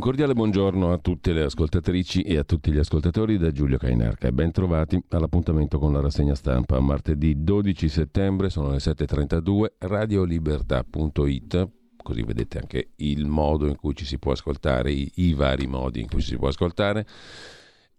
[0.00, 4.28] Un cordiale buongiorno a tutte le ascoltatrici e a tutti gli ascoltatori da Giulio Cainarca
[4.28, 6.80] e ben trovati all'appuntamento con la rassegna stampa.
[6.80, 11.68] Martedì 12 settembre sono le 7.32, radiolibertà.it,
[12.02, 16.00] così vedete anche il modo in cui ci si può ascoltare, i, i vari modi
[16.00, 17.06] in cui ci si può ascoltare.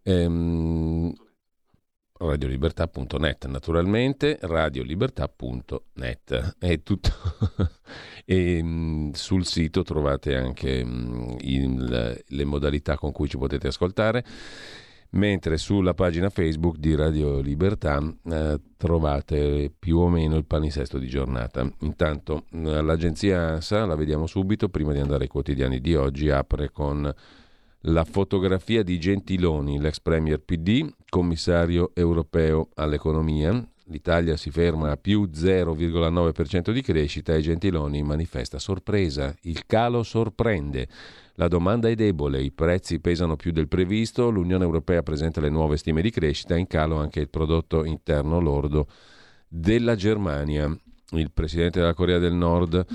[0.01, 1.13] Ehm,
[2.27, 7.11] radiolibertà.net naturalmente, radiolibertà.net è tutto
[8.25, 14.23] e mh, sul sito trovate anche mh, il, le modalità con cui ci potete ascoltare
[15.11, 21.07] mentre sulla pagina Facebook di Radio Libertà eh, trovate più o meno il palinsesto di
[21.07, 21.69] giornata.
[21.79, 26.71] Intanto eh, l'agenzia ANSA, la vediamo subito, prima di andare ai quotidiani di oggi, apre
[26.71, 27.13] con
[27.85, 33.65] la fotografia di Gentiloni, l'ex premier PD, commissario europeo all'economia.
[33.85, 39.35] L'Italia si ferma a più 0,9% di crescita e Gentiloni manifesta sorpresa.
[39.41, 40.87] Il calo sorprende.
[41.35, 45.77] La domanda è debole, i prezzi pesano più del previsto, l'Unione Europea presenta le nuove
[45.77, 48.87] stime di crescita, in calo anche il prodotto interno lordo
[49.47, 50.73] della Germania.
[51.13, 52.85] Il presidente della Corea del Nord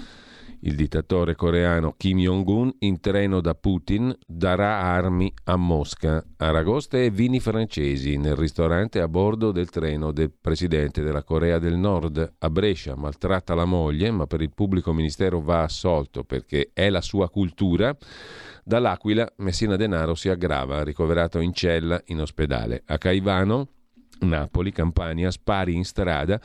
[0.66, 7.10] il dittatore coreano Kim Jong-un in treno da Putin darà armi a Mosca, aragoste e
[7.10, 12.50] vini francesi nel ristorante a bordo del treno del presidente della Corea del Nord a
[12.50, 12.97] Brescia.
[12.97, 17.97] Maltratta la moglie, ma per il pubblico ministero va assolto perché è la sua cultura.
[18.65, 22.83] Dall'Aquila Messina Denaro si aggrava, ricoverato in cella in ospedale.
[22.87, 23.69] A Caivano,
[24.21, 26.41] Napoli, Campania, spari in strada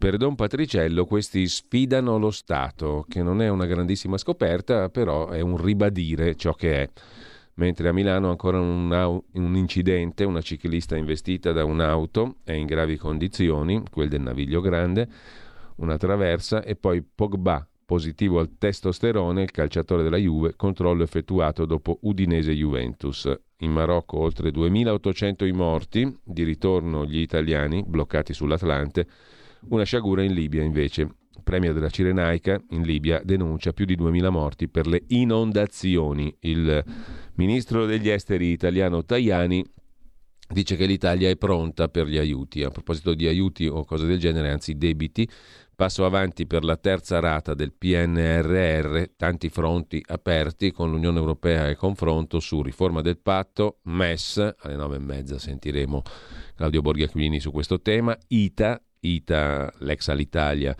[0.00, 5.42] per Don Patriciello questi sfidano lo Stato, che non è una grandissima scoperta, però è
[5.42, 6.90] un ribadire ciò che è.
[7.56, 12.96] Mentre a Milano ancora un, un incidente, una ciclista investita da un'auto, è in gravi
[12.96, 15.06] condizioni, quel del Naviglio Grande,
[15.76, 21.98] una traversa e poi Pogba, positivo al testosterone, il calciatore della Juve, controllo effettuato dopo
[22.00, 23.30] Udinese-Juventus.
[23.58, 29.06] In Marocco oltre 2.800 i morti, di ritorno gli italiani bloccati sull'Atlante,
[29.68, 31.14] una sciagura in Libia invece.
[31.42, 36.34] Premier della Cirenaica in Libia denuncia più di 2.000 morti per le inondazioni.
[36.40, 36.84] Il
[37.34, 39.64] ministro degli esteri italiano Tajani
[40.48, 42.62] dice che l'Italia è pronta per gli aiuti.
[42.62, 45.28] A proposito di aiuti o cose del genere, anzi debiti,
[45.74, 51.76] passo avanti per la terza rata del PNRR, tanti fronti aperti con l'Unione Europea e
[51.76, 56.02] confronto su riforma del patto, MES, alle nove e mezza sentiremo
[56.54, 60.76] Claudio Borghiacchini su questo tema, ITA, ITA, l'ex Alitalia,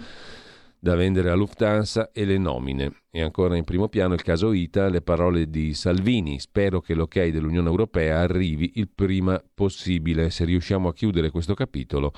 [0.78, 3.02] da vendere a Lufthansa e le nomine.
[3.10, 6.38] E ancora in primo piano il caso ITA, le parole di Salvini.
[6.38, 10.30] Spero che l'ok dell'Unione Europea arrivi il prima possibile.
[10.30, 12.12] Se riusciamo a chiudere questo capitolo,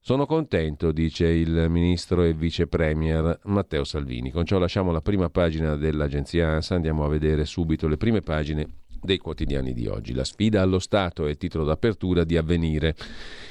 [0.00, 4.30] sono contento, dice il ministro e vice premier Matteo Salvini.
[4.30, 8.66] Con ciò lasciamo la prima pagina dell'agenzia ANSA, andiamo a vedere subito le prime pagine
[9.02, 10.12] dei quotidiani di oggi.
[10.12, 12.94] La sfida allo Stato è il titolo d'apertura di Avvenire,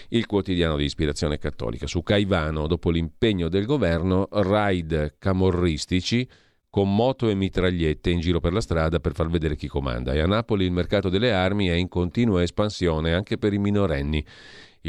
[0.10, 1.88] il quotidiano di ispirazione cattolica.
[1.88, 6.28] Su Caivano, dopo l'impegno del governo, raid camorristici
[6.70, 10.14] con moto e mitragliette in giro per la strada per far vedere chi comanda.
[10.14, 14.24] E a Napoli il mercato delle armi è in continua espansione anche per i minorenni.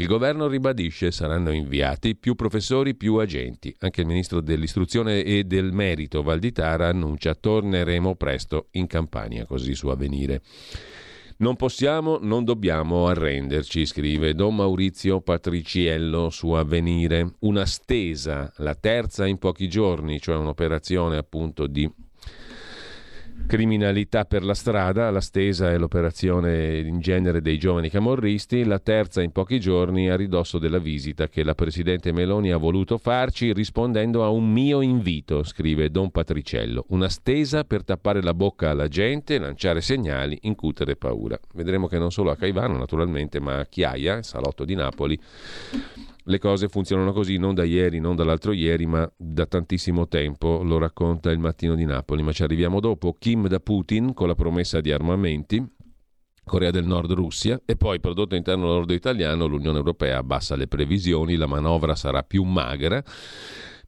[0.01, 3.71] Il governo ribadisce saranno inviati più professori, più agenti.
[3.81, 9.89] Anche il ministro dell'istruzione e del merito Valditara annuncia torneremo presto in campagna, così su
[9.89, 10.41] avvenire.
[11.37, 17.33] Non possiamo, non dobbiamo arrenderci, scrive Don Maurizio Patriciello su Avvenire.
[17.41, 21.87] Una stesa, la terza in pochi giorni, cioè un'operazione appunto di
[23.47, 29.21] criminalità per la strada, la stesa è l'operazione in genere dei giovani camorristi, la terza
[29.21, 34.23] in pochi giorni a ridosso della visita che la Presidente Meloni ha voluto farci rispondendo
[34.23, 39.37] a un mio invito, scrive Don Patriciello, una stesa per tappare la bocca alla gente,
[39.37, 41.39] lanciare segnali, incutere paura.
[41.53, 45.19] Vedremo che non solo a Caivano naturalmente, ma a Chiaia, salotto di Napoli,
[46.31, 50.77] le cose funzionano così non da ieri, non dall'altro ieri, ma da tantissimo tempo, lo
[50.77, 53.15] racconta il mattino di Napoli, ma ci arriviamo dopo.
[53.19, 55.63] Kim da Putin con la promessa di armamenti,
[56.43, 61.35] Corea del Nord Russia e poi prodotto interno lordo italiano, l'Unione Europea abbassa le previsioni,
[61.35, 63.03] la manovra sarà più magra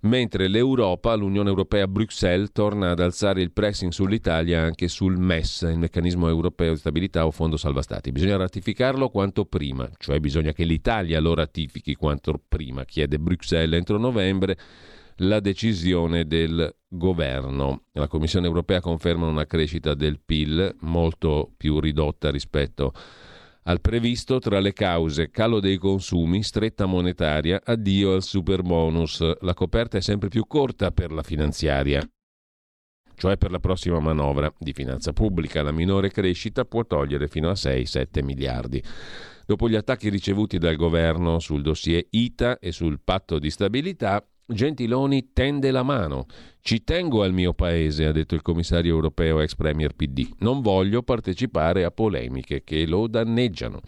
[0.03, 5.77] mentre l'Europa, l'Unione Europea Bruxelles, torna ad alzare il pressing sull'Italia anche sul MES, il
[5.77, 8.11] meccanismo europeo di stabilità o fondo salva stati.
[8.11, 13.97] Bisogna ratificarlo quanto prima, cioè bisogna che l'Italia lo ratifichi quanto prima, chiede Bruxelles entro
[13.97, 14.57] novembre
[15.17, 17.83] la decisione del governo.
[17.93, 23.22] La Commissione europea conferma una crescita del PIL molto più ridotta rispetto a
[23.63, 29.39] al previsto tra le cause calo dei consumi, stretta monetaria, addio al super bonus.
[29.41, 32.05] La coperta è sempre più corta per la finanziaria
[33.15, 35.61] cioè per la prossima manovra di finanza pubblica.
[35.61, 38.83] La minore crescita può togliere fino a 6-7 miliardi.
[39.45, 45.31] Dopo gli attacchi ricevuti dal governo sul dossier ITA e sul patto di stabilità, Gentiloni
[45.31, 46.25] tende la mano.
[46.61, 50.29] Ci tengo al mio paese, ha detto il commissario europeo ex premier PD.
[50.39, 53.81] Non voglio partecipare a polemiche che lo danneggiano.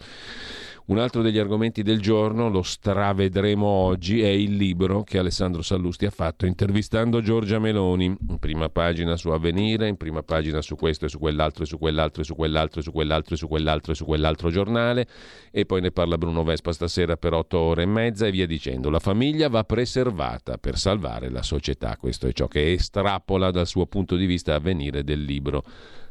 [0.88, 6.06] Un altro degli argomenti del giorno, lo stravedremo oggi, è il libro che Alessandro Sallusti
[6.06, 8.04] ha fatto intervistando Giorgia Meloni.
[8.04, 11.76] In prima pagina su Avvenire, in prima pagina su questo e su quell'altro e su
[11.76, 15.08] quell'altro e su quell'altro e su quell'altro e su quell'altro e su quell'altro giornale.
[15.50, 18.88] E poi ne parla Bruno Vespa stasera per otto ore e mezza e via dicendo.
[18.88, 21.96] La famiglia va preservata per salvare la società.
[21.96, 25.64] Questo è ciò che estrapola dal suo punto di vista Avvenire del libro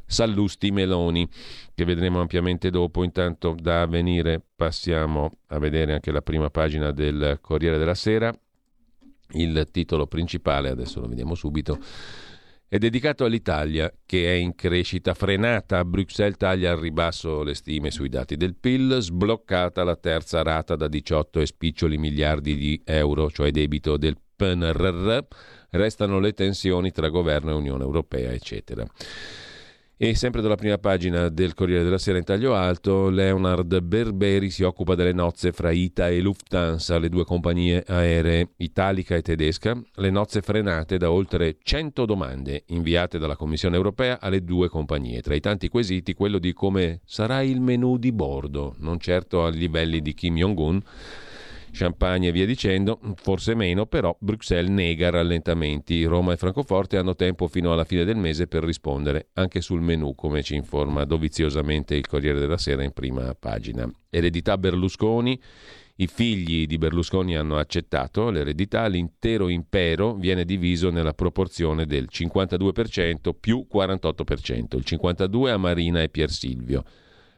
[0.05, 1.27] Sallusti Meloni,
[1.73, 3.03] che vedremo ampiamente dopo.
[3.03, 8.33] Intanto da avvenire passiamo a vedere anche la prima pagina del Corriere della Sera.
[9.31, 11.79] Il titolo principale, adesso lo vediamo subito,
[12.67, 15.85] è dedicato all'Italia che è in crescita frenata.
[15.85, 20.87] Bruxelles taglia al ribasso le stime sui dati del PIL, sbloccata la terza rata da
[20.87, 25.19] 18 e spiccioli miliardi di euro, cioè debito del PNRR,
[25.71, 28.85] restano le tensioni tra governo e Unione Europea, eccetera.
[29.97, 34.63] E sempre dalla prima pagina del Corriere della Sera in taglio alto, Leonard Berberi si
[34.63, 40.09] occupa delle nozze fra ITA e Lufthansa, le due compagnie aeree italica e tedesca, le
[40.09, 45.21] nozze frenate da oltre 100 domande inviate dalla Commissione europea alle due compagnie.
[45.21, 49.49] Tra i tanti quesiti quello di come sarà il menù di bordo, non certo a
[49.49, 50.81] livelli di Kim Jong-un,
[51.75, 56.05] Champagne e via dicendo, forse meno, però Bruxelles nega rallentamenti.
[56.05, 60.15] Roma e Francoforte hanno tempo fino alla fine del mese per rispondere, anche sul menù,
[60.15, 63.91] come ci informa doviziosamente il Corriere della Sera in prima pagina.
[64.09, 65.37] Eredità Berlusconi.
[65.97, 73.33] I figli di Berlusconi hanno accettato l'eredità, l'intero impero viene diviso nella proporzione del 52%
[73.39, 76.83] più 48%, il 52% a Marina e Pier Silvio.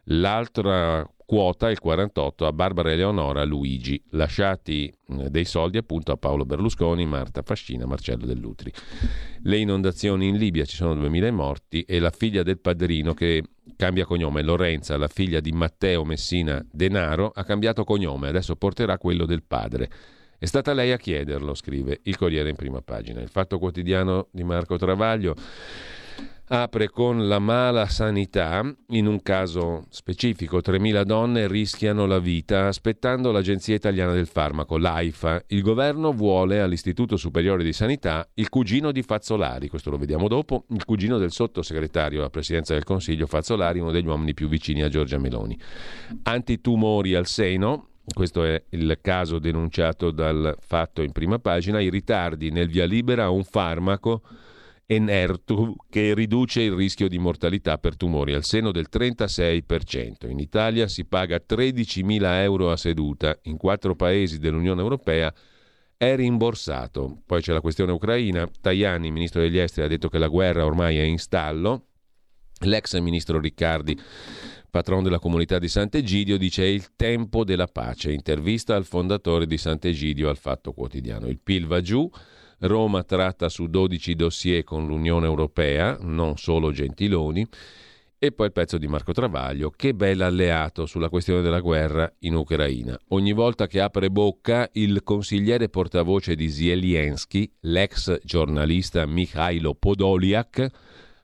[0.06, 7.06] L'altra quota il 48 a Barbara Eleonora Luigi, lasciati dei soldi appunto a Paolo Berlusconi,
[7.06, 8.72] Marta Fascina, Marcello Dell'Utri.
[9.42, 13.44] Le inondazioni in Libia, ci sono 2000 morti e la figlia del padrino che
[13.76, 19.26] cambia cognome, Lorenza, la figlia di Matteo Messina Denaro, ha cambiato cognome, adesso porterà quello
[19.26, 19.90] del padre.
[20.40, 23.20] È stata lei a chiederlo, scrive il Corriere in prima pagina.
[23.20, 25.36] Il Fatto Quotidiano di Marco Travaglio
[26.50, 28.64] apre con la mala sanità.
[28.90, 35.44] In un caso specifico, 3.000 donne rischiano la vita aspettando l'Agenzia Italiana del Farmaco, l'AIFA.
[35.48, 40.66] Il governo vuole all'Istituto Superiore di Sanità il cugino di Fazzolari, questo lo vediamo dopo,
[40.70, 44.90] il cugino del sottosegretario alla Presidenza del Consiglio Fazzolari, uno degli uomini più vicini a
[44.90, 45.58] Giorgia Meloni.
[46.24, 52.52] Antitumori al seno, questo è il caso denunciato dal fatto in prima pagina, i ritardi
[52.52, 54.22] nel via libera a un farmaco
[54.90, 60.30] Enertu che riduce il rischio di mortalità per tumori al seno del 36%.
[60.30, 65.34] In Italia si paga 13.000 euro a seduta, in quattro paesi dell'Unione Europea
[65.98, 67.22] è rimborsato.
[67.26, 68.50] Poi c'è la questione ucraina.
[68.62, 71.88] Tajani, ministro degli esteri, ha detto che la guerra ormai è in stallo.
[72.62, 74.00] L'ex ministro Riccardi,
[74.70, 78.14] patron della comunità di Sant'Egidio, dice è il tempo della pace.
[78.14, 81.28] Intervista al fondatore di Sant'Egidio al Fatto Quotidiano.
[81.28, 82.10] Il PIL va giù.
[82.60, 87.46] Roma tratta su 12 dossier con l'Unione Europea, non solo Gentiloni.
[88.20, 92.34] E poi il pezzo di Marco Travaglio, che bel alleato sulla questione della guerra in
[92.34, 92.98] Ucraina.
[93.10, 100.68] Ogni volta che apre bocca, il consigliere portavoce di Zelensky, l'ex giornalista Mikhailo Podoliak,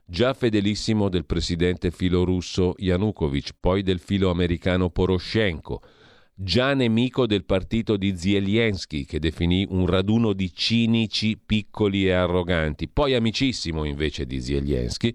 [0.06, 5.82] già fedelissimo del presidente filorusso Yanukovych, poi del filo americano Poroshenko,
[6.36, 12.88] già nemico del partito di Zelensky, che definì un raduno di cinici, piccoli e arroganti,
[12.88, 15.14] poi amicissimo invece di Zelensky,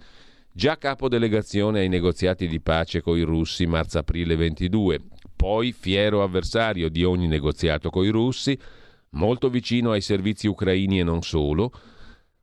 [0.51, 5.01] già capo delegazione ai negoziati di pace con i russi marzo-aprile 22,
[5.35, 8.57] poi fiero avversario di ogni negoziato con i russi,
[9.11, 11.71] molto vicino ai servizi ucraini e non solo,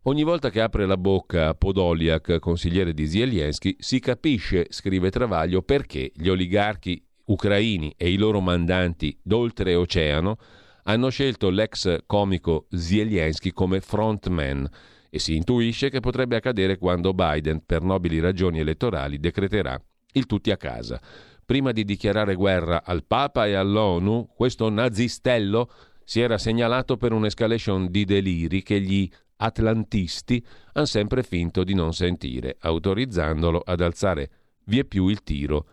[0.09, 6.13] Ogni volta che apre la bocca Podoliak, consigliere di Zelensky, si capisce, scrive Travaglio, perché
[6.15, 10.37] gli oligarchi ucraini e i loro mandanti d'oltreoceano
[10.85, 14.69] hanno scelto l'ex comico Zelensky come frontman
[15.11, 19.81] e si intuisce che potrebbe accadere quando Biden, per nobili ragioni elettorali, decreterà
[20.13, 21.01] il tutti a casa.
[21.45, 25.71] Prima di dichiarare guerra al Papa e all'ONU, questo nazistello
[26.05, 31.93] si era segnalato per un'escalation di deliri che gli atlantisti hanno sempre finto di non
[31.93, 34.31] sentire, autorizzandolo ad alzare
[34.65, 35.67] vieppiù il tiro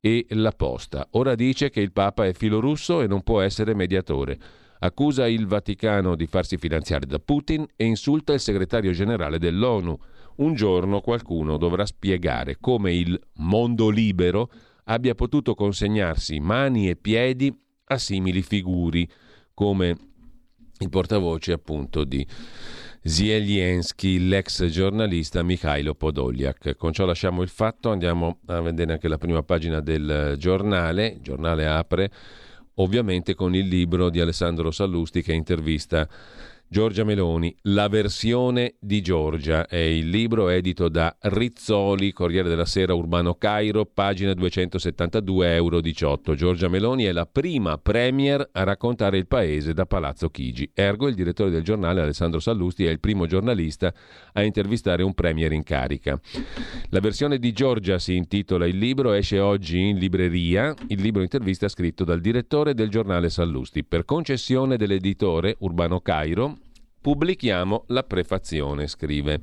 [0.00, 1.06] e la posta.
[1.12, 4.38] Ora dice che il Papa è filorusso e non può essere mediatore.
[4.80, 9.98] Accusa il Vaticano di farsi finanziare da Putin e insulta il segretario generale dell'ONU.
[10.36, 14.50] Un giorno qualcuno dovrà spiegare come il mondo libero
[14.84, 17.52] abbia potuto consegnarsi mani e piedi
[17.90, 19.08] a simili figuri,
[19.52, 19.96] come
[20.78, 22.24] il portavoce appunto di
[23.08, 26.76] Zelensky, l'ex giornalista Mikhailo Podoliak.
[26.76, 31.06] Con ciò lasciamo il fatto, andiamo a vedere anche la prima pagina del giornale.
[31.06, 32.10] Il giornale apre
[32.74, 36.06] ovviamente con il libro di Alessandro Sallusti che intervista
[36.70, 42.92] Giorgia Meloni, La versione di Giorgia è il libro edito da Rizzoli, Corriere della Sera
[42.92, 46.34] Urbano Cairo, pagina 272 euro 18.
[46.34, 50.70] Giorgia Meloni è la prima premier a raccontare il paese da Palazzo Chigi.
[50.74, 53.90] Ergo il direttore del giornale Alessandro Sallusti è il primo giornalista
[54.34, 56.20] a intervistare un premier in carica.
[56.90, 60.74] La versione di Giorgia si intitola il libro, esce oggi in libreria.
[60.88, 63.84] Il libro intervista scritto dal direttore del giornale Sallusti.
[63.84, 66.57] Per concessione dell'editore Urbano Cairo,
[67.08, 69.40] Pubblichiamo la prefazione, scrive.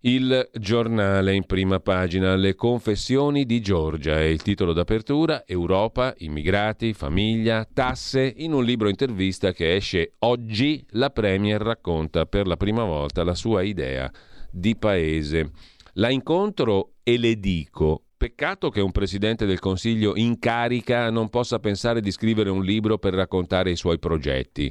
[0.00, 6.92] Il giornale in prima pagina, Le confessioni di Giorgia, è il titolo d'apertura, Europa, immigrati,
[6.92, 8.34] famiglia, tasse.
[8.36, 13.34] In un libro intervista che esce oggi, la Premier racconta per la prima volta la
[13.34, 14.12] sua idea
[14.50, 15.52] di paese.
[15.94, 18.08] La incontro e le dico.
[18.14, 22.98] Peccato che un presidente del Consiglio in carica non possa pensare di scrivere un libro
[22.98, 24.70] per raccontare i suoi progetti.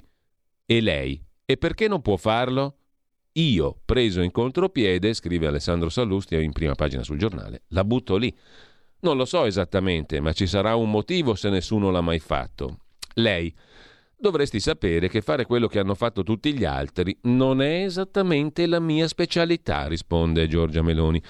[0.63, 1.25] E lei?
[1.45, 2.77] E perché non può farlo?
[3.33, 8.35] Io, preso in contropiede, scrive Alessandro Sallusti in prima pagina sul giornale, la butto lì.
[9.01, 12.79] Non lo so esattamente, ma ci sarà un motivo se nessuno l'ha mai fatto.
[13.15, 13.53] Lei,
[14.17, 18.79] dovresti sapere che fare quello che hanno fatto tutti gli altri non è esattamente la
[18.79, 21.21] mia specialità, risponde Giorgia Meloni.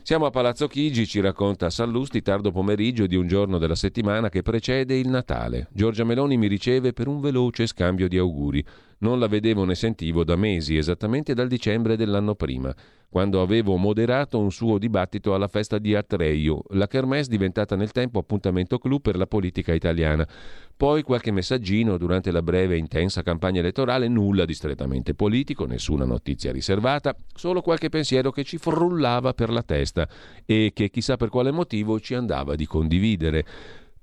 [0.00, 4.42] Siamo a Palazzo Chigi, ci racconta Sallusti, tardo pomeriggio di un giorno della settimana che
[4.42, 5.68] precede il Natale.
[5.70, 8.64] Giorgia Meloni mi riceve per un veloce scambio di auguri.
[8.98, 12.74] Non la vedevo né sentivo da mesi, esattamente dal dicembre dell'anno prima,
[13.12, 18.18] quando avevo moderato un suo dibattito alla festa di Atreio, la kermesse diventata nel tempo
[18.18, 20.26] appuntamento clou per la politica italiana.
[20.74, 26.06] Poi qualche messaggino durante la breve e intensa campagna elettorale, nulla di strettamente politico, nessuna
[26.06, 30.08] notizia riservata, solo qualche pensiero che ci frullava per la testa
[30.46, 33.44] e che chissà per quale motivo ci andava di condividere.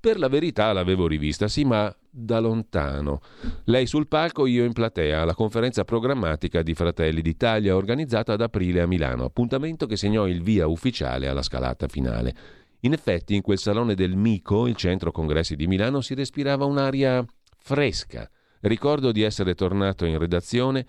[0.01, 3.19] Per la verità l'avevo rivista, sì, ma da lontano.
[3.65, 8.79] Lei sul palco, io in platea, alla conferenza programmatica di Fratelli d'Italia organizzata ad aprile
[8.79, 12.33] a Milano, appuntamento che segnò il via ufficiale alla scalata finale.
[12.81, 17.25] In effetti, in quel salone del Mico, il centro congressi di Milano, si respirava un'aria
[17.57, 18.29] fresca.
[18.61, 20.85] Ricordo di essere tornato in redazione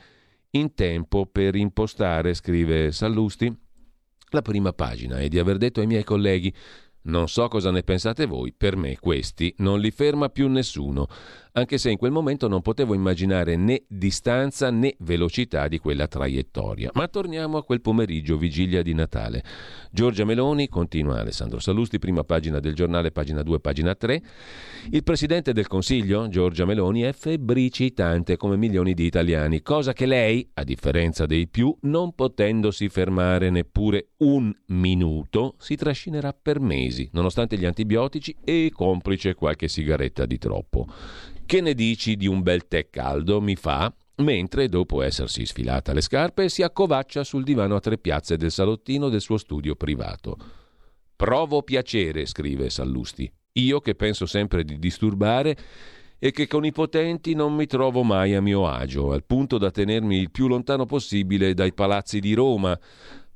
[0.51, 3.53] in tempo per impostare, scrive Sallusti,
[4.31, 6.55] la prima pagina e di aver detto ai miei colleghi
[7.03, 11.09] non so cosa ne pensate voi, per me questi non li ferma più nessuno
[11.53, 16.91] anche se in quel momento non potevo immaginare né distanza né velocità di quella traiettoria.
[16.95, 19.43] Ma torniamo a quel pomeriggio, vigilia di Natale.
[19.91, 24.23] Giorgia Meloni, continua Alessandro Salusti, prima pagina del giornale, pagina 2, pagina 3.
[24.91, 30.49] Il presidente del Consiglio, Giorgia Meloni, è febbricitante come milioni di italiani, cosa che lei,
[30.55, 37.57] a differenza dei più, non potendosi fermare neppure un minuto, si trascinerà per mesi, nonostante
[37.57, 40.87] gli antibiotici e complice qualche sigaretta di troppo.
[41.51, 43.41] Che ne dici di un bel tè caldo?
[43.41, 48.37] Mi fa mentre, dopo essersi sfilata le scarpe, si accovaccia sul divano a tre piazze
[48.37, 50.37] del salottino del suo studio privato.
[51.17, 53.29] Provo piacere, scrive Sallusti.
[53.55, 55.57] Io che penso sempre di disturbare
[56.21, 59.73] e che con i potenti non mi trovo mai a mio agio, al punto da
[59.73, 62.79] tenermi il più lontano possibile dai palazzi di Roma,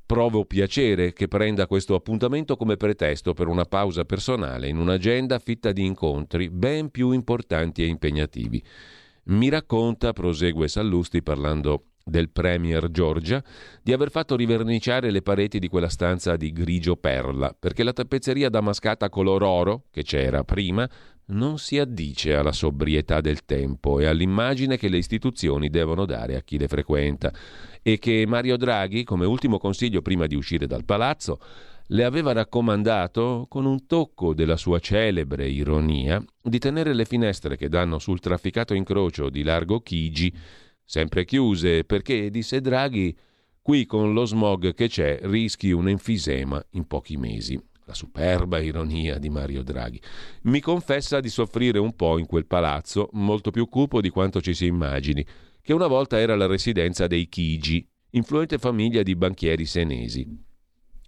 [0.05, 5.71] Provo piacere che prenda questo appuntamento come pretesto per una pausa personale in un'agenda fitta
[5.71, 8.63] di incontri ben più importanti e impegnativi.
[9.25, 13.43] Mi racconta, prosegue Sallusti parlando del Premier Giorgia,
[13.81, 18.49] di aver fatto riverniciare le pareti di quella stanza di grigio perla, perché la tappezzeria
[18.49, 20.87] damascata color oro, che c'era prima,
[21.27, 26.41] non si addice alla sobrietà del tempo e all'immagine che le istituzioni devono dare a
[26.41, 27.33] chi le frequenta
[27.87, 31.39] e che Mario Draghi, come ultimo consiglio prima di uscire dal palazzo,
[31.89, 37.69] le aveva raccomandato, con un tocco della sua celebre ironia, di tenere le finestre che
[37.69, 40.33] danno sul trafficato incrocio di Largo Chigi
[40.83, 43.15] sempre chiuse, perché, disse Draghi,
[43.61, 47.61] qui con lo smog che c'è rischi un enfisema in pochi mesi.
[47.85, 50.01] La superba ironia di Mario Draghi.
[50.43, 54.53] Mi confessa di soffrire un po' in quel palazzo, molto più cupo di quanto ci
[54.53, 55.25] si immagini,
[55.61, 60.43] che una volta era la residenza dei Chigi, influente famiglia di banchieri senesi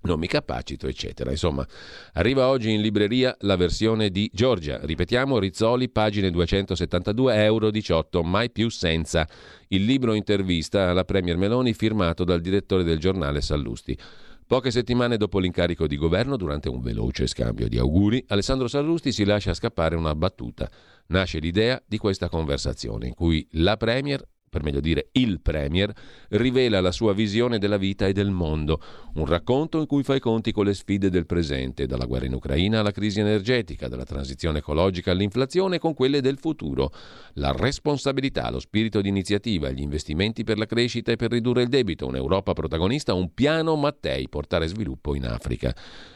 [0.07, 1.29] non mi capacito, eccetera.
[1.29, 1.67] Insomma,
[2.13, 4.79] arriva oggi in libreria la versione di Giorgia.
[4.81, 9.27] Ripetiamo, Rizzoli, pagine 272, euro 18, mai più senza.
[9.67, 13.97] Il libro intervista alla Premier Meloni firmato dal direttore del giornale Sallusti.
[14.47, 19.25] Poche settimane dopo l'incarico di governo, durante un veloce scambio di auguri, Alessandro Sallusti si
[19.25, 20.71] lascia scappare una battuta.
[21.07, 25.91] Nasce l'idea di questa conversazione in cui la Premier per meglio dire il Premier,
[26.29, 28.81] rivela la sua visione della vita e del mondo,
[29.15, 32.33] un racconto in cui fa i conti con le sfide del presente, dalla guerra in
[32.33, 36.91] Ucraina alla crisi energetica, dalla transizione ecologica all'inflazione, con quelle del futuro.
[37.33, 41.69] La responsabilità, lo spirito di iniziativa, gli investimenti per la crescita e per ridurre il
[41.69, 45.75] debito, un'Europa protagonista, un piano Mattei, portare sviluppo in Africa.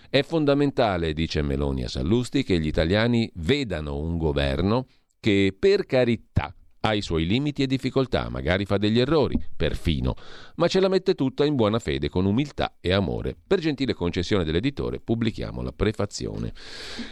[0.10, 4.88] È fondamentale, dice Meloni a Sallusti, che gli italiani vedano un governo
[5.20, 10.16] che, per carità, ha i suoi limiti e difficoltà, magari fa degli errori, perfino,
[10.56, 13.36] ma ce la mette tutta in buona fede, con umiltà e amore.
[13.46, 16.52] Per gentile concessione dell'editore pubblichiamo la prefazione.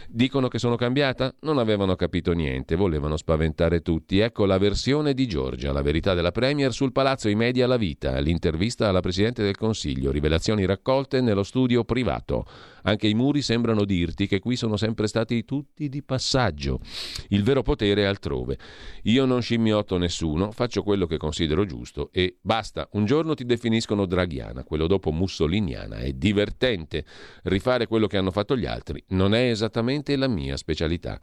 [0.08, 1.32] Dicono che sono cambiata?
[1.42, 4.18] Non avevano capito niente, volevano spaventare tutti.
[4.18, 8.18] Ecco la versione di Giorgia, la verità della Premier sul palazzo I media la vita,
[8.18, 12.44] l'intervista alla Presidente del Consiglio, rivelazioni raccolte nello studio privato.
[12.82, 16.80] Anche i muri sembrano dirti che qui sono sempre stati tutti di passaggio.
[17.28, 18.58] Il vero potere è altrove.
[19.04, 22.88] Io non scimmiotto nessuno, faccio quello che considero giusto e basta.
[22.92, 25.96] Un giorno ti definiscono draghiana, quello dopo mussoliniana.
[25.96, 27.04] È divertente.
[27.44, 31.20] Rifare quello che hanno fatto gli altri non è esattamente la mia specialità.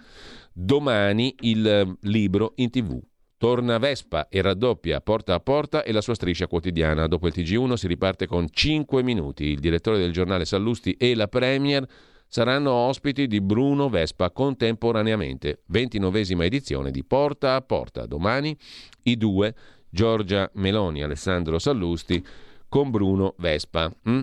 [0.54, 3.02] Domani il libro in tv.
[3.38, 7.06] Torna Vespa e raddoppia porta a porta e la sua striscia quotidiana.
[7.06, 9.46] Dopo il TG1 si riparte con 5 minuti.
[9.46, 11.88] Il direttore del giornale Sallusti e la Premier
[12.28, 15.62] saranno ospiti di Bruno Vespa contemporaneamente.
[15.72, 18.08] 29esima edizione di Porta a Porta.
[18.08, 18.58] Domani
[19.04, 19.54] i due,
[19.88, 22.26] Giorgia Meloni e Alessandro Sallusti,
[22.68, 23.94] con Bruno Vespa.
[24.10, 24.22] Mm?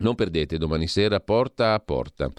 [0.00, 2.30] Non perdete domani sera porta a porta.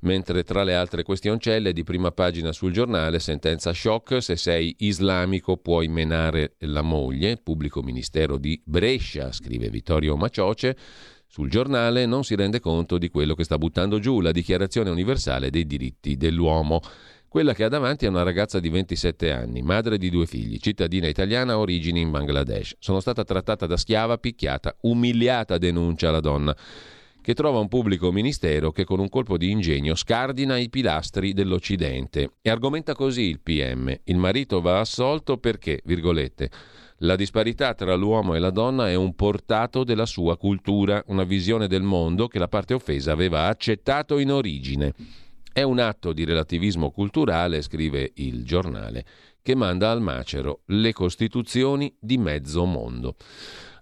[0.00, 5.56] Mentre tra le altre questioncelle di prima pagina sul giornale, sentenza shock, se sei islamico
[5.56, 10.76] puoi menare la moglie, pubblico ministero di Brescia, scrive Vittorio Macioce,
[11.26, 15.48] sul giornale non si rende conto di quello che sta buttando giù la Dichiarazione universale
[15.48, 16.80] dei diritti dell'uomo.
[17.28, 21.08] Quella che ha davanti è una ragazza di 27 anni, madre di due figli, cittadina
[21.08, 22.76] italiana, origini in Bangladesh.
[22.78, 26.54] Sono stata trattata da schiava, picchiata, umiliata, denuncia la donna
[27.26, 32.34] che trova un pubblico ministero che con un colpo di ingegno scardina i pilastri dell'Occidente.
[32.40, 33.92] E argomenta così il PM.
[34.04, 36.48] Il marito va assolto perché, virgolette,
[36.98, 41.66] la disparità tra l'uomo e la donna è un portato della sua cultura, una visione
[41.66, 44.94] del mondo che la parte offesa aveva accettato in origine.
[45.52, 49.04] È un atto di relativismo culturale, scrive il giornale,
[49.42, 53.16] che manda al macero le costituzioni di mezzo mondo.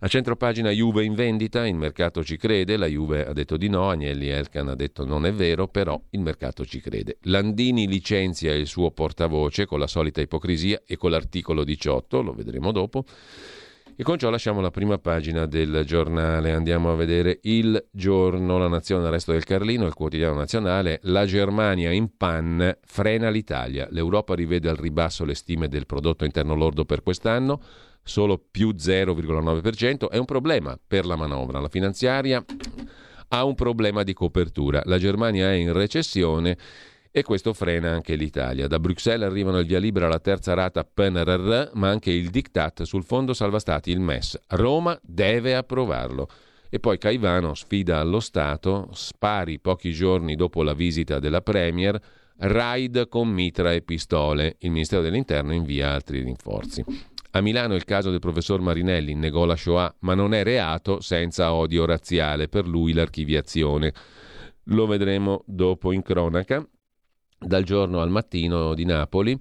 [0.05, 3.71] A centro pagina Juve in vendita, il mercato ci crede, la Juve ha detto di
[3.71, 7.17] no, Agnelli Elkan ha detto non è vero, però il mercato ci crede.
[7.23, 12.71] Landini licenzia il suo portavoce con la solita ipocrisia e con l'articolo 18, lo vedremo
[12.71, 13.07] dopo.
[13.97, 16.53] E con ciò lasciamo la prima pagina del giornale.
[16.53, 20.99] Andiamo a vedere il giorno, la nazione, il resto del Carlino, il quotidiano nazionale.
[21.05, 23.87] La Germania in pan frena l'Italia.
[23.90, 27.61] L'Europa rivede al ribasso le stime del prodotto interno lordo per quest'anno
[28.05, 31.59] solo più 0,9%, è un problema per la manovra.
[31.59, 32.45] La finanziaria
[33.29, 34.83] ha un problema di copertura.
[34.85, 36.57] La Germania è in recessione
[37.11, 38.67] e questo frena anche l'Italia.
[38.67, 43.05] Da Bruxelles arrivano il via libera alla terza rata PNRR, ma anche il diktat sul
[43.05, 44.38] fondo salva stati, il MES.
[44.49, 46.29] Roma deve approvarlo.
[46.69, 52.01] E poi Caivano sfida allo Stato, spari pochi giorni dopo la visita della Premier,
[52.38, 54.57] raid con mitra e pistole.
[54.59, 56.85] Il Ministero dell'Interno invia altri rinforzi.
[57.37, 61.53] A Milano il caso del professor Marinelli negò la Shoah, ma non è reato senza
[61.53, 63.92] odio razziale, per lui l'archiviazione.
[64.66, 66.64] Lo vedremo dopo in cronaca.
[67.37, 69.37] Dal giorno al mattino di Napoli,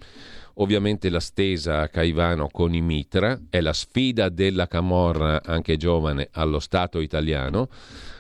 [0.56, 6.30] ovviamente la stesa a Caivano con i Mitra, è la sfida della Camorra, anche giovane,
[6.32, 7.70] allo Stato italiano.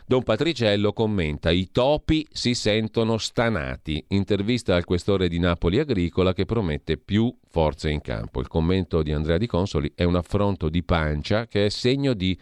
[0.05, 4.03] Don Patriciello commenta: I topi si sentono stanati.
[4.09, 8.41] Intervista al questore di Napoli Agricola che promette più forze in campo.
[8.41, 12.37] Il commento di Andrea Di Consoli è un affronto di pancia che è segno di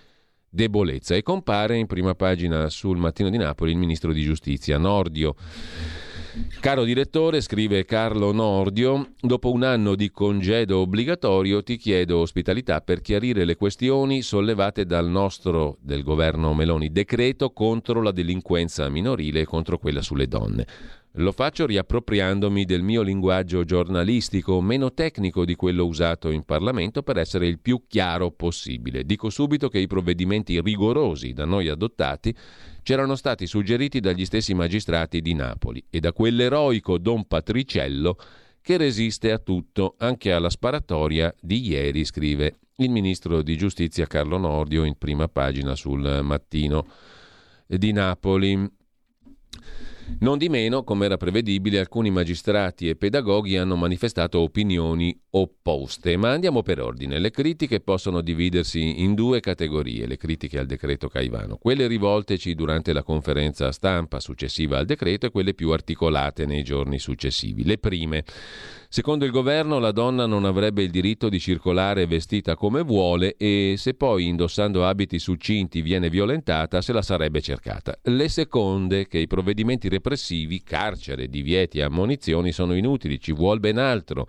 [0.49, 5.35] debolezza e compare in prima pagina sul Mattino di Napoli il ministro di giustizia Nordio.
[6.61, 13.01] Caro direttore, scrive Carlo Nordio, dopo un anno di congedo obbligatorio ti chiedo ospitalità per
[13.01, 19.45] chiarire le questioni sollevate dal nostro, del governo Meloni, decreto contro la delinquenza minorile e
[19.45, 20.65] contro quella sulle donne.
[21.15, 27.17] Lo faccio riappropriandomi del mio linguaggio giornalistico, meno tecnico di quello usato in Parlamento, per
[27.17, 29.03] essere il più chiaro possibile.
[29.03, 32.33] Dico subito che i provvedimenti rigorosi da noi adottati
[32.83, 38.17] c'erano stati suggeriti dagli stessi magistrati di Napoli e da quell'eroico Don Patriciello
[38.61, 44.37] che resiste a tutto, anche alla sparatoria di ieri, scrive il ministro di giustizia Carlo
[44.37, 46.87] Nordio in prima pagina sul mattino
[47.67, 48.79] di Napoli.
[50.19, 56.31] Non di meno, come era prevedibile, alcuni magistrati e pedagoghi hanno manifestato opinioni opposte, ma
[56.31, 57.17] andiamo per ordine.
[57.17, 62.93] Le critiche possono dividersi in due categorie, le critiche al decreto Caivano, quelle rivolteci durante
[62.93, 67.65] la conferenza stampa successiva al decreto e quelle più articolate nei giorni successivi.
[67.65, 68.23] Le prime
[68.93, 73.75] Secondo il governo la donna non avrebbe il diritto di circolare vestita come vuole e
[73.77, 77.97] se poi indossando abiti succinti viene violentata se la sarebbe cercata.
[78.03, 83.77] Le seconde che i provvedimenti repressivi, carcere, divieti e ammonizioni sono inutili, ci vuole ben
[83.77, 84.27] altro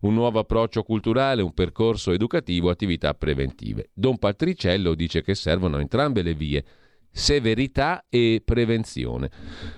[0.00, 3.90] un nuovo approccio culturale, un percorso educativo, attività preventive.
[3.94, 6.64] Don Patriciello dice che servono entrambe le vie,
[7.12, 9.30] severità e prevenzione.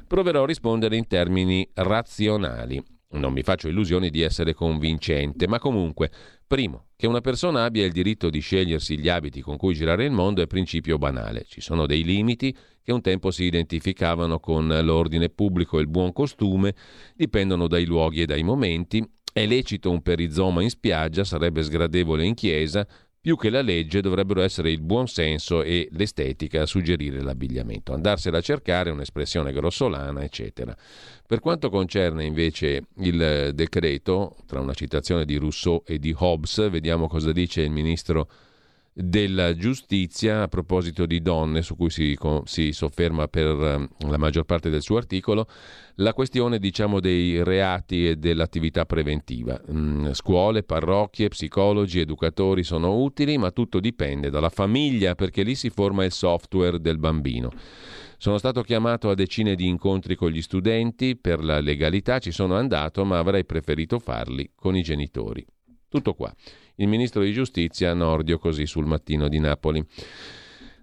[0.07, 2.92] Proverò a rispondere in termini razionali.
[3.13, 6.11] Non mi faccio illusioni di essere convincente, ma comunque,
[6.47, 10.13] primo, che una persona abbia il diritto di scegliersi gli abiti con cui girare il
[10.13, 11.45] mondo è principio banale.
[11.47, 16.13] Ci sono dei limiti che un tempo si identificavano con l'ordine pubblico e il buon
[16.13, 16.75] costume,
[17.15, 19.07] dipendono dai luoghi e dai momenti.
[19.31, 22.87] È lecito un perizoma in spiaggia, sarebbe sgradevole in chiesa,
[23.23, 27.95] più che la legge dovrebbero essere il buon senso e l'estetica a suggerire l'abbigliamento.
[27.95, 30.77] Andarsela a cercare un'espressione grossolana, eccetera.
[31.25, 37.07] Per quanto concerne invece il decreto, tra una citazione di Rousseau e di Hobbes, vediamo
[37.07, 38.29] cosa dice il ministro
[38.95, 44.45] della giustizia a proposito di donne, su cui si, si, sofferma per ehm, la maggior
[44.45, 45.47] parte del suo articolo,
[45.97, 49.59] la questione diciamo, dei reati e dell'attività preventiva.
[49.71, 55.71] Mm, scuole, parrocchie, psicologi, educatori sono utili, ma tutto dipende dalla famiglia perché lì si
[55.71, 57.51] forma il software del bambino.
[58.19, 62.57] Sono stato chiamato a decine di incontri con gli studenti, per la legalità ci sono
[62.57, 65.45] andato, ma avrei preferito farli con i genitori.
[65.89, 66.33] Tutto qua
[66.77, 69.85] il ministro di giustizia Nordio così sul mattino di Napoli.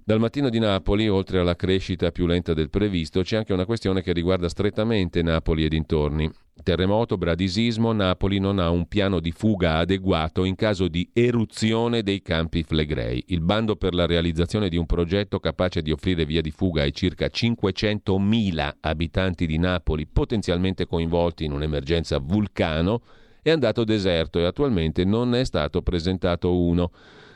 [0.10, 4.02] Dal mattino di Napoli, oltre alla crescita più lenta del previsto, c'è anche una questione
[4.02, 6.28] che riguarda strettamente Napoli e dintorni.
[6.64, 12.24] Terremoto, bradisismo, Napoli non ha un piano di fuga adeguato in caso di eruzione dei
[12.24, 13.24] campi flegrei.
[13.28, 16.92] Il bando per la realizzazione di un progetto capace di offrire via di fuga ai
[16.92, 23.04] circa 500.000 abitanti di Napoli potenzialmente coinvolti in un'emergenza vulcano
[23.42, 26.92] è andato deserto e attualmente non è stato presentato uno.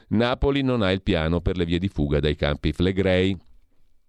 [0.10, 3.38] Napoli non ha il piano per le vie di fuga dai campi flegrei.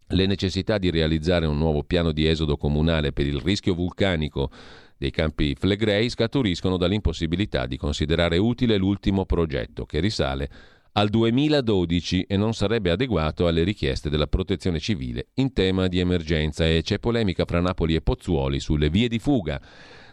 [0.08, 4.50] Le necessità di realizzare un nuovo piano di esodo comunale per il rischio vulcanico
[4.96, 10.50] dei campi flegrei scaturiscono dall'impossibilità di considerare utile l'ultimo progetto, che risale
[10.96, 16.66] al 2012 e non sarebbe adeguato alle richieste della protezione civile in tema di emergenza
[16.66, 19.60] e c'è polemica fra Napoli e Pozzuoli sulle vie di fuga.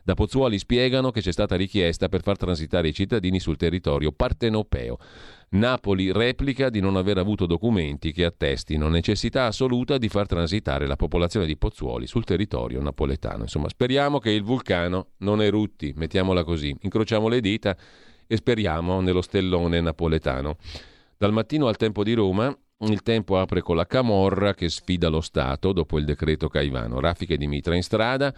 [0.03, 4.97] Da Pozzuoli spiegano che c'è stata richiesta per far transitare i cittadini sul territorio partenopeo.
[5.49, 10.95] Napoli replica di non aver avuto documenti che attestino necessità assoluta di far transitare la
[10.95, 13.43] popolazione di Pozzuoli sul territorio napoletano.
[13.43, 16.75] Insomma, speriamo che il vulcano non erutti, mettiamola così.
[16.81, 17.77] Incrociamo le dita
[18.25, 20.55] e speriamo nello stellone napoletano.
[21.17, 25.21] Dal mattino al tempo di Roma, il tempo apre con la Camorra che sfida lo
[25.21, 26.99] Stato dopo il decreto Caivano.
[26.99, 28.33] Raffiche di mitra in strada.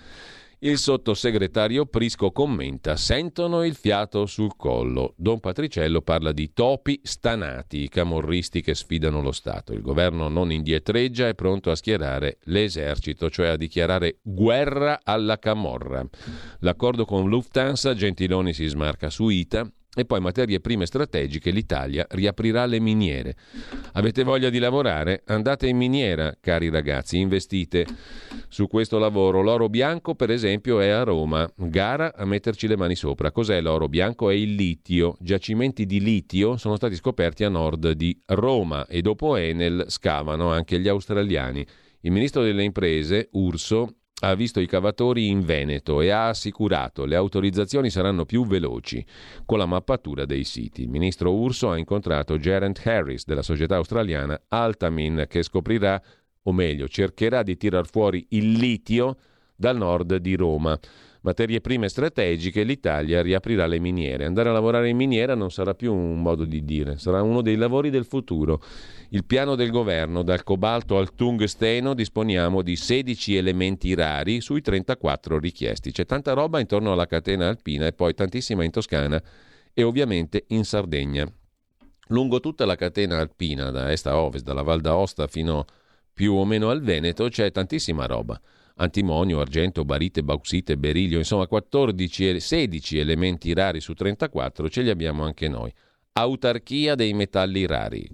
[0.66, 5.14] Il sottosegretario Prisco commenta: sentono il fiato sul collo.
[5.18, 9.74] Don Patriciello parla di topi stanati, i camorristi che sfidano lo Stato.
[9.74, 16.08] Il governo non indietreggia, è pronto a schierare l'esercito, cioè a dichiarare guerra alla camorra.
[16.60, 19.70] L'accordo con Lufthansa, Gentiloni si smarca su ITA.
[19.96, 23.36] E poi materie prime strategiche, l'Italia riaprirà le miniere.
[23.94, 25.22] Avete voglia di lavorare?
[25.28, 27.86] Andate in miniera, cari ragazzi, investite
[28.48, 29.42] su questo lavoro.
[29.42, 31.48] L'oro bianco, per esempio, è a Roma.
[31.56, 33.32] Gara a metterci le mani sopra.
[33.32, 34.32] Cos'è l'oro bianco?
[34.32, 35.16] È il litio.
[35.20, 40.80] Giacimenti di litio sono stati scoperti a nord di Roma e dopo Enel scavano anche
[40.80, 41.64] gli australiani.
[42.02, 47.16] Il ministro delle imprese, Urso, ha visto i cavatori in Veneto e ha assicurato le
[47.16, 49.06] autorizzazioni saranno più veloci
[49.46, 50.84] con la mappatura dei siti.
[50.84, 56.02] Il ministro Urso ha incontrato Gerent Harris della società australiana Altamin che scoprirà,
[56.44, 59.18] o meglio cercherà di tirar fuori il litio
[59.56, 60.80] dal nord di Roma
[61.24, 64.26] materie prime strategiche, l'Italia riaprirà le miniere.
[64.26, 67.56] Andare a lavorare in miniera non sarà più un modo di dire, sarà uno dei
[67.56, 68.62] lavori del futuro.
[69.14, 75.38] Il piano del governo, dal cobalto al tungsteno, disponiamo di 16 elementi rari sui 34
[75.38, 75.92] richiesti.
[75.92, 79.22] C'è tanta roba intorno alla catena alpina e poi tantissima in Toscana
[79.72, 81.32] e ovviamente in Sardegna.
[82.08, 85.64] Lungo tutta la catena alpina, da est a ovest, dalla Val d'Aosta fino
[86.12, 88.42] più o meno al Veneto, c'è tantissima roba
[88.78, 94.90] antimonio, argento, barite, bauxite, berilio, insomma 14 e 16 elementi rari su 34 ce li
[94.90, 95.72] abbiamo anche noi.
[96.14, 98.10] Autarchia dei metalli rari.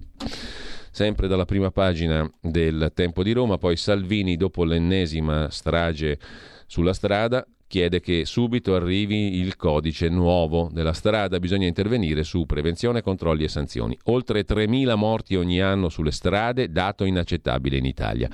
[1.00, 6.20] Sempre dalla prima pagina del Tempo di Roma, poi Salvini dopo l'ennesima strage
[6.68, 13.02] sulla strada chiede che subito arrivi il codice nuovo della strada, bisogna intervenire su prevenzione,
[13.02, 13.98] controlli e sanzioni.
[14.06, 18.30] Oltre 3.000 morti ogni anno sulle strade, dato inaccettabile in Italia.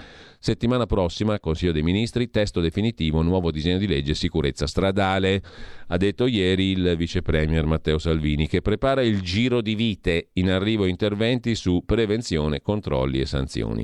[0.46, 5.42] Settimana prossima, Consiglio dei Ministri, testo definitivo, nuovo disegno di legge sicurezza stradale,
[5.88, 10.52] ha detto ieri il vice premier Matteo Salvini, che prepara il giro di vite in
[10.52, 13.84] arrivo interventi su prevenzione, controlli e sanzioni.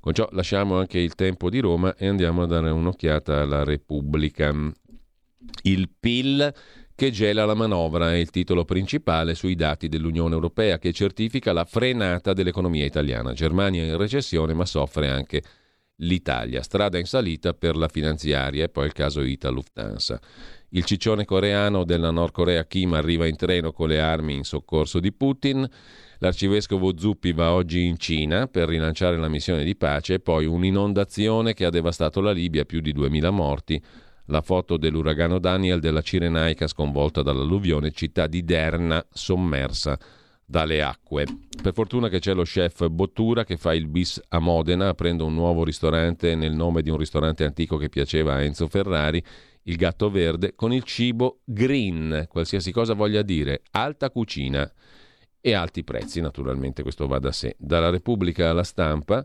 [0.00, 4.52] Con ciò lasciamo anche il tempo di Roma e andiamo a dare un'occhiata alla Repubblica.
[5.62, 6.54] Il PIL
[6.96, 11.64] che gela la manovra è il titolo principale sui dati dell'Unione Europea che certifica la
[11.64, 13.32] frenata dell'economia italiana.
[13.32, 15.40] Germania è in recessione ma soffre anche
[15.98, 16.62] l'Italia.
[16.62, 20.20] Strada in salita per la finanziaria e poi il caso Ita Lufthansa.
[20.70, 25.00] Il ciccione coreano della Nord Corea Kim arriva in treno con le armi in soccorso
[25.00, 25.66] di Putin.
[26.18, 31.54] L'arcivescovo Zuppi va oggi in Cina per rilanciare la missione di pace e poi un'inondazione
[31.54, 33.82] che ha devastato la Libia, più di 2000 morti.
[34.26, 39.98] La foto dell'uragano Daniel della Cirenaica sconvolta dall'alluvione, città di Derna sommersa
[40.48, 41.26] dalle acque.
[41.62, 45.34] Per fortuna che c'è lo chef Bottura che fa il bis a Modena, aprendo un
[45.34, 49.22] nuovo ristorante nel nome di un ristorante antico che piaceva a Enzo Ferrari,
[49.64, 54.72] il gatto verde, con il cibo green, qualsiasi cosa voglia dire, alta cucina
[55.38, 57.54] e alti prezzi, naturalmente questo va da sé.
[57.58, 59.24] Dalla Repubblica alla stampa,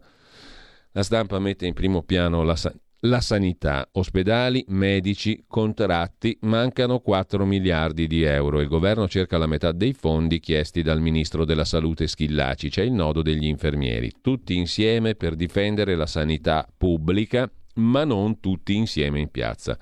[0.92, 2.58] la stampa mette in primo piano la,
[3.06, 8.62] la sanità, ospedali, medici, contratti, mancano 4 miliardi di euro.
[8.62, 12.70] Il governo cerca la metà dei fondi chiesti dal ministro della salute Schillaci.
[12.70, 14.12] C'è il nodo degli infermieri.
[14.22, 19.78] Tutti insieme per difendere la sanità pubblica ma non tutti insieme in piazza.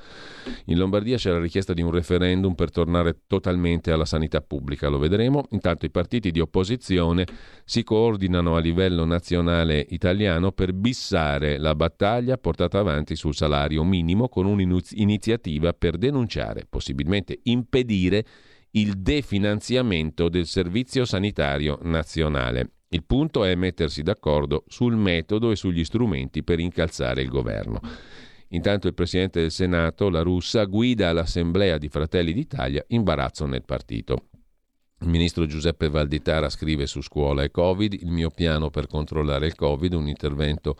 [0.65, 4.97] In Lombardia c'è la richiesta di un referendum per tornare totalmente alla sanità pubblica, lo
[4.97, 5.45] vedremo.
[5.51, 7.25] Intanto i partiti di opposizione
[7.65, 14.29] si coordinano a livello nazionale italiano per bissare la battaglia portata avanti sul salario minimo
[14.29, 18.25] con un'iniziativa per denunciare, possibilmente impedire
[18.71, 22.80] il definanziamento del Servizio Sanitario Nazionale.
[22.93, 27.79] Il punto è mettersi d'accordo sul metodo e sugli strumenti per incalzare il governo.
[28.49, 34.25] Intanto il Presidente del Senato, la russa, guida l'Assemblea di Fratelli d'Italia, imbarazzo nel partito.
[34.99, 39.55] Il ministro Giuseppe Valditara scrive su scuola e Covid, il mio piano per controllare il
[39.55, 40.75] Covid, un intervento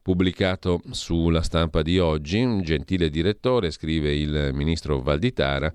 [0.00, 2.40] pubblicato sulla stampa di oggi.
[2.42, 5.70] Un gentile direttore, scrive il ministro Valditara,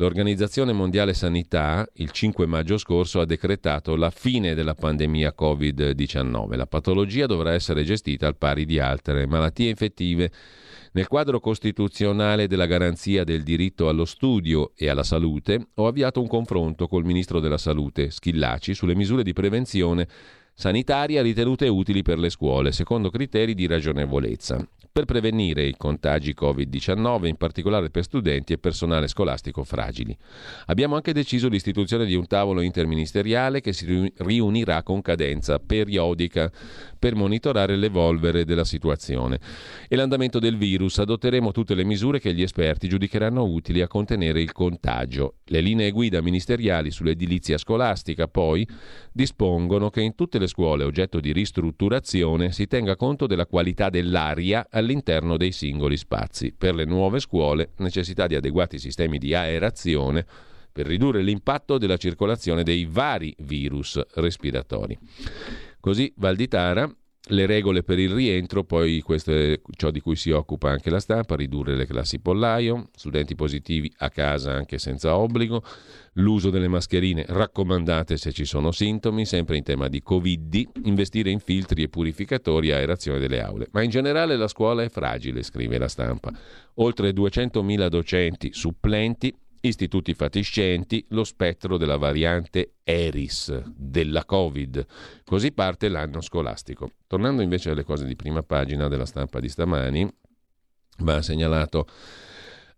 [0.00, 6.56] L'Organizzazione Mondiale Sanità il 5 maggio scorso ha decretato la fine della pandemia Covid-19.
[6.56, 10.32] La patologia dovrà essere gestita al pari di altre malattie infettive.
[10.92, 16.28] Nel quadro costituzionale della garanzia del diritto allo studio e alla salute ho avviato un
[16.28, 20.08] confronto col Ministro della Salute, Schillaci, sulle misure di prevenzione
[20.60, 27.26] sanitaria ritenute utili per le scuole, secondo criteri di ragionevolezza per prevenire i contagi Covid-19,
[27.26, 30.16] in particolare per studenti e personale scolastico fragili.
[30.66, 36.50] Abbiamo anche deciso l'istituzione di un tavolo interministeriale che si riunirà con cadenza periodica
[36.98, 39.38] per monitorare l'evolvere della situazione
[39.88, 40.98] e l'andamento del virus.
[40.98, 45.36] Adotteremo tutte le misure che gli esperti giudicheranno utili a contenere il contagio.
[45.44, 48.68] Le linee guida ministeriali sull'edilizia scolastica poi
[49.12, 54.66] dispongono che in tutte le scuole oggetto di ristrutturazione si tenga conto della qualità dell'aria
[54.68, 56.52] all'interno dei singoli spazi.
[56.52, 60.26] Per le nuove scuole necessità di adeguati sistemi di aerazione
[60.72, 64.98] per ridurre l'impatto della circolazione dei vari virus respiratori.
[65.80, 66.92] Così Valditara
[67.28, 71.00] le regole per il rientro, poi questo è ciò di cui si occupa anche la
[71.00, 75.62] stampa, ridurre le classi pollaio, studenti positivi a casa anche senza obbligo,
[76.14, 81.40] l'uso delle mascherine raccomandate se ci sono sintomi, sempre in tema di Covid, investire in
[81.40, 83.68] filtri e purificatori aerazione delle aule.
[83.72, 86.32] Ma in generale la scuola è fragile, scrive la stampa.
[86.76, 94.86] Oltre 200.000 docenti supplenti istituti fatiscenti, lo spettro della variante Eris della Covid.
[95.24, 96.92] Così parte l'anno scolastico.
[97.06, 100.08] Tornando invece alle cose di prima pagina della stampa di stamani,
[100.98, 101.86] va segnalato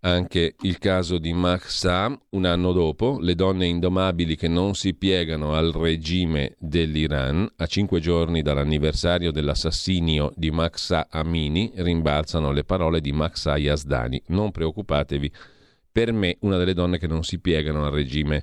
[0.04, 5.54] anche il caso di Mahsa, un anno dopo, le donne indomabili che non si piegano
[5.54, 13.12] al regime dell'Iran, a cinque giorni dall'anniversario dell'assassinio di Mahsa Amini, rimbalzano le parole di
[13.12, 14.20] Mahsa Yazdani.
[14.26, 15.32] Non preoccupatevi,
[15.92, 18.42] per me una delle donne che non si piegano al regime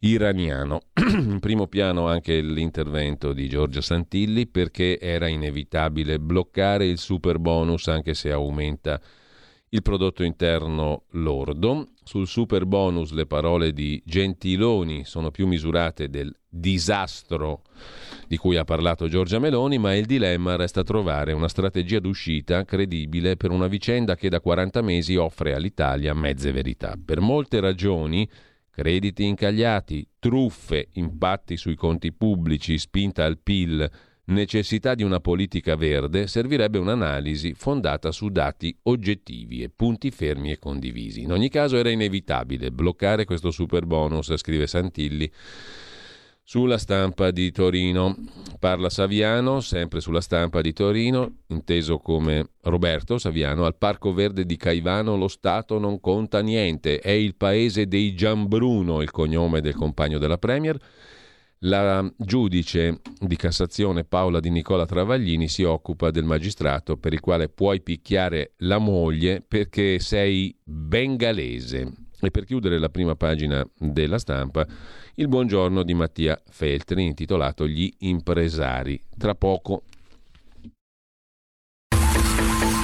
[0.00, 0.82] iraniano.
[1.16, 7.88] In primo piano anche l'intervento di Giorgio Santilli perché era inevitabile bloccare il super bonus
[7.88, 9.00] anche se aumenta
[9.74, 11.88] il prodotto interno lordo.
[12.04, 17.62] Sul super bonus le parole di Gentiloni sono più misurate del disastro
[18.28, 23.36] di cui ha parlato Giorgia Meloni, ma il dilemma resta trovare una strategia d'uscita credibile
[23.36, 26.94] per una vicenda che da 40 mesi offre all'Italia mezze verità.
[27.02, 28.28] Per molte ragioni,
[28.70, 33.90] crediti incagliati, truffe, impatti sui conti pubblici, spinta al PIL,
[34.26, 40.58] necessità di una politica verde, servirebbe un'analisi fondata su dati oggettivi e punti fermi e
[40.58, 41.22] condivisi.
[41.22, 45.30] In ogni caso era inevitabile bloccare questo super bonus, scrive Santilli
[46.46, 48.14] sulla stampa di Torino.
[48.58, 54.56] Parla Saviano, sempre sulla stampa di Torino, inteso come Roberto Saviano, al Parco Verde di
[54.56, 60.18] Caivano lo Stato non conta niente, è il paese dei Giambruno, il cognome del compagno
[60.18, 60.78] della Premier.
[61.60, 67.48] La giudice di Cassazione Paola Di Nicola Travaglini si occupa del magistrato per il quale
[67.48, 71.90] puoi picchiare la moglie perché sei bengalese.
[72.20, 74.66] E per chiudere la prima pagina della stampa,
[75.14, 79.02] il buongiorno di Mattia Feltri intitolato Gli impresari.
[79.16, 79.84] Tra poco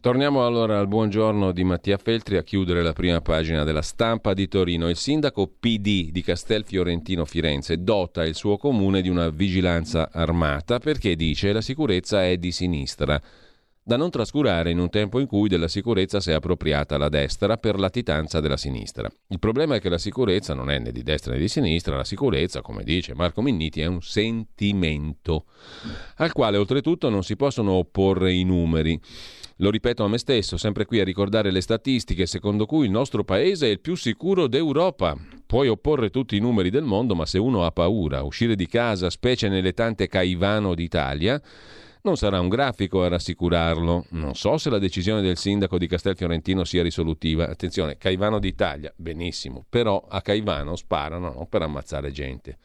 [0.00, 4.46] Torniamo allora al buongiorno di Mattia Feltri a chiudere la prima pagina della stampa di
[4.46, 4.88] Torino.
[4.88, 10.78] Il sindaco PD di Castel Fiorentino Firenze dota il suo comune di una vigilanza armata
[10.78, 13.20] perché dice la sicurezza è di sinistra.
[13.82, 17.56] Da non trascurare in un tempo in cui della sicurezza si è appropriata la destra
[17.56, 19.10] per latitanza della sinistra.
[19.28, 22.04] Il problema è che la sicurezza non è né di destra né di sinistra, la
[22.04, 25.46] sicurezza, come dice Marco Minniti, è un sentimento
[26.16, 29.00] al quale oltretutto non si possono opporre i numeri.
[29.60, 33.24] Lo ripeto a me stesso, sempre qui a ricordare le statistiche secondo cui il nostro
[33.24, 35.16] paese è il più sicuro d'Europa.
[35.46, 39.10] Puoi opporre tutti i numeri del mondo, ma se uno ha paura, uscire di casa,
[39.10, 41.42] specie nelle tante Caivano d'Italia,
[42.02, 44.06] non sarà un grafico a rassicurarlo.
[44.10, 47.48] Non so se la decisione del sindaco di Castelfiorentino sia risolutiva.
[47.48, 52.58] Attenzione, Caivano d'Italia, benissimo, però a Caivano sparano non per ammazzare gente.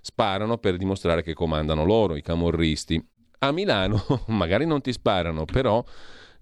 [0.00, 3.04] Sparano per dimostrare che comandano loro, i camorristi.
[3.40, 5.84] A Milano magari non ti sparano, però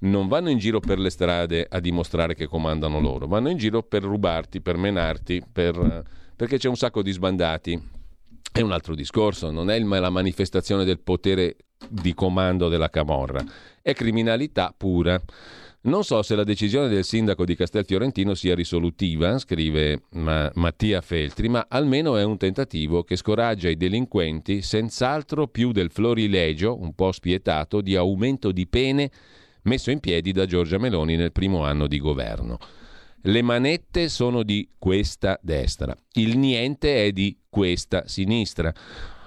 [0.05, 3.83] non vanno in giro per le strade a dimostrare che comandano loro, vanno in giro
[3.83, 7.93] per rubarti, per menarti, per, perché c'è un sacco di sbandati
[8.55, 11.57] è un altro discorso, non è la manifestazione del potere
[11.89, 13.45] di comando della Camorra,
[13.83, 15.21] è criminalità pura.
[15.87, 21.49] Non so se la decisione del sindaco di Castelfiorentino sia risolutiva, scrive Ma- Mattia Feltri,
[21.49, 27.11] ma almeno è un tentativo che scoraggia i delinquenti, senz'altro più del florilegio, un po'
[27.11, 29.11] spietato, di aumento di pene
[29.65, 32.59] messo in piedi da Giorgia Meloni nel primo anno di governo.
[33.27, 38.73] Le manette sono di questa destra, il niente è di questa sinistra.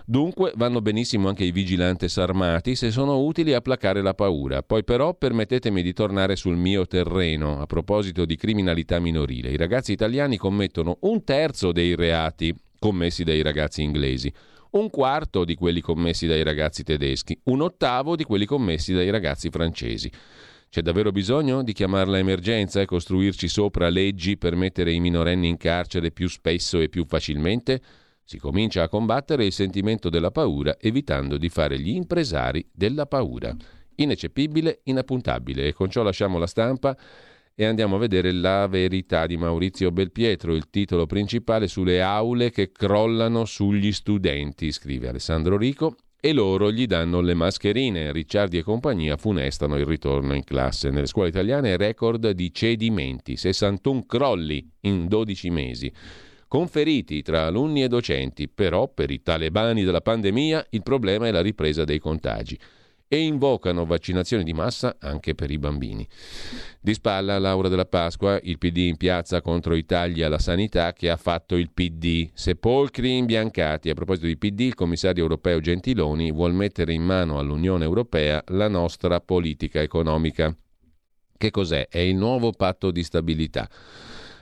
[0.10, 4.64] Dunque vanno benissimo anche i vigilantes armati se sono utili a placare la paura.
[4.64, 9.50] Poi però permettetemi di tornare sul mio terreno a proposito di criminalità minorile.
[9.50, 14.32] I ragazzi italiani commettono un terzo dei reati commessi dai ragazzi inglesi,
[14.72, 19.50] un quarto di quelli commessi dai ragazzi tedeschi, un ottavo di quelli commessi dai ragazzi
[19.50, 20.12] francesi.
[20.70, 25.58] C'è davvero bisogno di chiamarla emergenza e costruirci sopra leggi per mettere i minorenni in
[25.58, 27.82] carcere più spesso e più facilmente?
[28.24, 33.56] Si comincia a combattere il sentimento della paura evitando di fare gli impresari della paura.
[33.96, 35.68] Ineccepibile, inappuntabile.
[35.68, 36.96] E con ciò lasciamo la stampa
[37.60, 42.72] e andiamo a vedere La verità di Maurizio Belpietro, il titolo principale sulle aule che
[42.72, 48.12] crollano sugli studenti, scrive Alessandro Rico, e loro gli danno le mascherine.
[48.12, 50.92] Ricciardi e compagnia funestano il ritorno in classe.
[50.92, 55.92] Nelle scuole italiane record di cedimenti, 61 crolli in 12 mesi
[56.48, 61.42] conferiti tra alunni e docenti, però per i talebani della pandemia il problema è la
[61.42, 62.58] ripresa dei contagi
[63.08, 66.08] e invocano vaccinazioni di massa anche per i bambini.
[66.80, 71.10] Di spalla Laura della Pasqua, il PD in piazza contro i tagli alla sanità che
[71.10, 72.30] ha fatto il PD.
[72.34, 73.90] Sepolcri imbiancati.
[73.90, 78.68] A proposito di PD, il commissario europeo Gentiloni vuole mettere in mano all'Unione Europea la
[78.68, 80.56] nostra politica economica.
[81.38, 81.88] Che cos'è?
[81.88, 83.70] È il nuovo patto di stabilità.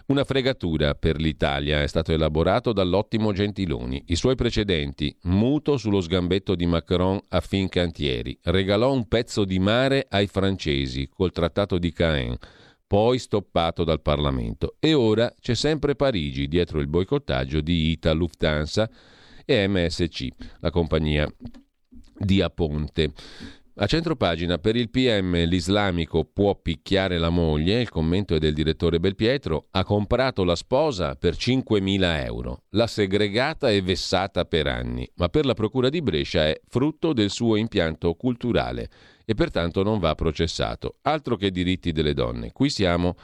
[0.08, 4.04] Una fregatura per l'Italia è stato elaborato dall'ottimo Gentiloni.
[4.08, 10.06] I suoi precedenti, muto sullo sgambetto di Macron a Fincantieri, regalò un pezzo di mare
[10.08, 12.38] ai francesi col trattato di Caen,
[12.86, 14.76] poi stoppato dal Parlamento.
[14.80, 18.88] E ora c'è sempre Parigi dietro il boicottaggio di Ita Lufthansa
[19.44, 20.28] e MSC,
[20.60, 21.28] la compagnia
[22.16, 23.12] di Aponte.
[23.78, 29.02] A centropagina, per il PM l'islamico può picchiare la moglie, il commento è del direttore
[29.02, 35.28] Belpietro, ha comprato la sposa per 5.000 euro, l'ha segregata e vessata per anni, ma
[35.28, 38.90] per la Procura di Brescia è frutto del suo impianto culturale
[39.26, 40.96] e pertanto non va processato.
[41.02, 43.18] Altro che diritti delle donne, qui siamo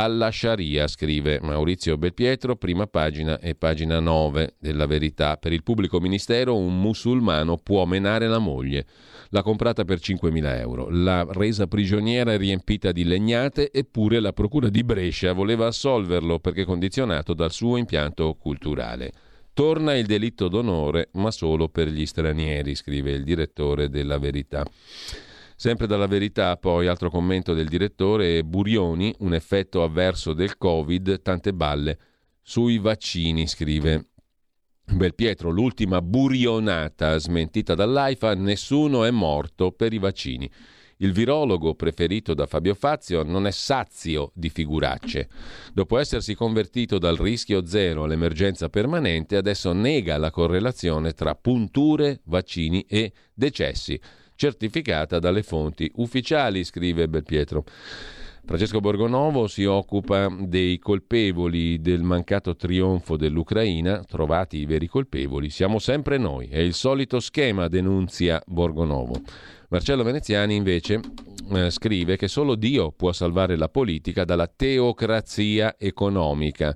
[0.00, 5.36] alla Sharia, scrive Maurizio Belpietro, prima pagina e pagina 9 della verità.
[5.36, 8.86] Per il pubblico ministero un musulmano può menare la moglie.
[9.30, 14.68] L'ha comprata per 5.000 euro, l'ha resa prigioniera e riempita di legnate, eppure la Procura
[14.68, 19.12] di Brescia voleva assolverlo perché condizionato dal suo impianto culturale.
[19.52, 24.64] Torna il delitto d'onore, ma solo per gli stranieri, scrive il direttore della verità.
[25.60, 31.52] Sempre dalla verità, poi, altro commento del direttore, Burioni, un effetto avverso del Covid, tante
[31.52, 31.98] balle
[32.40, 34.10] sui vaccini, scrive
[34.84, 40.48] Belpietro, l'ultima burionata smentita dall'AIFA, nessuno è morto per i vaccini.
[40.98, 45.28] Il virologo preferito da Fabio Fazio non è sazio di figuracce.
[45.72, 52.82] Dopo essersi convertito dal rischio zero all'emergenza permanente, adesso nega la correlazione tra punture, vaccini
[52.88, 54.00] e decessi
[54.38, 57.64] certificata dalle fonti ufficiali, scrive Belpietro.
[58.44, 65.78] Francesco Borgonovo si occupa dei colpevoli del mancato trionfo dell'Ucraina, trovati i veri colpevoli, siamo
[65.80, 69.20] sempre noi, è il solito schema, denunzia Borgonovo.
[69.68, 71.00] Marcello Veneziani invece
[71.52, 76.74] eh, scrive che solo Dio può salvare la politica dalla teocrazia economica,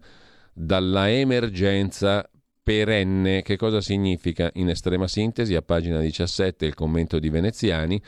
[0.52, 2.28] dalla emergenza
[2.62, 3.42] perenne.
[3.42, 5.54] Che cosa significa in estrema sintesi?
[5.54, 8.00] A pagina 17 il commento di Veneziani.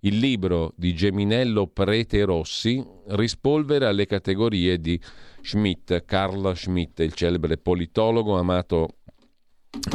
[0.00, 5.00] Il libro di Geminello Prete Rossi rispolvera le categorie di
[5.40, 8.96] Schmidt, Carl Schmidt, il celebre politologo amato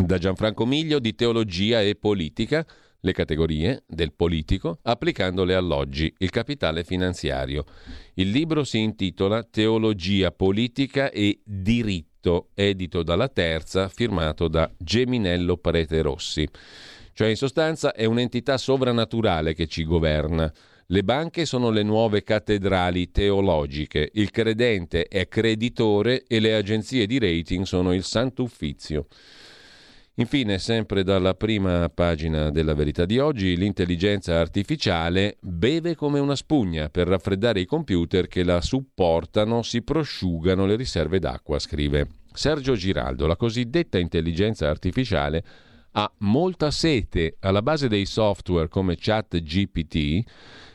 [0.03, 2.65] da Gianfranco Miglio di teologia e politica,
[3.01, 7.63] le categorie del politico, applicandole all'oggi, il capitale finanziario.
[8.15, 15.57] Il libro si intitola Teologia politica e diritto scritto, edito dalla Terza, firmato da Geminello
[15.57, 16.47] Prete Rossi.
[17.13, 20.51] Cioè, in sostanza, è un'entità sovrannaturale che ci governa.
[20.87, 27.19] Le banche sono le nuove cattedrali teologiche, il credente è creditore e le agenzie di
[27.19, 29.05] rating sono il santo uffizio.
[30.19, 36.89] Infine, sempre dalla prima pagina della verità di oggi, l'intelligenza artificiale beve come una spugna
[36.89, 43.27] per raffreddare i computer che la supportano, si prosciugano le riserve d'acqua, scrive Sergio Giraldo,
[43.27, 45.41] la cosiddetta intelligenza artificiale
[45.93, 47.37] ha molta sete.
[47.39, 50.23] Alla base dei software come ChatGPT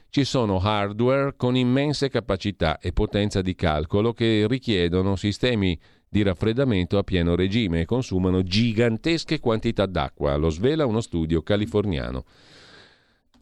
[0.08, 5.78] ci sono hardware con immense capacità e potenza di calcolo che richiedono sistemi
[6.14, 12.24] di raffreddamento a pieno regime e consumano gigantesche quantità d'acqua, lo svela uno studio californiano.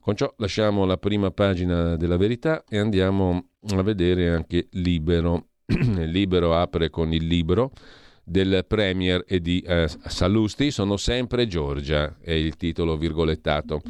[0.00, 5.48] Con ciò lasciamo la prima pagina della verità e andiamo a vedere anche Libero.
[5.66, 7.72] Libero apre con il libro
[8.24, 13.80] del Premier e di eh, Sallusti sono sempre Giorgia, è il titolo virgolettato.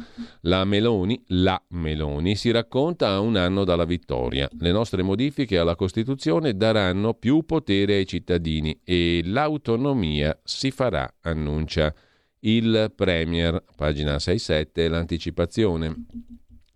[0.41, 4.49] La Meloni, la Meloni, si racconta a un anno dalla vittoria.
[4.59, 11.93] Le nostre modifiche alla Costituzione daranno più potere ai cittadini e l'autonomia si farà, annuncia
[12.39, 13.63] il Premier.
[13.75, 16.05] Pagina 6-7, l'anticipazione.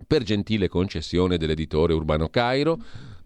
[0.05, 2.79] Per gentile concessione dell'editore Urbano Cairo,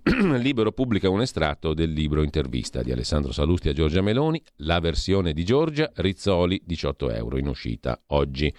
[0.39, 5.31] Libero pubblica un estratto del libro intervista di Alessandro Salusti a Giorgia Meloni, la versione
[5.31, 8.51] di Giorgia, Rizzoli, 18 euro in uscita oggi.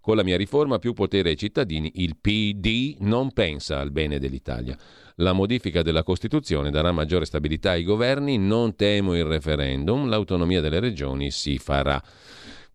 [0.00, 4.76] Con la mia riforma più potere ai cittadini, il PD non pensa al bene dell'Italia.
[5.16, 10.80] La modifica della Costituzione darà maggiore stabilità ai governi, non temo il referendum, l'autonomia delle
[10.80, 12.02] regioni si farà.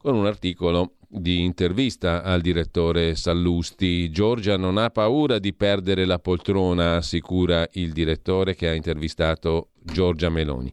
[0.03, 4.11] Con un articolo di intervista al direttore Sallusti.
[4.11, 10.27] Giorgia non ha paura di perdere la poltrona, assicura il direttore che ha intervistato Giorgia
[10.27, 10.69] Meloni.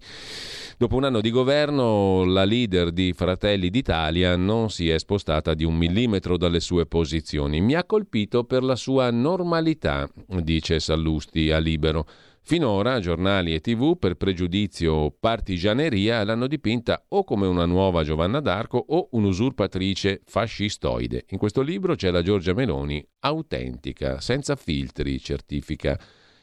[0.76, 5.62] Dopo un anno di governo, la leader di Fratelli d'Italia non si è spostata di
[5.62, 7.61] un millimetro dalle sue posizioni.
[7.61, 10.11] Mi ha colpito per la sua normalità,
[10.43, 12.05] dice Sallusti a Libero.
[12.43, 18.41] Finora giornali e tv per pregiudizio o partigianeria l'hanno dipinta o come una nuova Giovanna
[18.41, 21.26] d'Arco o un'usurpatrice fascistoide.
[21.28, 25.99] In questo libro c'è la Giorgia Meloni autentica, senza filtri, certifica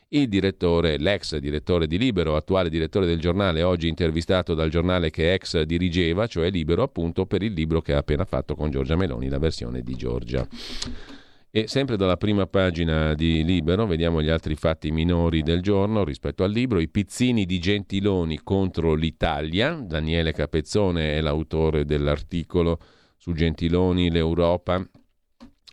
[0.10, 5.34] il direttore, l'ex direttore di Libero, attuale direttore del giornale, oggi intervistato dal giornale che
[5.34, 9.28] ex dirigeva, cioè Libero appunto per il libro che ha appena fatto con Giorgia Meloni,
[9.28, 10.48] la versione di Giorgia.
[11.50, 16.43] E sempre dalla prima pagina di Libero vediamo gli altri fatti minori del giorno rispetto
[16.43, 16.80] al libro.
[16.80, 19.74] I pizzini di Gentiloni contro l'Italia.
[19.74, 22.80] Daniele Capezzone è l'autore dell'articolo
[23.16, 24.86] su Gentiloni, l'Europa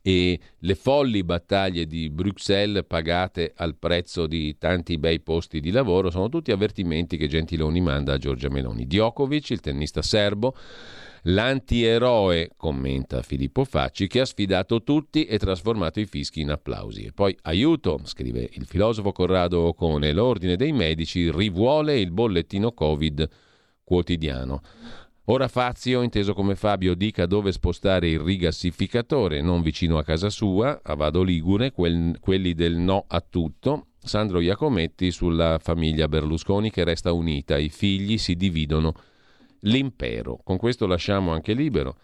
[0.06, 6.10] e le folli battaglie di Bruxelles pagate al prezzo di tanti bei posti di lavoro
[6.10, 8.86] sono tutti avvertimenti che Gentiloni manda a Giorgia Meloni.
[8.86, 10.54] Djokovic, il tennista serbo,
[11.26, 17.04] L'antieroe, commenta Filippo Facci, che ha sfidato tutti e trasformato i fischi in applausi.
[17.04, 23.26] E poi aiuto, scrive il filosofo Corrado Ocone, l'ordine dei medici rivuole il bollettino Covid
[23.82, 24.60] quotidiano.
[25.28, 30.78] Ora Fazio, inteso come Fabio, dica dove spostare il rigassificatore, non vicino a casa sua,
[30.82, 33.86] a Vado Ligure, quel, quelli del no a tutto.
[33.98, 38.92] Sandro Iacometti sulla famiglia Berlusconi che resta unita, i figli si dividono
[39.64, 40.40] l'impero.
[40.42, 41.96] Con questo lasciamo anche libero.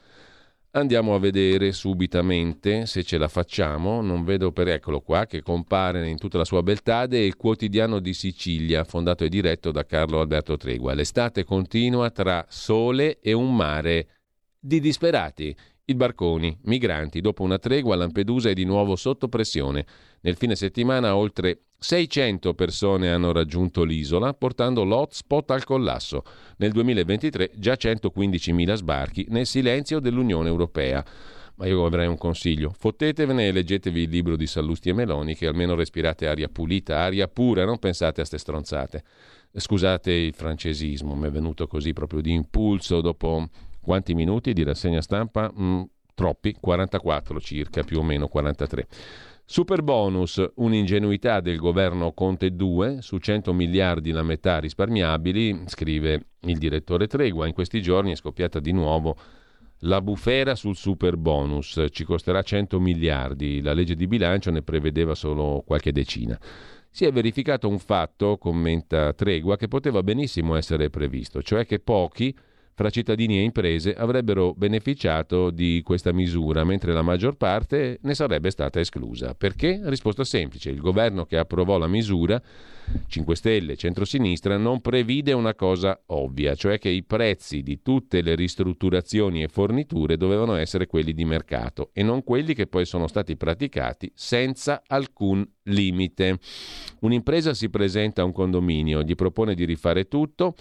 [0.73, 4.01] Andiamo a vedere subitamente se ce la facciamo.
[4.03, 8.15] Non vedo per eccolo qua che compare in tutta la sua beltà il quotidiano di
[8.15, 10.95] Sicilia, fondato e diretto da Carlo Alberto Tregua.
[10.95, 14.09] L'estate continua tra sole e un mare
[14.61, 15.57] di disperati.
[15.87, 19.85] I barconi, migranti, dopo una tregua Lampedusa è di nuovo sotto pressione.
[20.23, 26.25] Nel fine settimana oltre 600 persone hanno raggiunto l'isola, portando l'hotspot al collasso.
[26.59, 31.03] Nel 2023 già 115.000 sbarchi nel silenzio dell'Unione Europea.
[31.55, 35.47] Ma io avrei un consiglio: fottetevene e leggetevi il libro di Sallusti e Meloni, che
[35.47, 39.03] almeno respirate aria pulita, aria pura, non pensate a ste stronzate.
[39.53, 43.49] Scusate il francesismo, mi è venuto così proprio di impulso dopo
[43.81, 45.53] quanti minuti di rassegna stampa?
[45.59, 45.83] Mm,
[46.15, 48.87] troppi, 44 circa, più o meno 43.
[49.53, 56.57] Super bonus, un'ingenuità del governo Conte 2, su 100 miliardi la metà risparmiabili, scrive il
[56.57, 57.49] direttore Tregua.
[57.49, 59.17] In questi giorni è scoppiata di nuovo
[59.79, 65.17] la bufera sul super bonus, ci costerà 100 miliardi, la legge di bilancio ne prevedeva
[65.17, 66.39] solo qualche decina.
[66.89, 72.33] Si è verificato un fatto, commenta Tregua, che poteva benissimo essere previsto, cioè che pochi
[72.81, 78.51] fra cittadini e imprese avrebbero beneficiato di questa misura, mentre la maggior parte ne sarebbe
[78.51, 79.35] stata esclusa.
[79.35, 79.83] Perché?
[79.85, 80.71] Risposta semplice.
[80.71, 82.41] Il governo che approvò la misura,
[83.07, 88.35] 5 Stelle, centrosinistra, non previde una cosa ovvia, cioè che i prezzi di tutte le
[88.35, 93.37] ristrutturazioni e forniture dovevano essere quelli di mercato e non quelli che poi sono stati
[93.37, 96.39] praticati senza alcun limite.
[97.01, 100.55] Un'impresa si presenta a un condominio, gli propone di rifare tutto,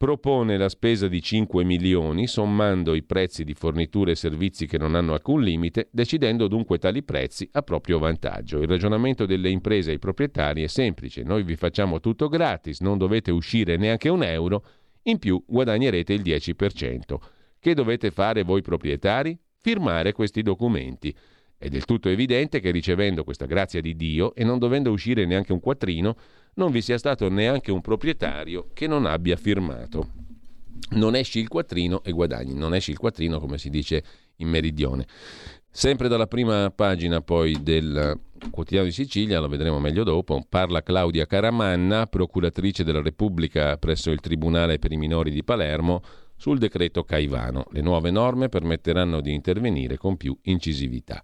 [0.00, 4.94] propone la spesa di 5 milioni sommando i prezzi di forniture e servizi che non
[4.94, 8.62] hanno alcun limite, decidendo dunque tali prezzi a proprio vantaggio.
[8.62, 13.30] Il ragionamento delle imprese ai proprietari è semplice, noi vi facciamo tutto gratis, non dovete
[13.30, 14.64] uscire neanche un euro,
[15.02, 17.16] In più guadagnerete il 10%.
[17.58, 19.38] Che dovete fare voi proprietari?
[19.58, 21.14] Firmare questi documenti.
[21.58, 25.52] È del tutto evidente che ricevendo questa grazia di Dio e non dovendo uscire neanche
[25.52, 26.16] un quattrino,
[26.54, 30.18] non vi sia stato neanche un proprietario che non abbia firmato.
[30.92, 34.02] Non esci il quattrino e guadagni, non esci il quattrino come si dice
[34.36, 35.06] in meridione.
[35.72, 38.18] Sempre dalla prima pagina poi del
[38.50, 44.18] quotidiano di Sicilia, lo vedremo meglio dopo, parla Claudia Caramanna, procuratrice della Repubblica presso il
[44.18, 46.02] Tribunale per i minori di Palermo,
[46.36, 47.66] sul decreto Caivano.
[47.70, 51.22] Le nuove norme permetteranno di intervenire con più incisività.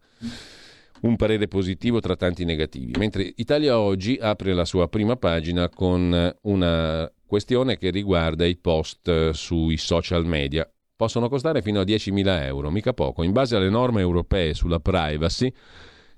[1.00, 2.92] Un parere positivo tra tanti negativi.
[2.98, 9.30] Mentre Italia Oggi apre la sua prima pagina con una questione che riguarda i post
[9.30, 13.22] sui social media possono costare fino a 10.000 euro, mica poco.
[13.22, 15.52] In base alle norme europee sulla privacy,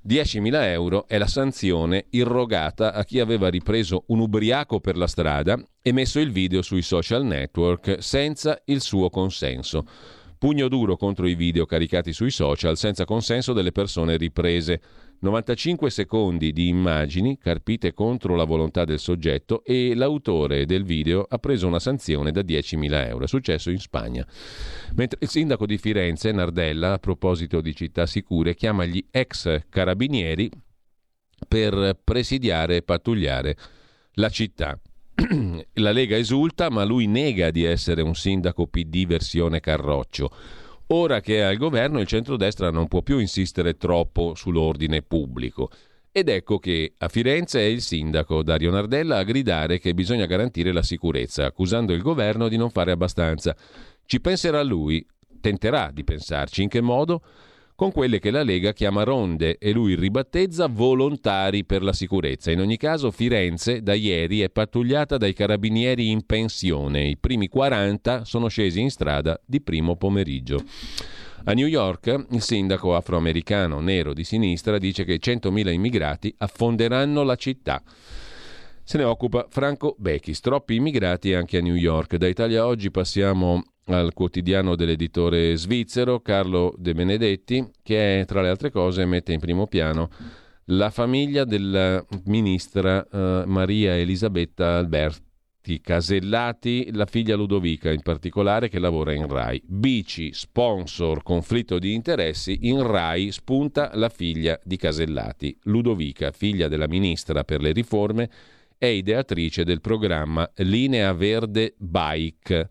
[0.07, 5.61] 10.000 euro è la sanzione irrogata a chi aveva ripreso un ubriaco per la strada
[5.83, 9.85] e messo il video sui social network senza il suo consenso.
[10.39, 14.81] Pugno duro contro i video caricati sui social senza consenso delle persone riprese.
[15.19, 21.39] 95 secondi di immagini carpite contro la volontà del soggetto e l'autore del video ha
[21.39, 23.25] preso una sanzione da 10.000 euro.
[23.25, 24.25] È successo in Spagna.
[24.95, 30.49] Mentre il sindaco di Firenze, Nardella, a proposito di città sicure, chiama gli ex carabinieri
[31.49, 33.57] per presidiare e pattugliare
[34.13, 34.79] la città.
[35.75, 40.31] la Lega esulta, ma lui nega di essere un sindaco PD versione Carroccio.
[40.89, 45.71] Ora che è al governo, il centrodestra non può più insistere troppo sull'ordine pubblico.
[46.11, 50.73] Ed ecco che a Firenze è il sindaco Dario Nardella a gridare che bisogna garantire
[50.73, 53.55] la sicurezza, accusando il governo di non fare abbastanza.
[54.07, 55.05] Ci penserà lui,
[55.41, 56.63] tenterà di pensarci.
[56.63, 57.23] In che modo?
[57.79, 62.51] Con quelle che la Lega chiama ronde e lui ribattezza volontari per la sicurezza.
[62.51, 67.07] In ogni caso Firenze da ieri è pattugliata dai carabinieri in pensione.
[67.07, 70.61] I primi 40 sono scesi in strada di primo pomeriggio.
[71.45, 77.37] A New York il sindaco afroamericano nero di sinistra dice che 100.000 immigrati affonderanno la
[77.37, 77.81] città.
[78.83, 80.41] Se ne occupa Franco Bechis.
[80.41, 82.17] Troppi immigrati anche a New York.
[82.17, 88.71] Da Italia Oggi passiamo al quotidiano dell'editore svizzero Carlo De Benedetti, che tra le altre
[88.71, 90.11] cose mette in primo piano
[90.71, 98.79] la famiglia della ministra eh, Maria Elisabetta Alberti Casellati, la figlia Ludovica in particolare che
[98.79, 99.63] lavora in RAI.
[99.65, 105.57] Bici, sponsor, conflitto di interessi, in RAI spunta la figlia di Casellati.
[105.65, 108.31] Ludovica, figlia della ministra per le riforme,
[108.77, 112.69] è ideatrice del programma Linea Verde Bike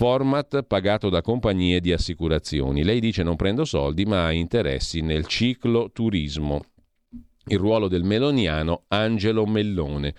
[0.00, 2.84] format pagato da compagnie di assicurazioni.
[2.84, 6.64] Lei dice non prendo soldi ma ha interessi nel ciclo turismo.
[7.48, 10.14] Il ruolo del meloniano Angelo Mellone.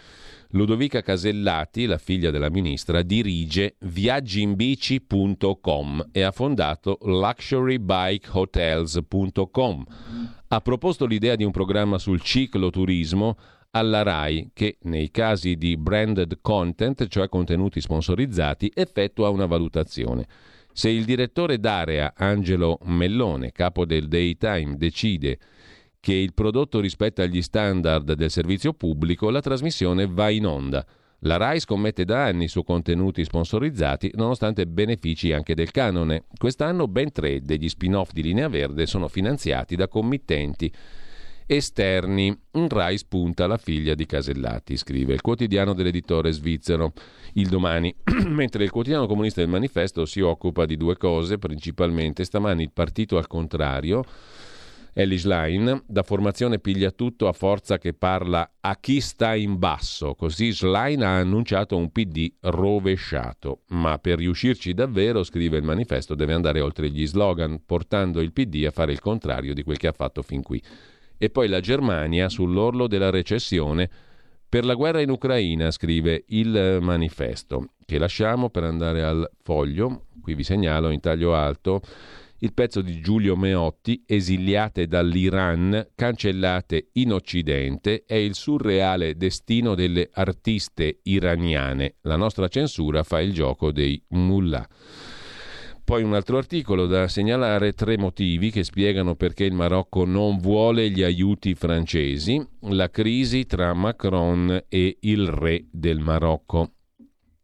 [0.50, 9.86] Ludovica Casellati, la figlia della ministra, dirige viaggiinbici.com e ha fondato luxurybikehotels.com.
[10.48, 13.36] Ha proposto l'idea di un programma sul cicloturismo
[13.72, 20.28] alla RAI che nei casi di branded content, cioè contenuti sponsorizzati, effettua una valutazione.
[20.74, 25.38] Se il direttore d'area Angelo Mellone, capo del Daytime, decide
[26.00, 30.86] che il prodotto rispetta gli standard del servizio pubblico, la trasmissione va in onda.
[31.26, 36.24] La RAI scommette da anni su contenuti sponsorizzati, nonostante benefici anche del canone.
[36.36, 40.74] Quest'anno ben tre degli spin-off di Linea Verde sono finanziati da committenti
[41.56, 42.36] esterni.
[42.54, 46.94] In Rai spunta la figlia di Casellati, scrive il quotidiano dell'editore svizzero
[47.34, 47.94] Il Domani,
[48.28, 53.18] mentre il quotidiano comunista del Manifesto si occupa di due cose, principalmente stamani il partito
[53.18, 54.04] al contrario.
[54.94, 60.16] Ellie Schlein, da formazione piglia tutto a forza che parla a chi sta in basso,
[60.16, 66.34] così Schlein ha annunciato un PD rovesciato, ma per riuscirci davvero, scrive il manifesto, deve
[66.34, 69.94] andare oltre gli slogan, portando il PD a fare il contrario di quel che ha
[69.94, 70.62] fatto fin qui
[71.22, 73.88] e poi la Germania sull'orlo della recessione
[74.50, 80.08] per la guerra in Ucraina, scrive il manifesto, che lasciamo per andare al foglio.
[80.20, 81.82] Qui vi segnalo in taglio alto
[82.40, 90.10] il pezzo di Giulio Meotti, esiliate dall'Iran, cancellate in Occidente, è il surreale destino delle
[90.12, 91.98] artiste iraniane.
[92.02, 94.68] La nostra censura fa il gioco dei mullah.
[95.92, 100.90] Poi un altro articolo da segnalare, tre motivi che spiegano perché il Marocco non vuole
[100.90, 106.76] gli aiuti francesi, la crisi tra Macron e il re del Marocco.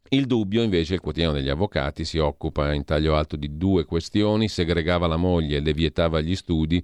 [0.08, 4.48] Il dubbio, invece, il quotidiano degli avvocati si occupa in taglio alto di due questioni,
[4.48, 6.82] segregava la moglie e le vietava gli studi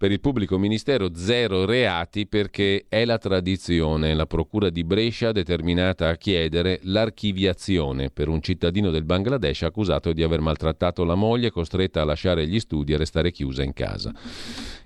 [0.00, 4.14] Per il pubblico ministero zero reati perché è la tradizione.
[4.14, 10.22] La Procura di Brescia determinata a chiedere l'archiviazione per un cittadino del Bangladesh accusato di
[10.22, 14.10] aver maltrattato la moglie costretta a lasciare gli studi e restare chiusa in casa.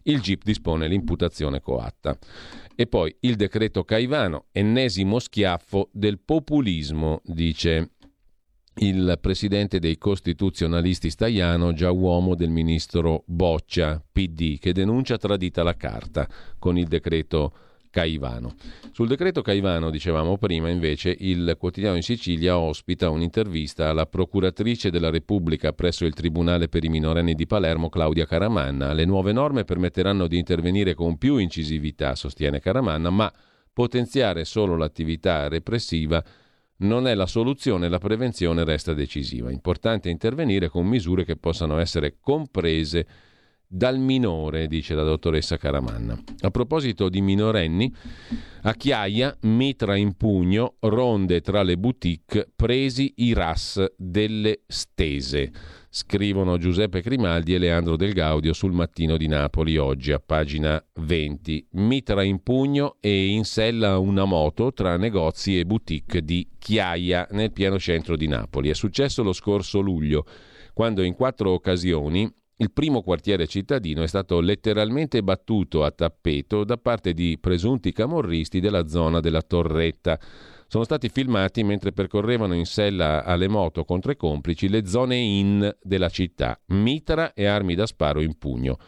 [0.02, 2.18] Il GIP dispone l'imputazione coatta.
[2.74, 7.92] E poi il decreto Caivano, ennesimo schiaffo del populismo, dice
[8.76, 15.76] il presidente dei costituzionalisti Staiano, già uomo del ministro Boccia, PD, che denuncia tradita la
[15.76, 17.52] carta con il decreto
[17.94, 18.54] Caivano.
[18.90, 25.10] Sul decreto Caivano, dicevamo prima, invece, il quotidiano in Sicilia ospita un'intervista alla procuratrice della
[25.10, 28.92] Repubblica presso il Tribunale per i minorenni di Palermo, Claudia Caramanna.
[28.92, 33.32] Le nuove norme permetteranno di intervenire con più incisività, sostiene Caramanna, ma
[33.72, 36.24] potenziare solo l'attività repressiva
[36.78, 39.50] non è la soluzione, la prevenzione resta decisiva.
[39.50, 43.06] Importante intervenire con misure che possano essere comprese
[43.66, 46.16] dal minore, dice la dottoressa Caramanna.
[46.40, 47.92] A proposito di minorenni,
[48.62, 55.50] a Chiaia, mitra in pugno, ronde tra le boutique, presi i RAS delle stese.
[55.96, 61.68] Scrivono Giuseppe Grimaldi e Leandro Del Gaudio sul mattino di Napoli oggi a pagina 20.
[61.74, 67.52] Mitra in pugno e in sella una moto tra negozi e boutique di Chiaia nel
[67.52, 68.70] pieno centro di Napoli.
[68.70, 70.26] È successo lo scorso luglio,
[70.72, 76.76] quando in quattro occasioni il primo quartiere cittadino è stato letteralmente battuto a tappeto da
[76.76, 80.18] parte di presunti camorristi della zona della Torretta.
[80.66, 85.76] Sono stati filmati mentre percorrevano in sella alle moto contro i complici le zone in
[85.80, 88.78] della città, mitra e armi da sparo in pugno.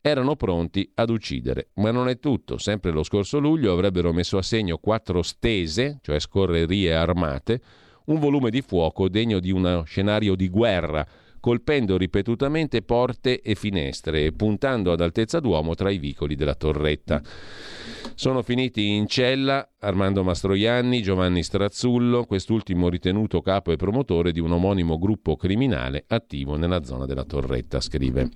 [0.00, 2.58] Erano pronti ad uccidere, ma non è tutto.
[2.58, 7.60] Sempre lo scorso luglio avrebbero messo a segno quattro stese, cioè scorrerie armate,
[8.06, 11.06] un volume di fuoco degno di uno scenario di guerra
[11.42, 17.20] colpendo ripetutamente porte e finestre e puntando ad altezza d'uomo tra i vicoli della torretta.
[18.14, 24.52] Sono finiti in cella Armando Mastroianni, Giovanni Strazzullo, quest'ultimo ritenuto capo e promotore di un
[24.52, 28.28] omonimo gruppo criminale attivo nella zona della torretta, scrive.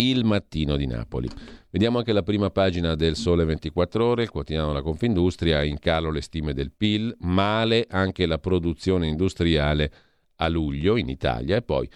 [0.00, 1.28] Il mattino di Napoli.
[1.70, 6.10] Vediamo anche la prima pagina del Sole 24 Ore, il quotidiano della Confindustria, in calo
[6.10, 9.92] le stime del PIL, male anche la produzione industriale
[10.38, 11.88] a luglio in Italia e poi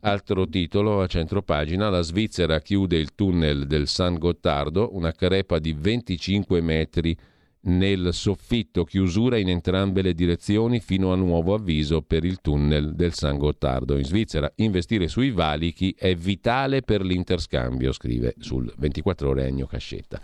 [0.00, 5.72] altro titolo a centropagina la Svizzera chiude il tunnel del San Gottardo, una crepa di
[5.72, 7.16] 25 metri
[7.60, 13.14] nel soffitto, chiusura in entrambe le direzioni fino a nuovo avviso per il tunnel del
[13.14, 13.98] San Gottardo.
[13.98, 20.20] In Svizzera investire sui valichi è vitale per l'interscambio, scrive sul 24 ore Ennio Cascetta.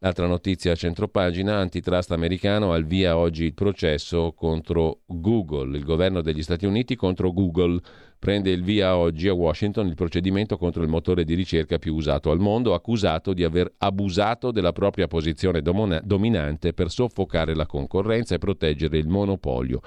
[0.00, 5.76] L'altra notizia a centropagina, antitrust americano al via oggi il processo contro Google.
[5.76, 7.80] Il governo degli Stati Uniti contro Google
[8.16, 12.30] prende il via oggi a Washington il procedimento contro il motore di ricerca più usato
[12.30, 18.36] al mondo, accusato di aver abusato della propria posizione domona- dominante per soffocare la concorrenza
[18.36, 19.80] e proteggere il monopolio.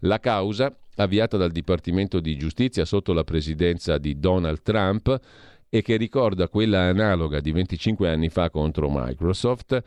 [0.00, 5.20] La causa, avviata dal Dipartimento di Giustizia sotto la presidenza di Donald Trump,
[5.74, 9.82] e che ricorda quella analoga di 25 anni fa contro Microsoft,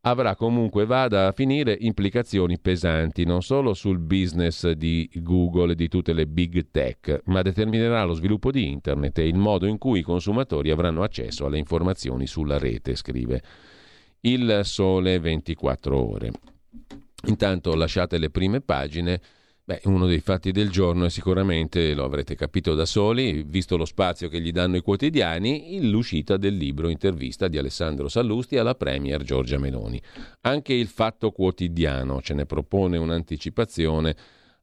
[0.00, 5.86] avrà comunque vada a finire implicazioni pesanti non solo sul business di Google e di
[5.86, 10.00] tutte le big tech, ma determinerà lo sviluppo di Internet e il modo in cui
[10.00, 13.42] i consumatori avranno accesso alle informazioni sulla rete, scrive
[14.22, 16.32] il Sole 24 ore.
[17.26, 19.20] Intanto lasciate le prime pagine
[19.64, 23.84] Beh, uno dei fatti del giorno è sicuramente, lo avrete capito da soli, visto lo
[23.84, 29.22] spazio che gli danno i quotidiani, l'uscita del libro intervista di Alessandro Sallusti alla Premier
[29.22, 30.02] Giorgia Meloni.
[30.40, 34.16] Anche il Fatto Quotidiano ce ne propone un'anticipazione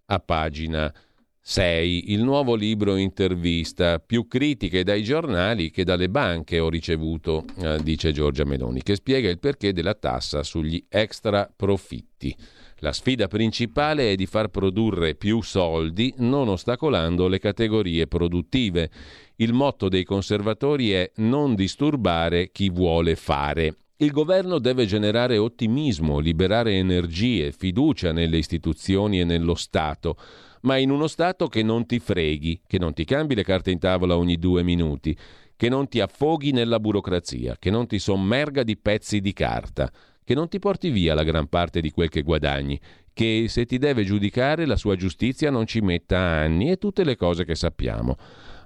[0.07, 0.93] a pagina
[1.39, 2.11] 6.
[2.11, 8.11] Il nuovo libro intervista, più critiche dai giornali che dalle banche ho ricevuto, eh, dice
[8.11, 12.35] Giorgia Meloni, che spiega il perché della tassa sugli extra profitti.
[12.82, 18.89] La sfida principale è di far produrre più soldi non ostacolando le categorie produttive.
[19.36, 23.75] Il motto dei conservatori è non disturbare chi vuole fare.
[23.97, 30.15] Il governo deve generare ottimismo, liberare energie, fiducia nelle istituzioni e nello Stato,
[30.61, 33.80] ma in uno Stato che non ti freghi, che non ti cambi le carte in
[33.80, 35.17] tavola ogni due minuti,
[35.57, 39.91] che non ti affoghi nella burocrazia, che non ti sommerga di pezzi di carta
[40.30, 42.80] che non ti porti via la gran parte di quel che guadagni,
[43.13, 47.15] che se ti deve giudicare la sua giustizia non ci metta anni e tutte le
[47.15, 48.15] cose che sappiamo,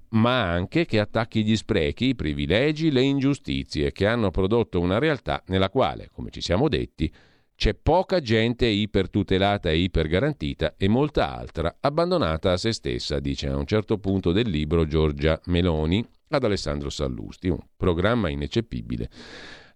[0.10, 5.42] ma anche che attacchi gli sprechi, i privilegi, le ingiustizie che hanno prodotto una realtà
[5.46, 7.10] nella quale, come ci siamo detti,
[7.56, 13.56] C'è poca gente ipertutelata e ipergarantita e molta altra abbandonata a se stessa, dice a
[13.56, 19.10] un certo punto del libro Giorgia Meloni ad Alessandro Sallusti, un programma ineccepibile.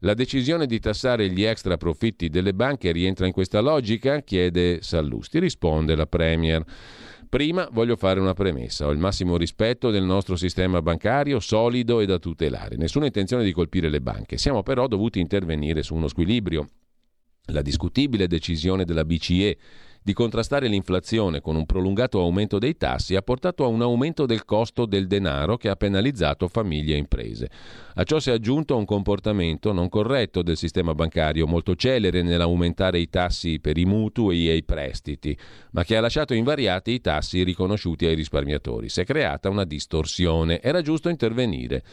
[0.01, 4.21] La decisione di tassare gli extra profitti delle banche rientra in questa logica?
[4.21, 5.39] chiede Sallusti.
[5.39, 6.63] Risponde la Premier.
[7.27, 8.85] Prima voglio fare una premessa.
[8.85, 12.77] Ho il massimo rispetto del nostro sistema bancario solido e da tutelare.
[12.77, 14.37] Nessuna intenzione di colpire le banche.
[14.37, 16.67] Siamo però dovuti intervenire su uno squilibrio
[17.51, 19.57] la discutibile decisione della BCE
[20.07, 24.45] di contrastare l'inflazione con un prolungato aumento dei tassi ha portato a un aumento del
[24.45, 27.49] costo del denaro che ha penalizzato famiglie e imprese.
[27.95, 32.99] A ciò si è aggiunto un comportamento non corretto del sistema bancario, molto celere nell'aumentare
[32.99, 35.37] i tassi per i mutui e i prestiti,
[35.71, 38.87] ma che ha lasciato invariati i tassi riconosciuti ai risparmiatori.
[38.87, 40.61] Si è creata una distorsione.
[40.61, 41.83] Era giusto intervenire.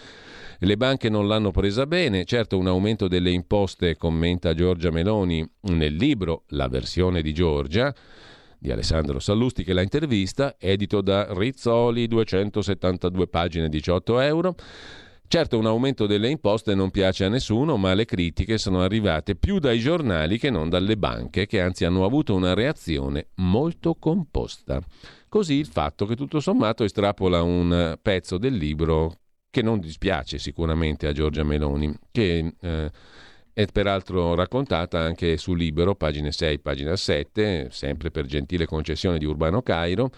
[0.65, 5.95] Le banche non l'hanno presa bene, certo un aumento delle imposte, commenta Giorgia Meloni nel
[5.95, 7.95] libro La versione di Giorgia
[8.59, 14.55] di Alessandro Sallusti che l'ha intervista, edito da Rizzoli, 272 pagine, 18 euro.
[15.29, 19.59] Certo un aumento delle imposte non piace a nessuno, ma le critiche sono arrivate più
[19.59, 24.81] dai giornali che non dalle banche, che anzi hanno avuto una reazione molto composta.
[25.29, 29.19] Così il fatto che tutto sommato estrapola un pezzo del libro
[29.55, 32.91] che non dispiace sicuramente a Giorgia Meloni, che eh,
[33.53, 39.25] è peraltro raccontata anche su Libero, pagine 6, pagina 7, sempre per gentile concessione di
[39.25, 40.11] Urbano Cairo.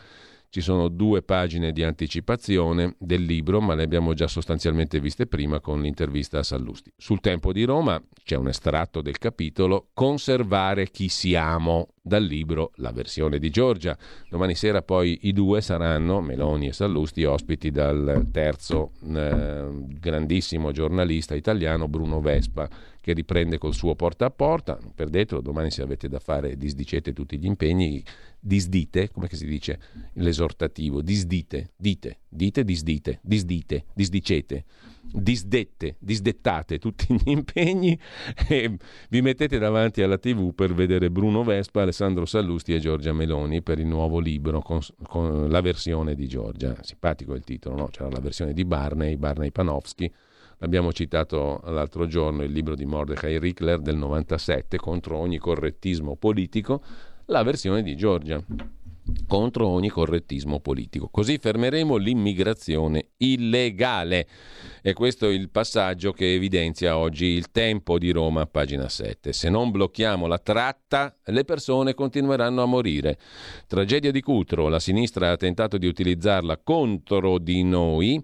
[0.56, 5.60] Ci sono due pagine di anticipazione del libro, ma le abbiamo già sostanzialmente viste prima
[5.60, 6.90] con l'intervista a Sallusti.
[6.96, 12.92] Sul tempo di Roma c'è un estratto del capitolo Conservare chi siamo dal libro La
[12.92, 13.98] versione di Giorgia.
[14.30, 19.68] Domani sera poi i due saranno, Meloni e Sallusti, ospiti dal terzo eh,
[20.00, 22.66] grandissimo giornalista italiano Bruno Vespa
[23.06, 24.76] che riprende col suo porta a porta.
[24.80, 28.02] Non perdetelo, domani se avete da fare disdicete tutti gli impegni,
[28.46, 29.78] disdite, come si dice
[30.14, 34.64] l'esortativo, disdite, dite, dite, disdite, disdite, disdicete,
[35.12, 37.98] disdette, disdettate tutti gli impegni
[38.48, 38.76] e
[39.10, 43.80] vi mettete davanti alla tv per vedere Bruno Vespa, Alessandro Sallusti e Giorgia Meloni per
[43.80, 46.76] il nuovo libro con, con la versione di Giorgia.
[46.82, 47.86] Simpatico il titolo, no?
[47.88, 50.10] C'era la versione di Barney, Barney Panofsky
[50.60, 56.82] Abbiamo citato l'altro giorno il libro di Mordecai Rickler del 97 contro ogni correttismo politico,
[57.26, 58.42] la versione di Giorgia
[59.26, 61.08] contro ogni correttismo politico.
[61.08, 64.26] Così fermeremo l'immigrazione illegale.
[64.82, 69.32] E questo è il passaggio che evidenzia oggi il tempo di Roma, pagina 7.
[69.32, 73.18] Se non blocchiamo la tratta, le persone continueranno a morire.
[73.66, 78.22] Tragedia di Cutro, la sinistra ha tentato di utilizzarla contro di noi,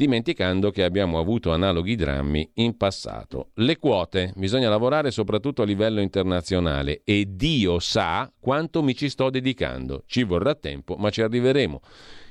[0.00, 3.50] dimenticando che abbiamo avuto analoghi drammi in passato.
[3.56, 9.28] Le quote, bisogna lavorare soprattutto a livello internazionale e Dio sa quanto mi ci sto
[9.28, 10.04] dedicando.
[10.06, 11.82] Ci vorrà tempo, ma ci arriveremo.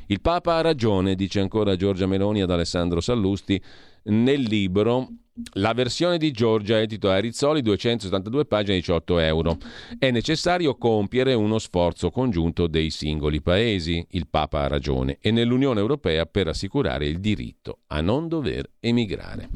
[0.08, 3.62] Il Papa ha ragione, dice ancora Giorgia Meloni ad Alessandro Sallusti
[4.06, 5.08] nel libro
[5.54, 9.58] la versione di Giorgia, edito a Rizzoli, 272 pagine, 18 euro.
[9.98, 15.80] È necessario compiere uno sforzo congiunto dei singoli paesi, il Papa ha ragione, e nell'Unione
[15.80, 19.50] Europea per assicurare il diritto a non dover emigrare.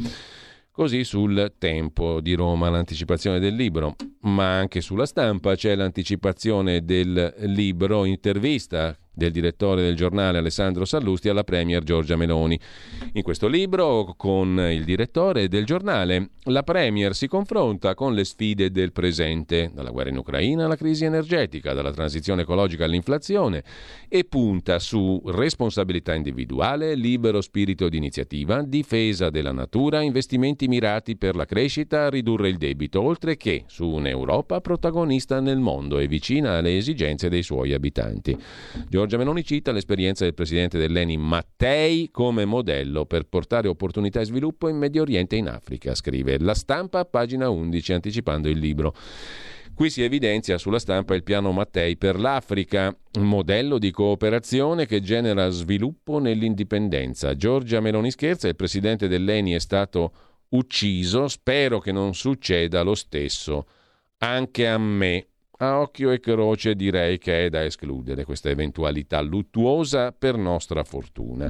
[0.71, 7.35] Così sul tempo di Roma l'anticipazione del libro, ma anche sulla stampa c'è l'anticipazione del
[7.41, 12.59] libro intervista del direttore del giornale Alessandro Sallusti alla Premier Giorgia Meloni.
[13.13, 18.71] In questo libro, con il direttore del giornale, la Premier si confronta con le sfide
[18.71, 23.63] del presente, dalla guerra in Ucraina alla crisi energetica, dalla transizione ecologica all'inflazione,
[24.09, 31.35] e punta su responsabilità individuale, libero spirito di iniziativa, difesa della natura, investimenti mirati per
[31.35, 36.77] la crescita, ridurre il debito, oltre che su un'Europa protagonista nel mondo e vicina alle
[36.77, 38.37] esigenze dei suoi abitanti.
[39.03, 44.69] Giorgia Meloni cita l'esperienza del presidente dell'ENI Mattei come modello per portare opportunità e sviluppo
[44.69, 48.95] in Medio Oriente e in Africa, scrive La Stampa, pagina 11, anticipando il libro.
[49.73, 55.01] Qui si evidenzia sulla stampa il piano Mattei per l'Africa, un modello di cooperazione che
[55.01, 57.35] genera sviluppo nell'indipendenza.
[57.35, 60.13] Giorgia Meloni scherza, il presidente dell'ENI è stato
[60.51, 63.65] ucciso, spero che non succeda lo stesso
[64.19, 65.27] anche a me.
[65.63, 71.49] A occhio e croce direi che è da escludere questa eventualità luttuosa per nostra fortuna.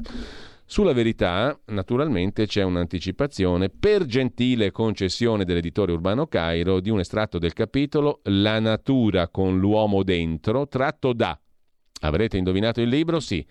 [0.65, 7.53] Sulla verità, naturalmente, c'è un'anticipazione per gentile concessione dell'editore Urbano Cairo di un estratto del
[7.53, 11.35] capitolo La natura con l'uomo dentro, tratto da.
[12.01, 13.19] Avrete indovinato il libro?
[13.19, 13.43] Sì.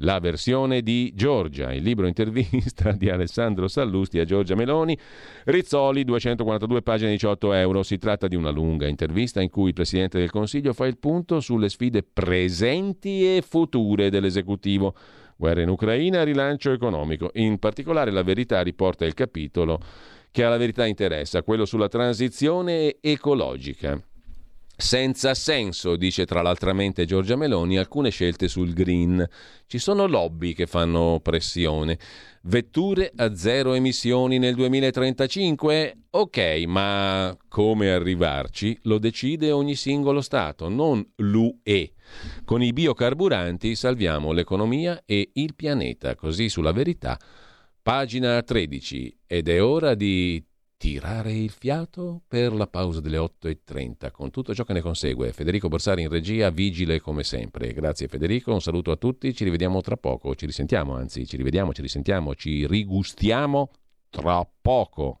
[0.00, 4.96] La versione di Giorgia, il libro intervista di Alessandro Sallusti a Giorgia Meloni,
[5.44, 7.82] Rizzoli, 242 pagine 18 euro.
[7.82, 11.40] Si tratta di una lunga intervista in cui il Presidente del Consiglio fa il punto
[11.40, 14.94] sulle sfide presenti e future dell'esecutivo.
[15.36, 17.30] Guerra in Ucraina, rilancio economico.
[17.34, 19.80] In particolare la verità riporta il capitolo
[20.30, 24.00] che alla verità interessa, quello sulla transizione ecologica.
[24.80, 29.24] Senza senso, dice tra l'altramente Giorgia Meloni, alcune scelte sul green.
[29.66, 31.98] Ci sono lobby che fanno pressione.
[32.44, 35.96] Vetture a zero emissioni nel 2035?
[36.12, 41.92] Ok, ma come arrivarci lo decide ogni singolo Stato, non l'UE.
[42.44, 47.18] Con i biocarburanti salviamo l'economia e il pianeta, così sulla verità.
[47.82, 49.18] Pagina 13.
[49.26, 50.42] Ed è ora di
[50.80, 55.30] tirare il fiato per la pausa delle 8.30 con tutto ciò che ne consegue.
[55.30, 57.74] Federico Borsari in regia, vigile come sempre.
[57.74, 61.74] Grazie Federico, un saluto a tutti, ci rivediamo tra poco, ci risentiamo, anzi ci rivediamo,
[61.74, 63.72] ci risentiamo, ci rigustiamo
[64.08, 65.20] tra poco.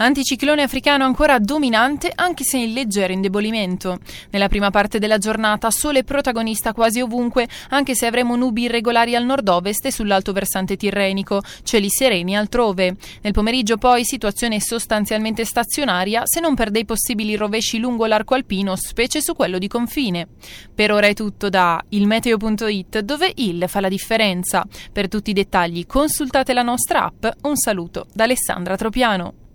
[0.00, 3.98] Anticiclone africano ancora dominante anche se in leggero indebolimento.
[4.30, 9.24] Nella prima parte della giornata sole protagonista quasi ovunque anche se avremo nubi irregolari al
[9.24, 12.94] nord-ovest e sull'alto versante tirrenico, cieli sereni altrove.
[13.22, 18.76] Nel pomeriggio poi situazione sostanzialmente stazionaria se non per dei possibili rovesci lungo l'arco alpino,
[18.76, 20.28] specie su quello di confine.
[20.72, 24.64] Per ora è tutto da ilmeteo.it dove il fa la differenza.
[24.92, 27.26] Per tutti i dettagli consultate la nostra app.
[27.42, 29.47] Un saluto da Alessandra Tropiano.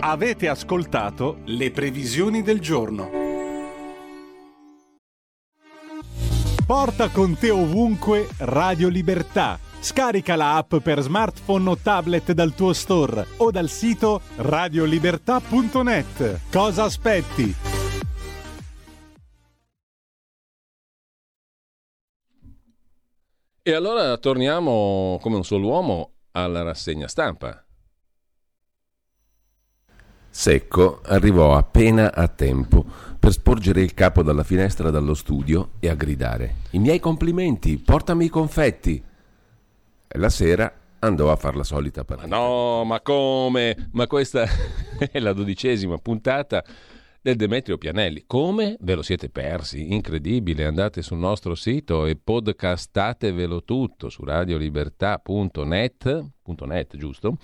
[0.00, 3.10] Avete ascoltato le previsioni del giorno.
[6.66, 9.58] Porta con te ovunque Radio Libertà.
[9.78, 16.40] Scarica la app per smartphone o tablet dal tuo store o dal sito radiolibertà.net.
[16.50, 17.54] Cosa aspetti?
[23.62, 27.65] E allora torniamo come un solo uomo alla rassegna stampa.
[30.38, 32.84] Secco arrivò appena a tempo
[33.18, 38.26] per sporgere il capo dalla finestra dallo studio e a gridare: I miei complimenti, portami
[38.26, 39.02] i confetti.
[40.06, 42.36] E la sera andò a far la solita partita.
[42.36, 43.88] no, ma come?
[43.92, 44.46] Ma questa
[45.10, 46.62] è la dodicesima puntata
[47.26, 48.22] del Demetrio Pianelli.
[48.24, 48.76] Come?
[48.78, 49.92] Ve lo siete persi?
[49.92, 50.64] Incredibile.
[50.64, 57.38] Andate sul nostro sito e podcastatevelo tutto su radiolibertà.net .net, giusto?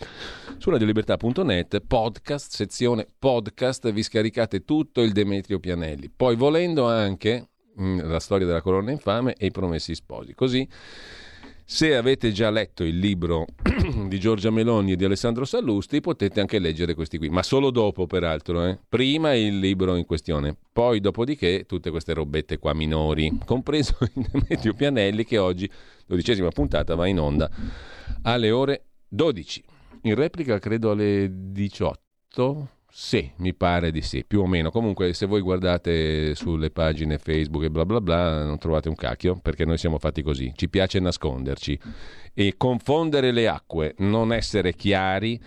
[0.58, 6.12] Su radiolibertà.net, podcast, sezione podcast, vi scaricate tutto il Demetrio Pianelli.
[6.14, 10.32] Poi volendo anche mh, la storia della colonna infame e i promessi sposi.
[10.32, 10.68] Così
[11.64, 13.46] se avete già letto il libro
[14.08, 18.06] di Giorgia Meloni e di Alessandro Sallusti, potete anche leggere questi qui, ma solo dopo,
[18.06, 18.66] peraltro.
[18.66, 18.78] Eh?
[18.88, 24.74] Prima il libro in questione, poi dopodiché tutte queste robette qua minori, compreso il Demetrio
[24.74, 25.70] Pianelli che oggi,
[26.06, 27.50] dodicesima puntata, va in onda
[28.22, 29.64] alle ore 12.
[30.02, 32.68] In replica credo alle 18.
[32.94, 34.70] Sì, mi pare di sì, più o meno.
[34.70, 39.38] Comunque, se voi guardate sulle pagine Facebook e bla bla bla, non trovate un cacchio,
[39.40, 40.52] perché noi siamo fatti così.
[40.54, 41.78] Ci piace nasconderci
[42.34, 45.40] e confondere le acque, non essere chiari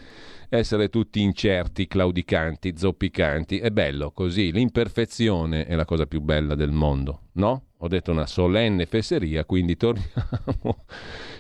[0.49, 3.59] essere tutti incerti, claudicanti, zoppicanti.
[3.59, 7.65] È bello così, l'imperfezione è la cosa più bella del mondo, no?
[7.77, 10.85] Ho detto una solenne fesseria, quindi torniamo.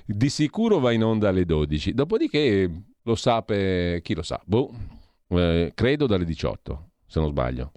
[0.05, 1.95] Di sicuro va in onda alle 12.
[1.95, 2.69] Dopodiché
[3.01, 4.39] lo sape, chi lo sa?
[4.45, 4.71] Boh,
[5.29, 7.71] eh, credo dalle 18, se non sbaglio.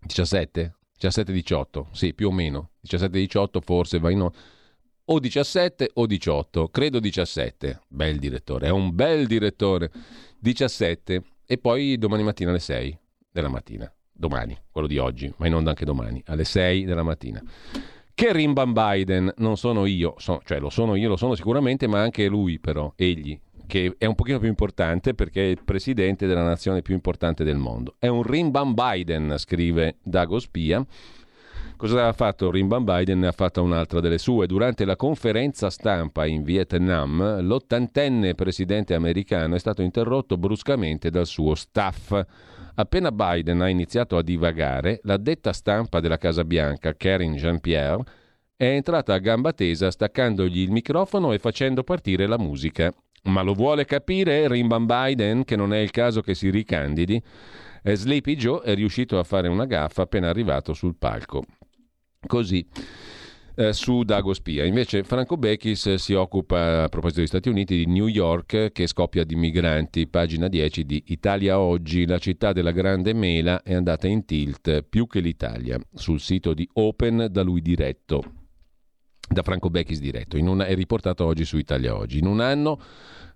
[0.00, 0.76] 17?
[1.00, 2.70] 17-18, sì, più o meno.
[2.86, 4.36] 17-18 forse va in onda
[5.04, 7.80] o 17 o 18, credo 17.
[7.88, 9.90] Bel direttore, è un bel direttore.
[10.38, 12.98] 17 e poi domani mattina alle 6
[13.30, 13.92] della mattina.
[14.12, 17.42] Domani, quello di oggi, ma in onda anche domani, alle 6 della mattina.
[18.14, 22.00] Che Rimban Biden, non sono io, so, cioè lo sono io, lo sono sicuramente, ma
[22.00, 23.38] anche lui però, egli,
[23.72, 27.56] che è un pochino più importante perché è il presidente della nazione più importante del
[27.56, 27.94] mondo.
[27.98, 30.84] È un Rimban Biden, scrive Dago Spia
[31.78, 33.20] Cosa ha fatto Rimban Biden?
[33.20, 34.46] Ne ha fatta un'altra delle sue.
[34.46, 41.54] Durante la conferenza stampa in Vietnam, l'ottantenne presidente americano è stato interrotto bruscamente dal suo
[41.54, 42.20] staff.
[42.74, 48.04] Appena Biden ha iniziato a divagare, la detta stampa della Casa Bianca, Karen Jean-Pierre,
[48.54, 52.92] è entrata a gamba tesa staccandogli il microfono e facendo partire la musica.
[53.24, 57.22] Ma lo vuole capire Rimban Biden che non è il caso che si ricandidi?
[57.82, 61.44] E Sleepy Joe è riuscito a fare una gaffa appena arrivato sul palco.
[62.26, 62.66] Così.
[63.54, 64.64] Eh, su Dago Spia.
[64.64, 69.24] Invece Franco Bechis si occupa, a proposito degli Stati Uniti, di New York che scoppia
[69.24, 70.08] di migranti.
[70.08, 75.06] Pagina 10 di Italia Oggi, la città della grande mela è andata in tilt più
[75.06, 78.41] che l'Italia, sul sito di Open da lui diretto,
[79.32, 80.36] da Franco Bechis diretto.
[80.38, 82.18] Una, è riportato oggi su Italia Oggi.
[82.18, 82.80] In un anno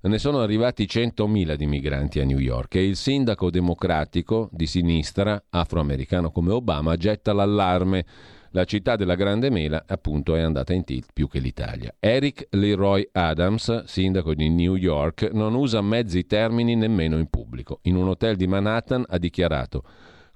[0.03, 5.45] ne sono arrivati 100.000 di migranti a New York e il sindaco democratico di sinistra,
[5.49, 8.05] afroamericano come Obama, getta l'allarme
[8.57, 11.95] la città della Grande Mela, appunto, è andata in tilt più che l'Italia.
[12.01, 17.81] Eric Leroy Adams, sindaco di New York, non usa mezzi termini nemmeno in pubblico.
[17.83, 19.83] In un hotel di Manhattan ha dichiarato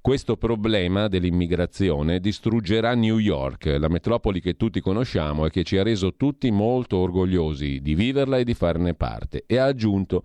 [0.00, 5.82] questo problema dell'immigrazione distruggerà New York, la metropoli che tutti conosciamo e che ci ha
[5.82, 9.44] reso tutti molto orgogliosi di viverla e di farne parte.
[9.46, 10.24] E ha aggiunto,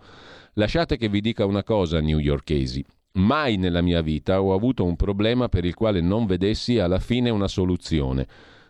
[0.53, 5.47] lasciate che vi dica una cosa, newyorkesi, Mai nella mia vita ho avuto un problema
[5.47, 8.27] per il quale non vedessi alla fine una soluzione.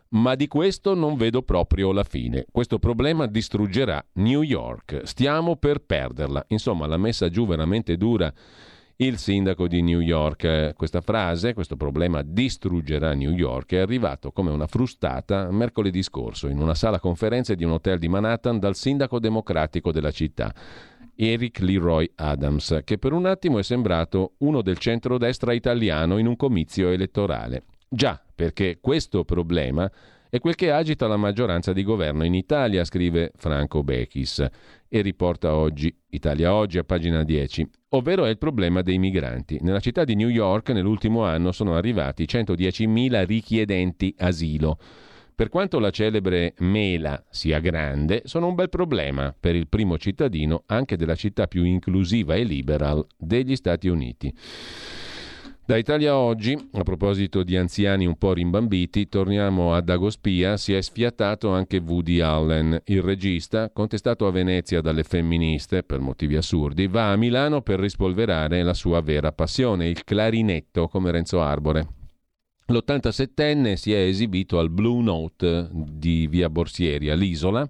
[0.10, 2.46] Ma di questo non vedo proprio la fine.
[2.52, 5.02] Questo problema distruggerà New York.
[5.04, 6.46] Stiamo per perderla.
[6.50, 8.32] Insomma, l'ha messa giù veramente dura
[8.98, 10.74] il sindaco di New York.
[10.76, 16.62] Questa frase, questo problema distruggerà New York, è arrivato come una frustata mercoledì scorso in
[16.62, 20.54] una sala conferenze di un hotel di Manhattan dal sindaco democratico della città.
[21.18, 26.36] Eric Leroy Adams, che per un attimo è sembrato uno del centrodestra italiano in un
[26.36, 27.64] comizio elettorale.
[27.88, 29.90] Già, perché questo problema
[30.36, 34.46] è quel che agita la maggioranza di governo in Italia, scrive Franco Bechis
[34.90, 39.60] e riporta oggi Italia Oggi a pagina 10, ovvero è il problema dei migranti.
[39.62, 44.78] Nella città di New York nell'ultimo anno sono arrivati 110.000 richiedenti asilo
[45.36, 50.64] per quanto la celebre mela sia grande, sono un bel problema per il primo cittadino
[50.68, 54.34] anche della città più inclusiva e liberal degli Stati Uniti.
[55.68, 60.82] Da Italia Oggi, a proposito di anziani un po' rimbambiti, torniamo a Dagospia, si è
[60.82, 62.84] sfiatato anche Woody Allen.
[62.86, 68.62] Il regista, contestato a Venezia dalle femministe per motivi assurdi, va a Milano per rispolverare
[68.62, 71.88] la sua vera passione, il clarinetto come Renzo Arbore.
[72.68, 77.68] L'87enne si è esibito al Blue Note di Via Borsieri all'Isola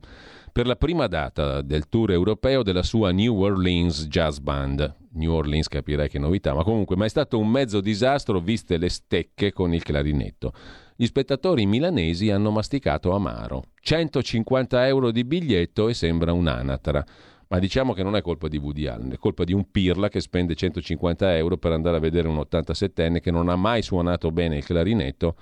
[0.52, 5.05] per la prima data del tour europeo della sua New Orleans Jazz Band.
[5.16, 8.90] New Orleans capirei che novità, ma comunque, ma è stato un mezzo disastro viste le
[8.90, 10.54] stecche con il clarinetto.
[10.96, 13.64] Gli spettatori milanesi hanno masticato amaro.
[13.82, 17.06] 150 euro di biglietto e sembra un'anatra.
[17.48, 20.20] Ma diciamo che non è colpa di Woody Allen, è colpa di un pirla che
[20.20, 24.58] spende 150 euro per andare a vedere un 87enne che non ha mai suonato bene
[24.58, 25.36] il clarinetto.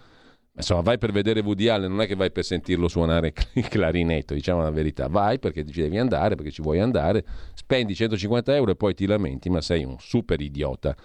[0.56, 4.34] Insomma, vai per vedere Woody Allen, non è che vai per sentirlo suonare il clarinetto,
[4.36, 5.08] diciamo la verità.
[5.08, 7.26] Vai perché ci devi andare, perché ci vuoi andare,
[7.56, 10.96] spendi 150 euro e poi ti lamenti, ma sei un super idiota.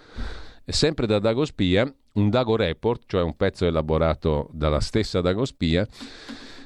[0.65, 5.87] Sempre da Dagospia, un Dago Report, cioè un pezzo elaborato dalla stessa Dagospia,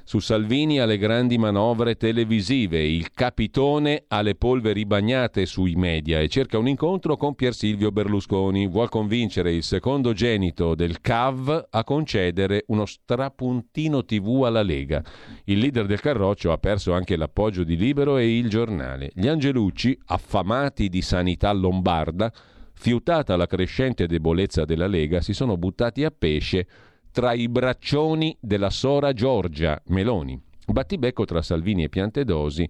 [0.05, 6.57] su Salvini alle grandi manovre televisive, il capitone alle polveri bagnate sui media e cerca
[6.57, 8.67] un incontro con Pier Silvio Berlusconi.
[8.67, 15.01] Vuol convincere il secondogenito del CAV a concedere uno strapuntino TV alla Lega.
[15.45, 19.09] Il leader del Carroccio ha perso anche l'appoggio di Libero e il giornale.
[19.13, 22.31] Gli Angelucci, affamati di sanità lombarda,
[22.73, 26.67] fiutata la crescente debolezza della Lega, si sono buttati a pesce
[27.13, 30.37] tra i braccioni della sora Giorgia Meloni.
[30.65, 32.67] Battibecco tra Salvini e Piantedosi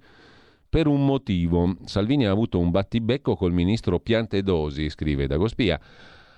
[0.68, 1.78] per un motivo.
[1.86, 5.80] Salvini ha avuto un battibecco col ministro Piantedosi, scrive Dagospia,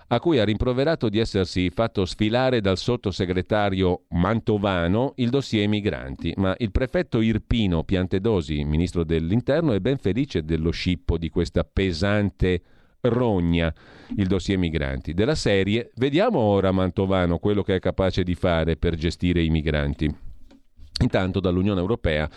[0.07, 6.53] a cui ha rimproverato di essersi fatto sfilare dal sottosegretario Mantovano il dossier migranti, ma
[6.59, 12.61] il prefetto Irpino Piantedosi, ministro dell'Interno, è ben felice dello scippo di questa pesante
[13.09, 13.73] rogna,
[14.17, 15.13] il dossier migranti.
[15.13, 20.13] Della serie, vediamo ora Mantovano quello che è capace di fare per gestire i migranti.
[21.01, 22.29] Intanto dall'Unione Europea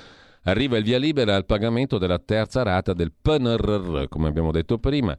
[0.45, 5.17] arriva il via libera al pagamento della terza rata del PNRR, come abbiamo detto prima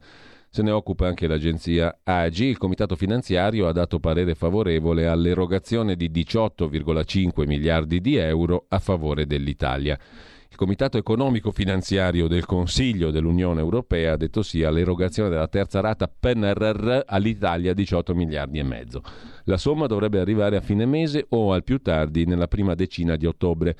[0.52, 2.46] se ne occupa anche l'agenzia AGI.
[2.46, 9.26] Il comitato finanziario ha dato parere favorevole all'erogazione di 18,5 miliardi di euro a favore
[9.26, 9.98] dell'Italia.
[10.60, 17.04] Comitato economico finanziario del Consiglio dell'Unione Europea ha detto sì all'erogazione della terza rata PNRR
[17.06, 19.00] all'Italia 18 miliardi e mezzo.
[19.44, 23.24] La somma dovrebbe arrivare a fine mese o al più tardi nella prima decina di
[23.24, 23.74] ottobre.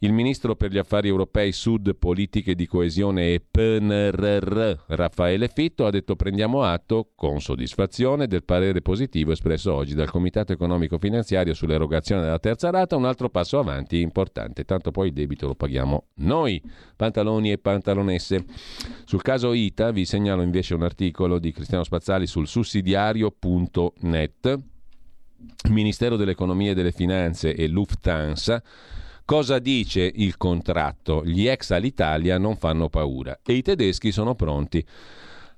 [0.00, 5.90] Il ministro per gli affari europei, Sud, politiche di coesione e PNRR, Raffaele Fitto, ha
[5.90, 12.20] detto prendiamo atto con soddisfazione del parere positivo espresso oggi dal Comitato economico finanziario sull'erogazione
[12.20, 16.62] della terza rata, un altro passo avanti importante, tanto poi il debito lo paghiamo noi,
[16.94, 18.44] pantaloni e pantalonesse.
[19.06, 24.58] Sul caso ITA vi segnalo invece un articolo di Cristiano Spazzali sul sussidiario.net.
[25.70, 28.62] Ministero dell'Economia e delle Finanze e Lufthansa
[29.26, 31.24] Cosa dice il contratto?
[31.24, 34.86] Gli ex all'Italia non fanno paura e i tedeschi sono pronti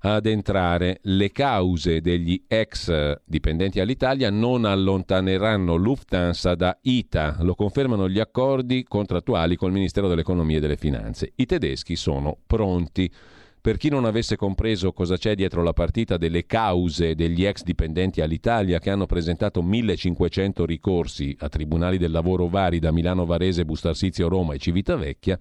[0.00, 1.00] ad entrare.
[1.02, 8.86] Le cause degli ex dipendenti all'Italia non allontaneranno Lufthansa da ITA, lo confermano gli accordi
[8.88, 11.32] contrattuali col Ministero dell'Economia e delle Finanze.
[11.36, 13.12] I tedeschi sono pronti.
[13.60, 18.20] Per chi non avesse compreso cosa c'è dietro la partita delle cause degli ex dipendenti
[18.20, 24.28] all'Italia che hanno presentato 1500 ricorsi a tribunali del lavoro vari da Milano Varese, Bustarsizio
[24.28, 25.38] Roma e Civitavecchia,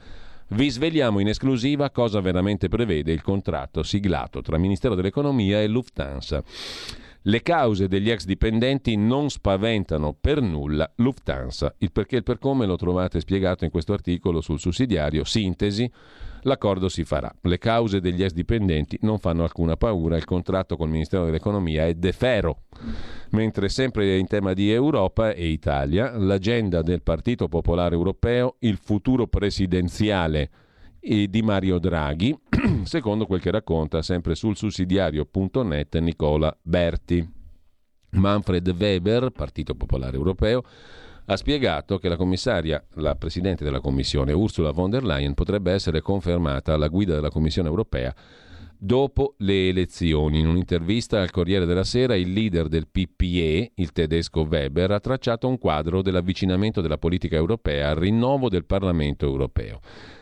[0.49, 6.41] vi svegliamo in esclusiva cosa veramente prevede il contratto siglato tra Ministero dell'Economia e Lufthansa.
[7.23, 11.76] Le cause degli ex dipendenti non spaventano per nulla Lufthansa.
[11.80, 15.26] Il perché e il per come lo trovate spiegato in questo articolo sul sussidiario.
[15.26, 15.91] Sintesi
[16.42, 17.34] l'accordo si farà.
[17.42, 21.94] Le cause degli ex dipendenti non fanno alcuna paura, il contratto col Ministero dell'Economia è
[21.94, 22.64] defero.
[23.32, 29.28] Mentre sempre in tema di Europa e Italia, l'agenda del Partito Popolare Europeo, il futuro
[29.28, 30.50] presidenziale
[31.00, 32.38] di Mario Draghi,
[32.84, 37.36] secondo quel che racconta sempre sul sussidiario.net Nicola Berti.
[38.10, 40.64] Manfred Weber, Partito Popolare Europeo,
[41.30, 46.02] ha spiegato che la commissaria, la presidente della Commissione, Ursula von der Leyen, potrebbe essere
[46.02, 48.16] confermata alla guida della Commissione europea
[48.78, 50.40] dopo le elezioni.
[50.40, 55.49] In un'intervista al Corriere della Sera, il leader del PPE, il tedesco Weber, ha tracciato
[55.49, 59.80] un quadro dell'avvicinamento della politica europea al rinnovo del Parlamento europeo.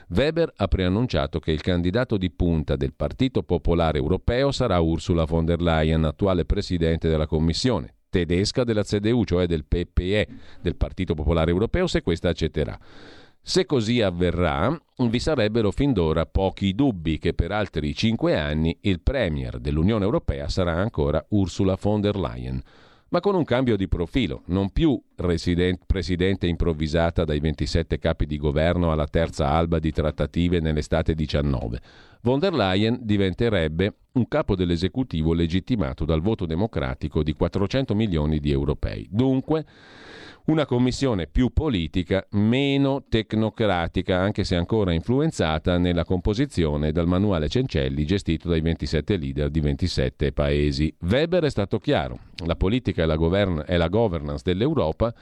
[0.08, 5.46] Weber ha preannunciato che il candidato di punta del Partito Popolare Europeo sarà Ursula von
[5.46, 10.28] der Leyen, attuale presidente della Commissione tedesca della CDU, cioè del PPE,
[10.62, 12.80] del Partito Popolare Europeo, se questa accetterà.
[13.42, 14.74] Se così avverrà,
[15.10, 20.48] vi sarebbero fin d'ora pochi dubbi che per altri cinque anni il Premier dell'Unione Europea
[20.48, 22.62] sarà ancora Ursula von der Leyen
[23.08, 28.92] ma con un cambio di profilo, non più presidente improvvisata dai 27 capi di governo
[28.92, 31.80] alla terza alba di trattative nell'estate 19.
[32.24, 38.52] Von der Leyen diventerebbe un capo dell'esecutivo legittimato dal voto democratico di 400 milioni di
[38.52, 39.08] europei.
[39.10, 39.66] Dunque,
[40.46, 48.06] una commissione più politica, meno tecnocratica, anche se ancora influenzata nella composizione dal manuale Cencelli
[48.06, 50.94] gestito dai 27 leader di 27 paesi.
[51.02, 55.14] Weber è stato chiaro, la politica e la, govern- la governance dell'Europa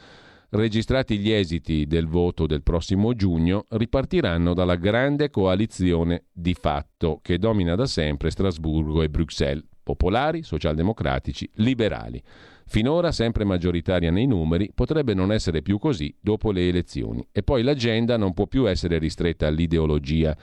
[0.53, 7.39] registrati gli esiti del voto del prossimo giugno, ripartiranno dalla grande coalizione di fatto che
[7.39, 12.21] domina da sempre Strasburgo e Bruxelles, popolari, socialdemocratici, liberali.
[12.65, 17.27] Finora sempre maggioritaria nei numeri, potrebbe non essere più così dopo le elezioni.
[17.31, 20.35] E poi l'agenda non può più essere ristretta all'ideologia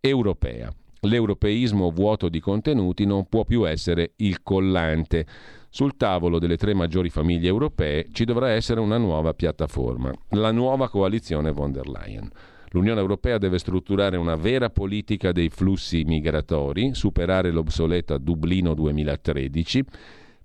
[0.00, 0.72] europea.
[1.00, 5.26] L'europeismo vuoto di contenuti non può più essere il collante.
[5.74, 10.88] Sul tavolo delle tre maggiori famiglie europee ci dovrà essere una nuova piattaforma, la nuova
[10.88, 12.30] coalizione von der Leyen.
[12.68, 19.84] L'Unione Europea deve strutturare una vera politica dei flussi migratori, superare l'obsoleta Dublino 2013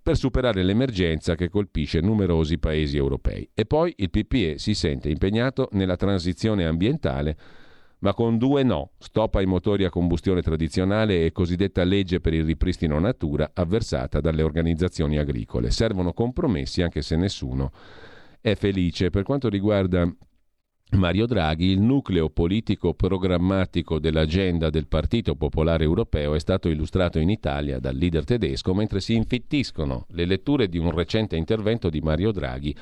[0.02, 3.48] per superare l'emergenza che colpisce numerosi paesi europei.
[3.54, 7.38] E poi il PPE si sente impegnato nella transizione ambientale,
[8.00, 12.46] ma con due no, stop ai motori a combustione tradizionale e cosiddetta legge per il
[12.46, 15.72] ripristino natura avversata dalle organizzazioni agricole.
[15.72, 17.72] Servono compromessi anche se nessuno
[18.40, 19.10] è felice.
[19.10, 20.10] Per quanto riguarda
[20.92, 27.30] Mario Draghi, il nucleo politico programmatico dell'agenda del Partito Popolare Europeo è stato illustrato in
[27.30, 32.32] Italia dal leader tedesco mentre si infittiscono le letture di un recente intervento di Mario
[32.32, 32.76] Draghi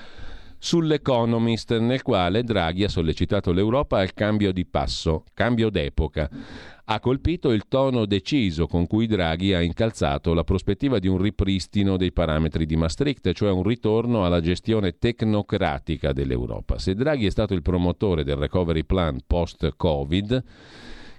[0.58, 6.30] sull'Economist, nel quale Draghi ha sollecitato l'Europa al cambio di passo, cambio d'epoca.
[6.90, 11.98] Ha colpito il tono deciso con cui Draghi ha incalzato la prospettiva di un ripristino
[11.98, 16.80] dei parametri di Maastricht, cioè un ritorno alla gestione tecnocratica dell'Europa.
[16.80, 20.44] Se Draghi è stato il promotore del recovery plan post-Covid,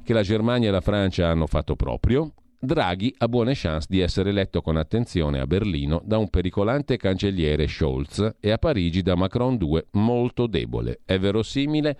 [0.02, 4.32] che la Germania e la Francia hanno fatto proprio, Draghi ha buone chance di essere
[4.32, 9.56] letto con attenzione a Berlino da un pericolante cancelliere Scholz e a Parigi da Macron
[9.56, 10.98] 2 molto debole.
[11.04, 11.96] È verosimile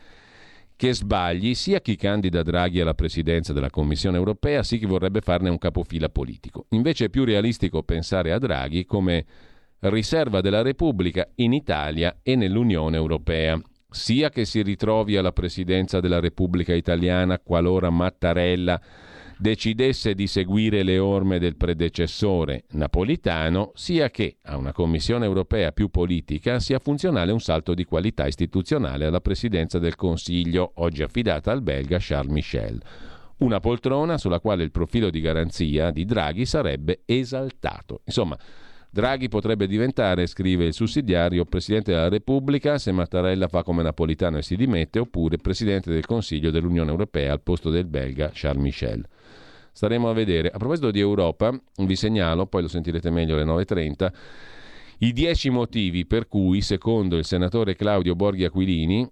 [0.74, 5.48] che sbagli sia chi candida Draghi alla presidenza della Commissione europea, sia chi vorrebbe farne
[5.48, 6.66] un capofila politico.
[6.70, 9.24] Invece è più realistico pensare a Draghi come
[9.80, 16.18] riserva della Repubblica in Italia e nell'Unione europea, sia che si ritrovi alla presidenza della
[16.18, 18.80] Repubblica italiana qualora Mattarella
[19.38, 25.88] decidesse di seguire le orme del predecessore napolitano, sia che a una Commissione europea più
[25.88, 31.62] politica sia funzionale un salto di qualità istituzionale alla presidenza del Consiglio, oggi affidata al
[31.62, 32.82] belga Charles Michel.
[33.38, 38.00] Una poltrona sulla quale il profilo di garanzia di Draghi sarebbe esaltato.
[38.06, 38.36] Insomma,
[38.90, 44.42] Draghi potrebbe diventare, scrive il sussidiario, Presidente della Repubblica se Mattarella fa come Napolitano e
[44.42, 49.06] si dimette, oppure Presidente del Consiglio dell'Unione Europea al posto del belga Charles Michel.
[49.78, 50.50] Staremo a vedere.
[50.50, 54.12] A proposito di Europa, vi segnalo, poi lo sentirete meglio alle 9.30,
[54.98, 59.08] i dieci motivi per cui, secondo il senatore Claudio Borghi Aquilini,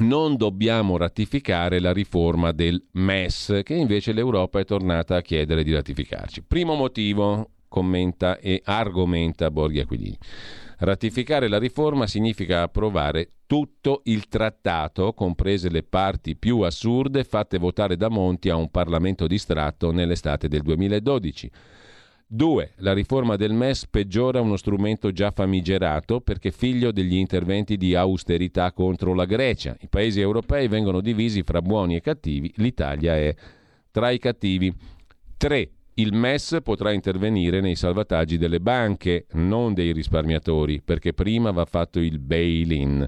[0.00, 5.72] non dobbiamo ratificare la riforma del MES, che invece l'Europa è tornata a chiedere di
[5.72, 6.42] ratificarci.
[6.42, 10.18] Primo motivo, commenta e argomenta Borghi Aquilini.
[10.80, 17.96] Ratificare la riforma significa approvare tutto il trattato, comprese le parti più assurde fatte votare
[17.96, 21.50] da Monti a un Parlamento distratto nell'estate del 2012.
[22.30, 22.72] 2.
[22.76, 28.70] La riforma del MES peggiora uno strumento già famigerato perché figlio degli interventi di austerità
[28.72, 29.74] contro la Grecia.
[29.80, 33.34] I paesi europei vengono divisi fra buoni e cattivi, l'Italia è
[33.90, 34.72] tra i cattivi.
[35.38, 35.70] 3.
[35.98, 41.98] Il MES potrà intervenire nei salvataggi delle banche, non dei risparmiatori, perché prima va fatto
[41.98, 43.04] il bail-in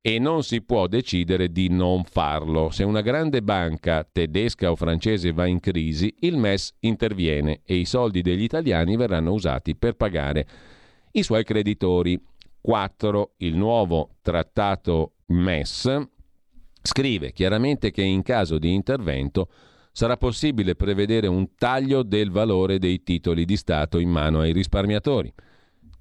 [0.00, 2.70] e non si può decidere di non farlo.
[2.70, 7.84] Se una grande banca tedesca o francese va in crisi, il MES interviene e i
[7.84, 10.48] soldi degli italiani verranno usati per pagare
[11.12, 12.20] i suoi creditori.
[12.60, 13.34] 4.
[13.36, 16.08] Il nuovo trattato MES
[16.82, 19.48] scrive chiaramente che in caso di intervento
[19.96, 25.32] sarà possibile prevedere un taglio del valore dei titoli di Stato in mano ai risparmiatori.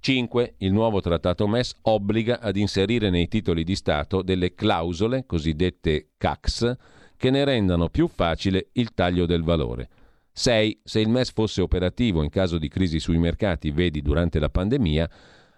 [0.02, 0.56] 5.
[0.58, 6.76] Il nuovo trattato MES obbliga ad inserire nei titoli di Stato delle clausole, cosiddette CACS,
[7.16, 9.88] che ne rendano più facile il taglio del valore.
[10.34, 10.82] 6.
[10.84, 15.10] Se il MES fosse operativo in caso di crisi sui mercati, vedi durante la pandemia,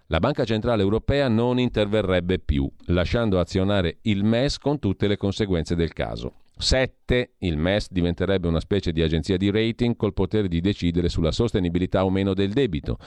[0.06, 5.74] la Banca Centrale Europea non interverrebbe più, lasciando azionare il MES con tutte le conseguenze
[5.74, 6.34] del caso.
[6.58, 7.34] 7.
[7.38, 12.04] Il MES diventerebbe una specie di agenzia di rating col potere di decidere sulla sostenibilità
[12.04, 12.98] o meno del debito.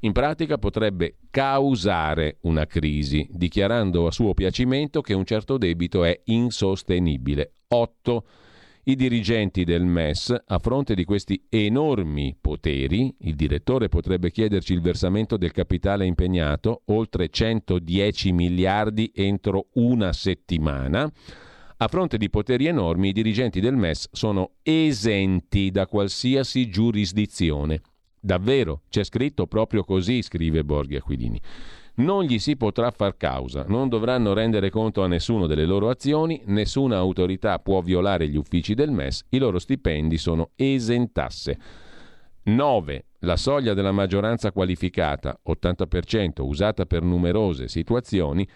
[0.00, 6.20] In pratica potrebbe causare una crisi, dichiarando a suo piacimento che un certo debito è
[6.24, 7.52] insostenibile.
[7.68, 8.24] 8.
[8.84, 14.80] I dirigenti del MES, a fronte di questi enormi poteri, il direttore potrebbe chiederci il
[14.80, 21.12] versamento del capitale impegnato, oltre 110 miliardi entro una settimana,
[21.82, 27.80] a fronte di poteri enormi, i dirigenti del MES sono esenti da qualsiasi giurisdizione.
[28.20, 31.40] Davvero, c'è scritto proprio così, scrive Borghi Aquilini.
[31.94, 36.42] Non gli si potrà far causa, non dovranno rendere conto a nessuno delle loro azioni,
[36.46, 41.58] nessuna autorità può violare gli uffici del MES, i loro stipendi sono esentasse.
[42.42, 43.04] 9.
[43.20, 48.46] La soglia della maggioranza qualificata, 80%, usata per numerose situazioni,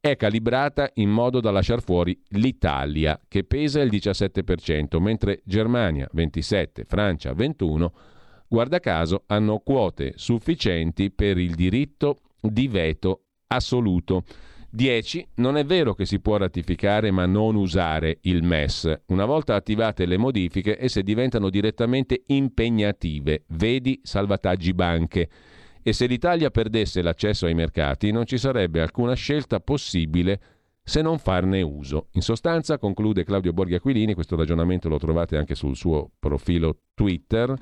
[0.00, 6.84] è calibrata in modo da lasciare fuori l'Italia, che pesa il 17%, mentre Germania 27%,
[6.86, 7.88] Francia 21%,
[8.46, 14.24] guarda caso, hanno quote sufficienti per il diritto di veto assoluto.
[14.70, 15.28] 10.
[15.36, 19.00] Non è vero che si può ratificare ma non usare il MES.
[19.06, 23.44] Una volta attivate le modifiche, esse diventano direttamente impegnative.
[23.48, 25.28] Vedi salvataggi banche
[25.88, 30.40] e se l'Italia perdesse l'accesso ai mercati non ci sarebbe alcuna scelta possibile
[30.82, 32.08] se non farne uso.
[32.12, 37.54] In sostanza, conclude Claudio Borghi Aquilini, questo ragionamento lo trovate anche sul suo profilo Twitter,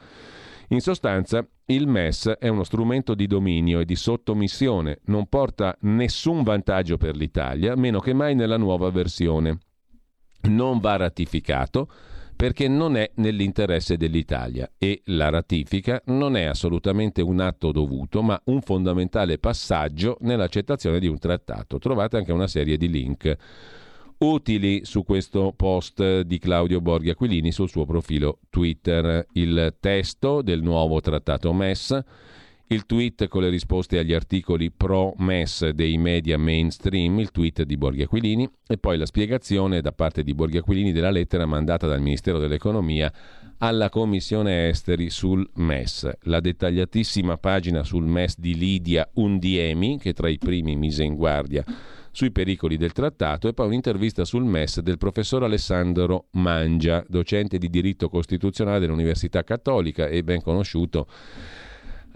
[0.70, 6.42] In sostanza, il MES è uno strumento di dominio e di sottomissione, non porta nessun
[6.42, 9.58] vantaggio per l'Italia, meno che mai nella nuova versione.
[10.48, 11.88] Non va ratificato
[12.36, 18.38] perché non è nell'interesse dell'Italia e la ratifica non è assolutamente un atto dovuto, ma
[18.44, 21.78] un fondamentale passaggio nell'accettazione di un trattato.
[21.78, 23.36] Trovate anche una serie di link
[24.18, 29.26] utili su questo post di Claudio Borghi Aquilini sul suo profilo Twitter.
[29.32, 31.98] Il testo del nuovo trattato MES,
[32.68, 37.76] il tweet con le risposte agli articoli pro MES dei media mainstream, il tweet di
[37.76, 42.00] Borghi Aquilini e poi la spiegazione da parte di Borghi Aquilini della lettera mandata dal
[42.00, 43.12] Ministero dell'Economia
[43.58, 46.10] alla Commissione Esteri sul MES.
[46.22, 51.64] La dettagliatissima pagina sul MES di Lidia Undiemi, che tra i primi mise in guardia
[52.10, 57.68] sui pericoli del trattato e poi un'intervista sul MES del professor Alessandro Mangia, docente di
[57.68, 61.06] diritto costituzionale dell'Università Cattolica e ben conosciuto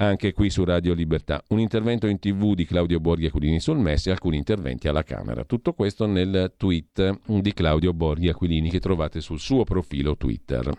[0.01, 1.43] anche qui su Radio Libertà.
[1.49, 5.45] Un intervento in tv di Claudio Borghi Aquilini sul MES e alcuni interventi alla Camera.
[5.45, 10.73] Tutto questo nel tweet di Claudio Borghi Aquilini che trovate sul suo profilo Twitter.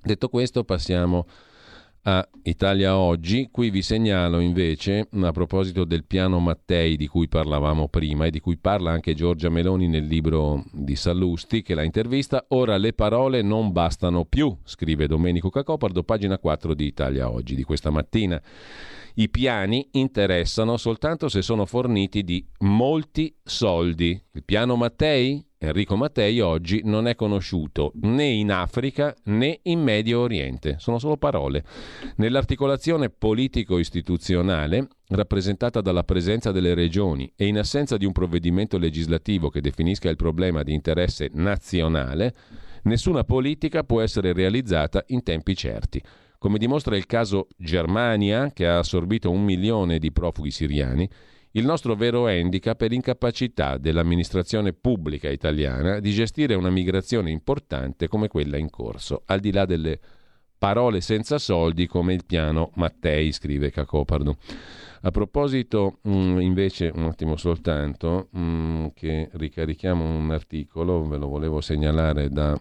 [0.00, 1.26] Detto questo passiamo
[2.08, 3.48] a Italia Oggi.
[3.50, 8.38] Qui vi segnalo invece, a proposito del piano Mattei di cui parlavamo prima e di
[8.38, 13.42] cui parla anche Giorgia Meloni nel libro di Sallusti, che la intervista, ora le parole
[13.42, 18.40] non bastano più, scrive Domenico Cacopardo, pagina 4 di Italia Oggi di questa mattina.
[19.18, 24.10] I piani interessano soltanto se sono forniti di molti soldi.
[24.32, 25.42] Il piano Mattei?
[25.56, 31.16] Enrico Mattei oggi non è conosciuto né in Africa né in Medio Oriente, sono solo
[31.16, 31.64] parole.
[32.16, 39.62] Nell'articolazione politico-istituzionale, rappresentata dalla presenza delle regioni e in assenza di un provvedimento legislativo che
[39.62, 42.34] definisca il problema di interesse nazionale,
[42.82, 46.02] nessuna politica può essere realizzata in tempi certi.
[46.38, 51.08] Come dimostra il caso Germania, che ha assorbito un milione di profughi siriani,
[51.52, 58.28] il nostro vero handicap è l'incapacità dell'amministrazione pubblica italiana di gestire una migrazione importante come
[58.28, 59.98] quella in corso, al di là delle
[60.58, 64.36] parole senza soldi come il piano Mattei, scrive Cacopardo.
[65.02, 71.62] A proposito, mm, invece, un attimo soltanto, mm, che ricarichiamo un articolo, ve lo volevo
[71.62, 72.58] segnalare da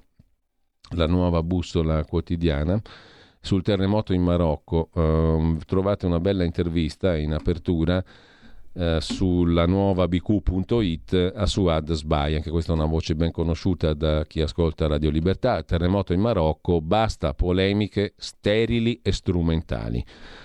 [0.92, 2.80] la nuova bussola quotidiana
[3.46, 4.90] sul terremoto in Marocco.
[4.94, 8.04] Uh, trovate una bella intervista in apertura
[8.74, 14.26] uh, sulla nuova bq.it a Suad Sbai, anche questa è una voce ben conosciuta da
[14.26, 15.62] chi ascolta Radio Libertà.
[15.62, 20.04] Terremoto in Marocco, basta polemiche sterili e strumentali.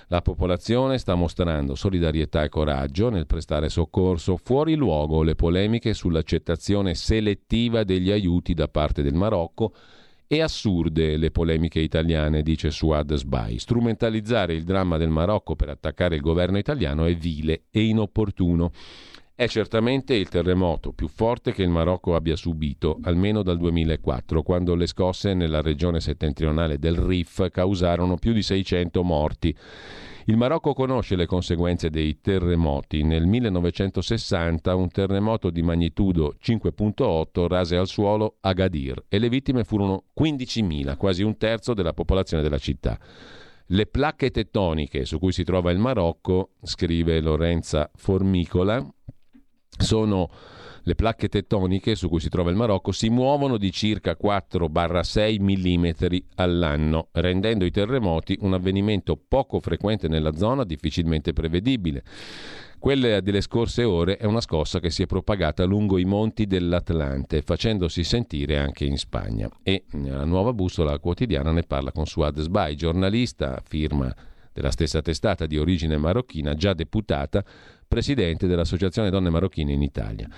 [0.08, 4.36] La popolazione sta mostrando solidarietà e coraggio nel prestare soccorso.
[4.36, 9.72] Fuori luogo le polemiche sull'accettazione selettiva degli aiuti da parte del Marocco
[10.32, 13.58] e assurde le polemiche italiane, dice Suad Sbai.
[13.58, 18.70] Strumentalizzare il dramma del Marocco per attaccare il governo italiano è vile e inopportuno.
[19.34, 24.76] È certamente il terremoto più forte che il Marocco abbia subito, almeno dal 2004, quando
[24.76, 29.56] le scosse nella regione settentrionale del Rif causarono più di 600 morti
[30.30, 33.02] il Marocco conosce le conseguenze dei terremoti.
[33.02, 40.04] Nel 1960 un terremoto di magnitudo 5.8 rase al suolo Agadir e le vittime furono
[40.16, 42.96] 15.000, quasi un terzo della popolazione della città.
[43.66, 48.88] Le placche tettoniche su cui si trova il Marocco, scrive Lorenza Formicola,
[49.78, 50.30] sono
[50.82, 56.16] le placche tettoniche su cui si trova il Marocco si muovono di circa 4-6 mm
[56.36, 62.02] all'anno, rendendo i terremoti un avvenimento poco frequente nella zona, difficilmente prevedibile.
[62.78, 67.42] Quella delle scorse ore è una scossa che si è propagata lungo i monti dell'Atlante,
[67.42, 69.50] facendosi sentire anche in Spagna.
[69.62, 74.10] E la nuova bussola quotidiana ne parla con Suad Sbai, giornalista, firma
[74.50, 77.44] della stessa testata di origine marocchina, già deputata,
[77.86, 80.28] presidente dell'Associazione Donne Marocchine in Italia.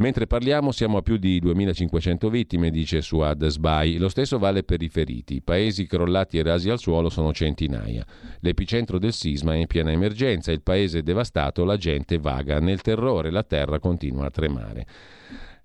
[0.00, 3.98] Mentre parliamo siamo a più di 2500 vittime, dice Suad Sbai.
[3.98, 5.34] Lo stesso vale per i feriti.
[5.34, 8.06] I paesi crollati e rasi al suolo sono centinaia.
[8.40, 12.80] L'epicentro del sisma è in piena emergenza, il paese è devastato, la gente vaga nel
[12.80, 14.86] terrore, la terra continua a tremare.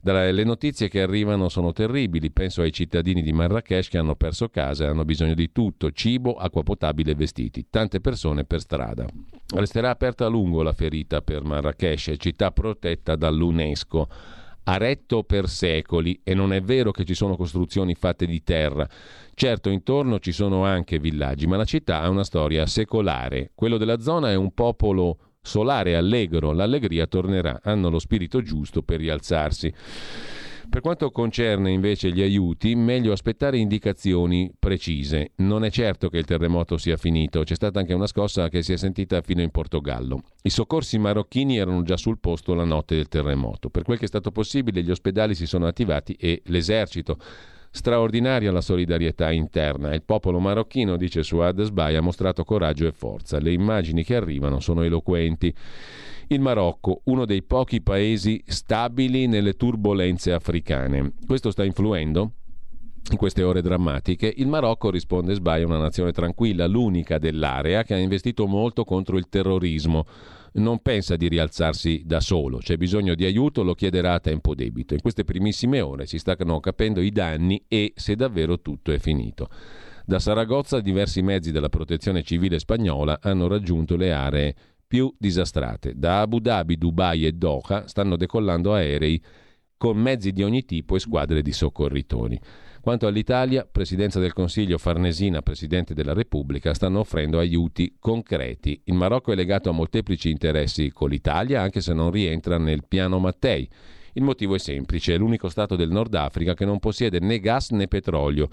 [0.07, 4.85] Le notizie che arrivano sono terribili, penso ai cittadini di Marrakesh che hanno perso casa
[4.85, 9.07] e hanno bisogno di tutto, cibo, acqua potabile e vestiti, tante persone per strada.
[9.55, 14.07] Resterà aperta a lungo la ferita per Marrakesh, città protetta dall'UNESCO.
[14.65, 18.87] Ha retto per secoli e non è vero che ci sono costruzioni fatte di terra.
[19.33, 23.49] Certo, intorno ci sono anche villaggi, ma la città ha una storia secolare.
[23.55, 28.99] Quello della zona è un popolo solare allegro, l'allegria tornerà, hanno lo spirito giusto per
[28.99, 29.73] rialzarsi.
[30.67, 35.31] Per quanto concerne invece gli aiuti, meglio aspettare indicazioni precise.
[35.35, 38.73] Non è certo che il terremoto sia finito, c'è stata anche una scossa che si
[38.73, 40.23] è sentita fino in Portogallo.
[40.41, 43.69] I soccorsi marocchini erano già sul posto la notte del terremoto.
[43.69, 47.17] Per quel che è stato possibile, gli ospedali si sono attivati e l'esercito
[47.75, 49.93] Straordinaria la solidarietà interna.
[49.93, 53.37] Il popolo marocchino, dice Suad Sbai, ha mostrato coraggio e forza.
[53.37, 55.53] Le immagini che arrivano sono eloquenti.
[56.27, 61.11] Il Marocco, uno dei pochi paesi stabili nelle turbulenze africane.
[61.27, 62.31] Questo sta influendo
[63.11, 67.93] in queste ore drammatiche, il Marocco, risponde Sbai, è una nazione tranquilla, l'unica dell'area che
[67.93, 70.05] ha investito molto contro il terrorismo
[70.55, 74.93] non pensa di rialzarsi da solo, c'è bisogno di aiuto, lo chiederà a tempo debito.
[74.93, 79.49] In queste primissime ore si stanno capendo i danni e se davvero tutto è finito.
[80.05, 84.55] Da Saragozza diversi mezzi della protezione civile spagnola hanno raggiunto le aree
[84.87, 85.93] più disastrate.
[85.95, 89.21] Da Abu Dhabi, Dubai e Doha stanno decollando aerei
[89.77, 92.39] con mezzi di ogni tipo e squadre di soccorritori.
[92.85, 98.79] Quanto all'Italia, Presidenza del Consiglio Farnesina, Presidente della Repubblica, stanno offrendo aiuti concreti.
[98.83, 103.17] Il Marocco è legato a molteplici interessi con l'Italia, anche se non rientra nel piano
[103.17, 103.67] Mattei.
[104.13, 107.71] Il motivo è semplice, è l'unico Stato del Nord Africa che non possiede né gas
[107.71, 108.49] né petrolio.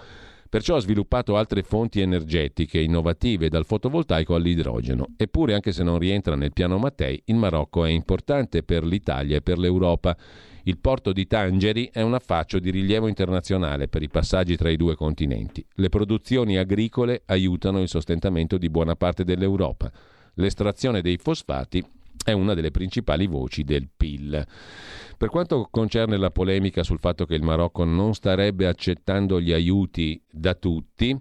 [0.49, 5.09] Perciò ha sviluppato altre fonti energetiche innovative, dal fotovoltaico all'idrogeno.
[5.15, 9.43] Eppure, anche se non rientra nel piano Mattei, il Marocco è importante per l'Italia e
[9.43, 10.17] per l'Europa.
[10.65, 14.77] Il porto di Tangeri è un affaccio di rilievo internazionale per i passaggi tra i
[14.77, 15.65] due continenti.
[15.75, 19.91] Le produzioni agricole aiutano il sostentamento di buona parte dell'Europa.
[20.35, 21.85] L'estrazione dei fosfati
[22.25, 24.47] è una delle principali voci del PIL.
[25.19, 30.23] Per quanto concerne la polemica sul fatto che il Marocco non starebbe accettando gli aiuti
[30.31, 31.19] da tutti,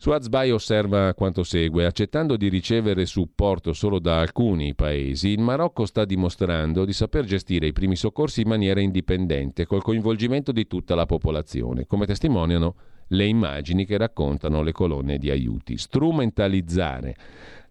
[0.00, 1.84] Suazbai osserva quanto segue.
[1.84, 7.66] Accettando di ricevere supporto solo da alcuni paesi, il Marocco sta dimostrando di saper gestire
[7.66, 12.76] i primi soccorsi in maniera indipendente, col coinvolgimento di tutta la popolazione, come testimoniano
[13.08, 15.76] le immagini che raccontano le colonne di aiuti.
[15.76, 17.16] Strumentalizzare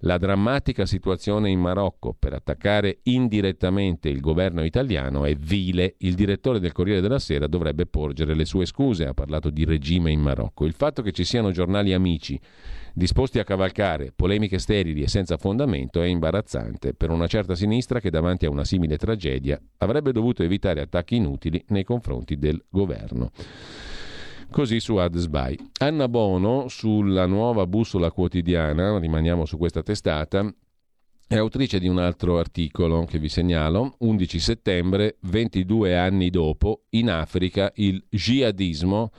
[0.01, 5.95] la drammatica situazione in Marocco per attaccare indirettamente il governo italiano è vile.
[5.99, 9.07] Il direttore del Corriere della Sera dovrebbe porgere le sue scuse.
[9.07, 10.65] Ha parlato di regime in Marocco.
[10.65, 12.39] Il fatto che ci siano giornali amici
[12.93, 18.09] disposti a cavalcare polemiche sterili e senza fondamento è imbarazzante per una certa sinistra che
[18.09, 23.31] davanti a una simile tragedia avrebbe dovuto evitare attacchi inutili nei confronti del governo.
[24.49, 25.57] Così su Adesbai.
[25.79, 30.51] Anna Bono, sulla nuova bussola quotidiana, rimaniamo su questa testata,
[31.27, 37.09] è autrice di un altro articolo che vi segnalo, 11 settembre, 22 anni dopo, in
[37.09, 39.11] Africa il jihadismo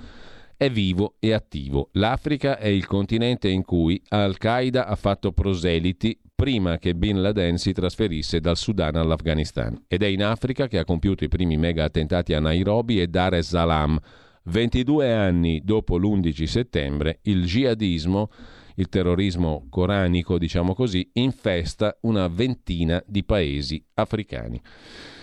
[0.56, 1.90] è vivo e attivo.
[1.92, 7.72] L'Africa è il continente in cui Al-Qaeda ha fatto proseliti prima che Bin Laden si
[7.72, 9.84] trasferisse dal Sudan all'Afghanistan.
[9.86, 13.34] Ed è in Africa che ha compiuto i primi mega attentati a Nairobi e Dar
[13.34, 14.00] es Salaam,
[14.48, 18.30] 22 anni dopo l'11 settembre, il jihadismo,
[18.76, 24.60] il terrorismo coranico, diciamo così, infesta una ventina di paesi africani.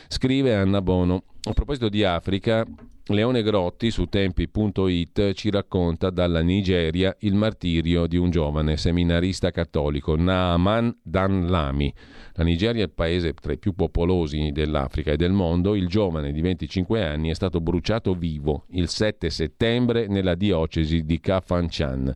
[0.08, 1.24] Scrive Anna Bono.
[1.48, 2.66] A proposito di Africa,
[3.10, 10.16] Leone Grotti su tempi.it ci racconta dalla Nigeria il martirio di un giovane seminarista cattolico,
[10.16, 11.94] Naaman Danlami.
[12.34, 15.76] La Nigeria è il paese tra i più popolosi dell'Africa e del mondo.
[15.76, 21.20] Il giovane di 25 anni è stato bruciato vivo il 7 settembre nella diocesi di
[21.20, 22.12] Kafanchan.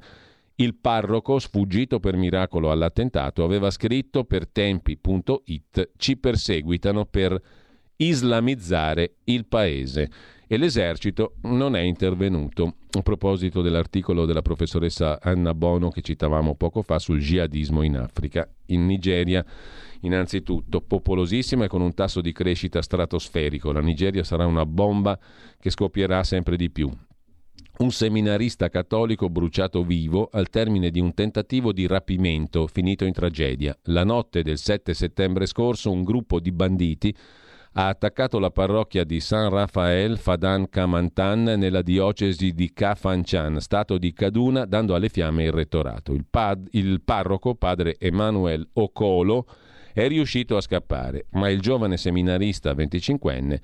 [0.56, 7.40] Il parroco, sfuggito per miracolo all'attentato, aveva scritto per tempi.it ci perseguitano per
[7.96, 10.10] islamizzare il paese
[10.52, 12.74] e l'esercito non è intervenuto.
[12.98, 18.50] A proposito dell'articolo della professoressa Anna Bono che citavamo poco fa sul jihadismo in Africa,
[18.68, 19.46] in Nigeria
[20.02, 23.72] innanzitutto popolosissima e con un tasso di crescita stratosferico.
[23.72, 25.20] La Nigeria sarà una bomba
[25.60, 26.90] che scoppierà sempre di più.
[27.78, 33.78] Un seminarista cattolico bruciato vivo al termine di un tentativo di rapimento finito in tragedia.
[33.84, 37.16] La notte del 7 settembre scorso un gruppo di banditi
[37.74, 44.12] ha attaccato la parrocchia di San Rafael Fadan Kamantan nella diocesi di Kafanchan, stato di
[44.12, 46.14] Kaduna, dando alle fiamme il rettorato.
[46.14, 49.46] Il, pad, il parroco, padre Emanuel Okolo,
[49.94, 53.60] è riuscito a scappare, ma il giovane seminarista 25enne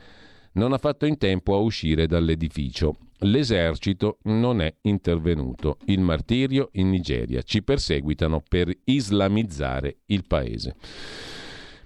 [0.53, 2.95] non ha fatto in tempo a uscire dall'edificio.
[3.19, 5.77] L'esercito non è intervenuto.
[5.85, 7.41] Il martirio in Nigeria.
[7.41, 10.75] Ci perseguitano per islamizzare il paese.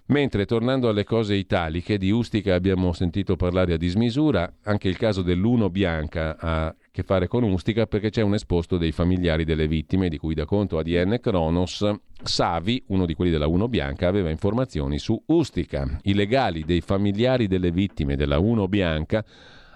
[0.09, 5.21] Mentre tornando alle cose italiche, di Ustica abbiamo sentito parlare a dismisura, anche il caso
[5.21, 9.67] dell'Uno Bianca ha a che fare con Ustica perché c'è un esposto dei familiari delle
[9.67, 11.87] vittime di cui da conto ADN Kronos.
[12.23, 15.99] Savi, uno di quelli della Uno Bianca, aveva informazioni su Ustica.
[16.01, 19.23] I legali dei familiari delle vittime della Uno Bianca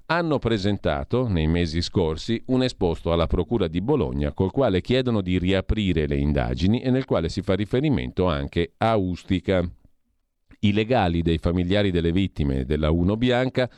[0.08, 5.38] hanno presentato nei mesi scorsi un esposto alla Procura di Bologna col quale chiedono di
[5.38, 9.70] riaprire le indagini e nel quale si fa riferimento anche a Ustica.
[10.64, 13.70] I legali dei familiari delle vittime della Uno Bianca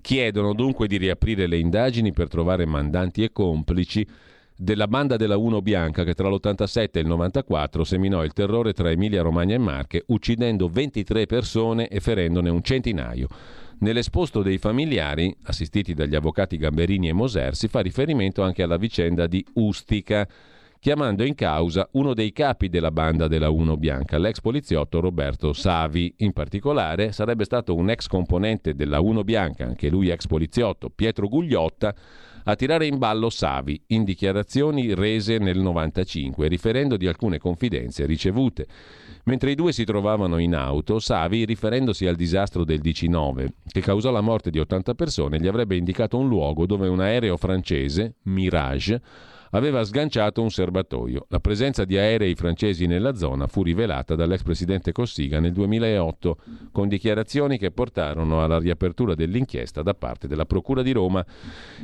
[0.00, 4.06] chiedono dunque di riaprire le indagini per trovare mandanti e complici
[4.56, 8.90] della banda della Uno Bianca che tra l'87 e il 94 seminò il terrore tra
[8.90, 13.26] Emilia Romagna e Marche, uccidendo 23 persone e ferendone un centinaio.
[13.78, 19.26] Nell'esposto dei familiari, assistiti dagli avvocati Gamberini e Moser, si fa riferimento anche alla vicenda
[19.26, 20.28] di Ustica,
[20.80, 26.14] chiamando in causa uno dei capi della banda della Uno Bianca, l'ex poliziotto Roberto Savi.
[26.18, 31.28] In particolare sarebbe stato un ex componente della Uno Bianca, anche lui ex poliziotto, Pietro
[31.28, 31.94] Gugliotta,
[32.44, 38.66] a tirare in ballo Savi in dichiarazioni rese nel 95, riferendo di alcune confidenze ricevute.
[39.24, 44.10] Mentre i due si trovavano in auto, Savi, riferendosi al disastro del 19, che causò
[44.10, 49.02] la morte di 80 persone, gli avrebbe indicato un luogo dove un aereo francese, Mirage,
[49.50, 51.26] aveva sganciato un serbatoio.
[51.28, 56.36] La presenza di aerei francesi nella zona fu rivelata dall'ex presidente Cossiga nel 2008,
[56.72, 61.24] con dichiarazioni che portarono alla riapertura dell'inchiesta da parte della Procura di Roma.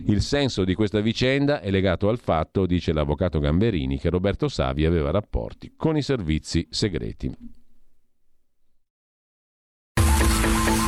[0.06, 4.84] Il senso di questa vicenda è legato al fatto, dice l'avvocato Gamberini, che Roberto Savi
[4.84, 7.64] aveva rapporti con i servizi segreti.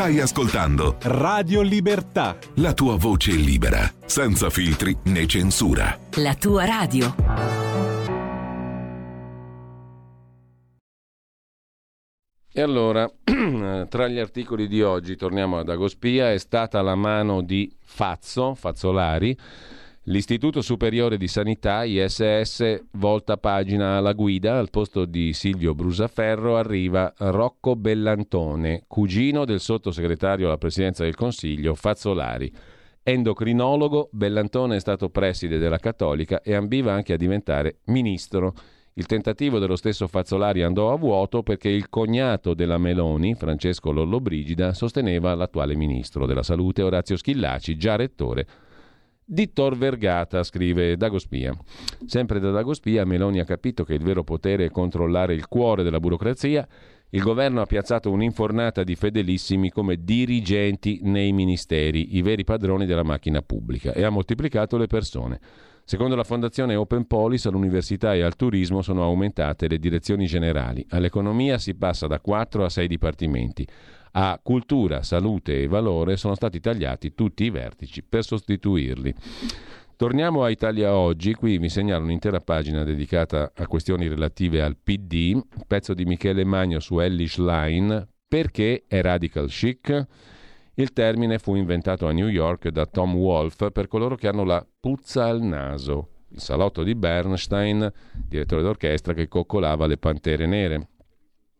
[0.00, 2.38] Stai ascoltando Radio Libertà.
[2.54, 5.94] La tua voce libera, senza filtri né censura.
[6.14, 7.14] La tua radio.
[12.50, 13.12] E allora,
[13.90, 19.36] tra gli articoli di oggi, torniamo ad Agospia, è stata la mano di Fazzo, Fazzolari,
[20.10, 27.14] L'Istituto Superiore di Sanità, ISS, volta pagina alla guida, al posto di Silvio Brusaferro arriva
[27.16, 32.52] Rocco Bellantone, cugino del sottosegretario alla Presidenza del Consiglio Fazzolari.
[33.04, 38.52] Endocrinologo, Bellantone è stato preside della Cattolica e ambiva anche a diventare ministro.
[38.94, 44.74] Il tentativo dello stesso Fazzolari andò a vuoto perché il cognato della Meloni, Francesco Lollobrigida,
[44.74, 48.46] sosteneva l'attuale ministro della Salute Orazio Schillaci, già rettore
[49.32, 51.56] di Tor Vergata, scrive Dagospia.
[52.04, 56.00] Sempre da Dagospia, Meloni ha capito che il vero potere è controllare il cuore della
[56.00, 56.66] burocrazia.
[57.10, 63.04] Il governo ha piazzato un'infornata di fedelissimi come dirigenti nei ministeri, i veri padroni della
[63.04, 65.38] macchina pubblica, e ha moltiplicato le persone.
[65.84, 70.84] Secondo la fondazione Open Polis, all'università e al turismo sono aumentate le direzioni generali.
[70.88, 73.66] All'economia si passa da 4 a 6 dipartimenti.
[74.12, 79.14] A cultura, salute e valore sono stati tagliati tutti i vertici per sostituirli.
[79.94, 85.40] Torniamo a Italia Oggi, qui vi segnalo un'intera pagina dedicata a questioni relative al PD,
[85.66, 90.06] pezzo di Michele Magno su Ellis Line, perché è radical chic?
[90.74, 94.66] Il termine fu inventato a New York da Tom Wolfe per coloro che hanno la
[94.80, 97.92] puzza al naso, il salotto di Bernstein,
[98.26, 100.88] direttore d'orchestra che coccolava le pantere nere.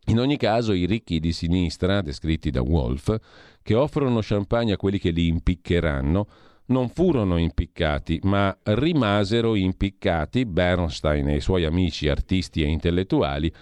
[0.05, 3.15] In ogni caso, i ricchi di sinistra, descritti da Wolf,
[3.61, 6.27] che offrono champagne a quelli che li impiccheranno,
[6.65, 13.53] non furono impiccati, ma rimasero impiccati Bernstein e i suoi amici artisti e intellettuali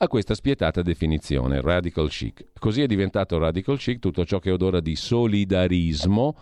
[0.00, 2.52] a questa spietata definizione, radical chic.
[2.58, 6.36] Così è diventato radical chic tutto ciò che odora di solidarismo,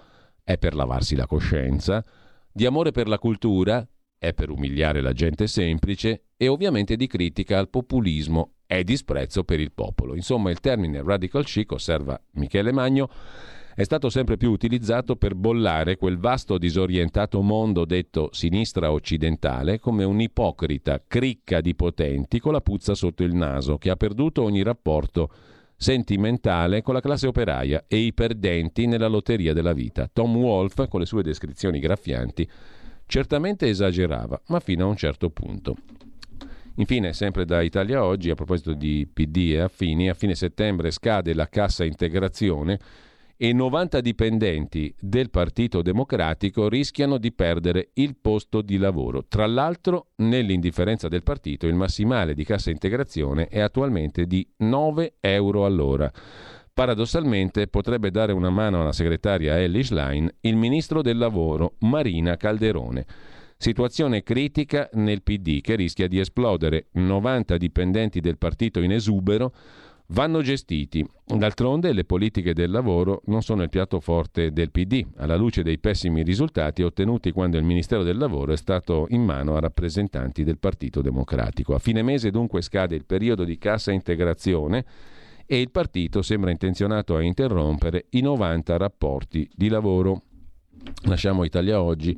[0.44, 2.04] è per lavarsi la coscienza,
[2.52, 3.86] di amore per la cultura,
[4.18, 9.60] è per umiliare la gente semplice e ovviamente di critica al populismo è disprezzo per
[9.60, 10.14] il popolo.
[10.14, 13.08] Insomma, il termine radical chic, osserva Michele Magno,
[13.76, 20.02] è stato sempre più utilizzato per bollare quel vasto disorientato mondo detto sinistra occidentale come
[20.02, 25.30] un'ipocrita cricca di potenti con la puzza sotto il naso che ha perduto ogni rapporto
[25.76, 30.08] sentimentale con la classe operaia e i perdenti nella lotteria della vita.
[30.10, 32.48] Tom Wolfe, con le sue descrizioni graffianti,
[33.04, 35.76] certamente esagerava, ma fino a un certo punto.
[36.76, 41.32] Infine, sempre da Italia Oggi, a proposito di PD e affini, a fine settembre scade
[41.32, 42.78] la cassa integrazione
[43.38, 49.24] e 90 dipendenti del Partito Democratico rischiano di perdere il posto di lavoro.
[49.26, 55.66] Tra l'altro, nell'indifferenza del partito, il massimale di cassa integrazione è attualmente di 9 euro
[55.66, 56.10] all'ora.
[56.72, 63.06] Paradossalmente potrebbe dare una mano alla segretaria Ellis Line il ministro del lavoro Marina Calderone.
[63.58, 66.88] Situazione critica nel PD che rischia di esplodere.
[66.92, 69.52] 90 dipendenti del partito in esubero
[70.08, 71.04] vanno gestiti.
[71.24, 75.78] D'altronde le politiche del lavoro non sono il piatto forte del PD, alla luce dei
[75.78, 80.58] pessimi risultati ottenuti quando il Ministero del Lavoro è stato in mano a rappresentanti del
[80.58, 81.74] Partito Democratico.
[81.74, 84.84] A fine mese dunque scade il periodo di cassa integrazione
[85.46, 90.22] e il partito sembra intenzionato a interrompere i 90 rapporti di lavoro.
[91.04, 92.16] Lasciamo Italia oggi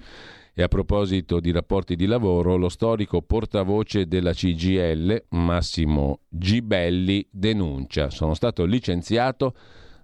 [0.59, 8.11] e a proposito di rapporti di lavoro, lo storico portavoce della CGL, Massimo Gibelli, denuncia.
[8.11, 9.55] Sono stato licenziato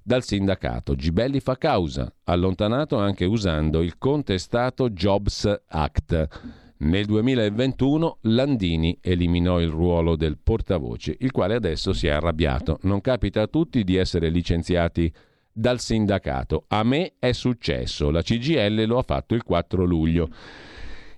[0.00, 0.94] dal sindacato.
[0.94, 6.28] Gibelli fa causa, allontanato anche usando il contestato Jobs Act.
[6.76, 12.78] Nel 2021 Landini eliminò il ruolo del portavoce, il quale adesso si è arrabbiato.
[12.82, 15.12] Non capita a tutti di essere licenziati
[15.54, 16.64] dal sindacato.
[16.68, 20.28] A me è successo, la CGL lo ha fatto il 4 luglio.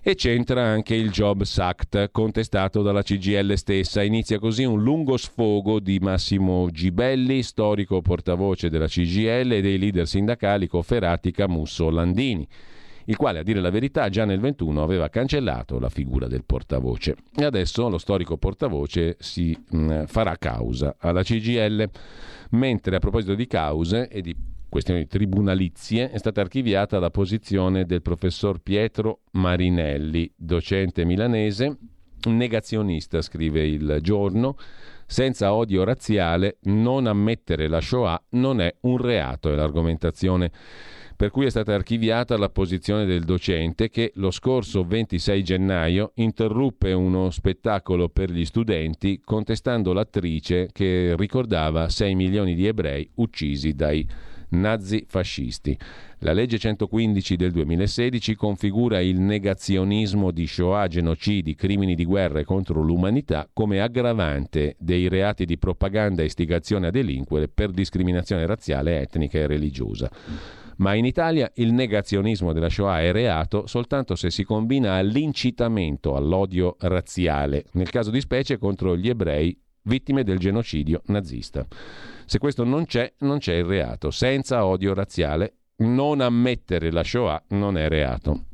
[0.01, 4.01] E c'entra anche il Jobs Act contestato dalla CGL stessa.
[4.03, 10.07] Inizia così un lungo sfogo di Massimo Gibelli, storico portavoce della CGL e dei leader
[10.07, 12.47] sindacali Cofferati, Camusso, Landini
[13.09, 17.15] il quale a dire la verità già nel 21 aveva cancellato la figura del portavoce.
[17.35, 21.89] E adesso lo storico portavoce si mh, farà causa alla CGL
[22.51, 24.35] mentre a proposito di cause e di
[24.69, 31.77] questioni tribunalizie è stata archiviata la posizione del professor Pietro Marinelli, docente milanese,
[32.25, 34.57] negazionista, scrive il giorno,
[35.05, 40.51] senza odio razziale non ammettere la Shoah non è un reato, è l'argomentazione
[41.17, 46.93] per cui è stata archiviata la posizione del docente che lo scorso 26 gennaio interruppe
[46.93, 54.07] uno spettacolo per gli studenti contestando l'attrice che ricordava 6 milioni di ebrei uccisi dai
[54.49, 55.75] nazi fascisti.
[56.19, 62.45] La legge 115 del 2016 configura il negazionismo di Shoah, genocidi, crimini di guerra e
[62.45, 68.99] contro l'umanità come aggravante dei reati di propaganda e istigazione a delinquere per discriminazione razziale,
[68.99, 70.11] etnica e religiosa
[70.77, 76.75] ma in Italia il negazionismo della Shoah è reato soltanto se si combina all'incitamento all'odio
[76.79, 81.65] razziale, nel caso di specie contro gli ebrei vittime del genocidio nazista.
[82.25, 84.11] Se questo non c'è, non c'è il reato.
[84.11, 88.46] Senza odio razziale, non ammettere la Shoah non è reato.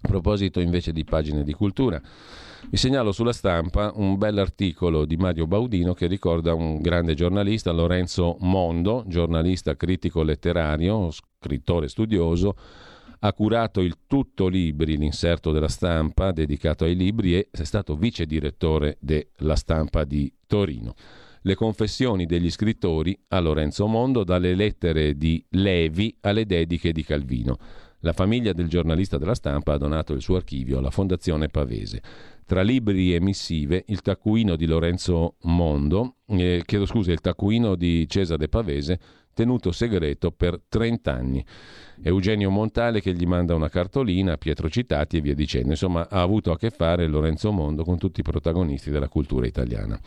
[0.00, 2.00] A proposito invece di pagine di cultura,
[2.70, 8.36] vi segnalo sulla stampa un bell'articolo di Mario Baudino che ricorda un grande giornalista, Lorenzo
[8.40, 12.56] Mondo, giornalista critico letterario, scrittore studioso,
[13.20, 18.26] ha curato il Tutto Libri, l'inserto della stampa dedicato ai libri e è stato vice
[18.26, 20.94] direttore della stampa di Torino.
[21.42, 27.58] Le confessioni degli scrittori a Lorenzo Mondo, dalle lettere di Levi alle dediche di Calvino.
[28.00, 32.00] La famiglia del giornalista della stampa ha donato il suo archivio alla Fondazione Pavese.
[32.46, 38.08] Tra libri e missive, il taccuino di Lorenzo Mondo, eh, chiedo scusa, il taccuino di
[38.08, 39.00] Cesare Pavese,
[39.34, 41.44] tenuto segreto per 30 anni.
[42.02, 45.70] Eugenio Montale che gli manda una cartolina, Pietro Citati e via dicendo.
[45.70, 49.98] Insomma, ha avuto a che fare Lorenzo Mondo con tutti i protagonisti della cultura italiana.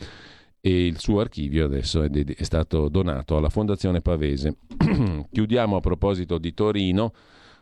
[0.62, 4.58] E il suo archivio adesso è, è stato donato alla Fondazione Pavese.
[5.30, 7.14] Chiudiamo a proposito di Torino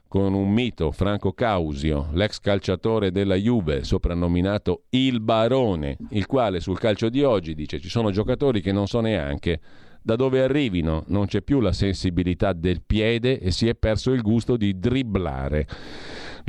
[0.10, 6.80] con un mito, Franco Causio, l'ex calciatore della Juve, soprannominato il Barone, il quale sul
[6.80, 9.60] calcio di oggi dice ci sono giocatori che non so neanche
[10.02, 14.24] da dove arrivino, non c'è più la sensibilità del piede e si è perso il
[14.24, 15.68] gusto di dribblare.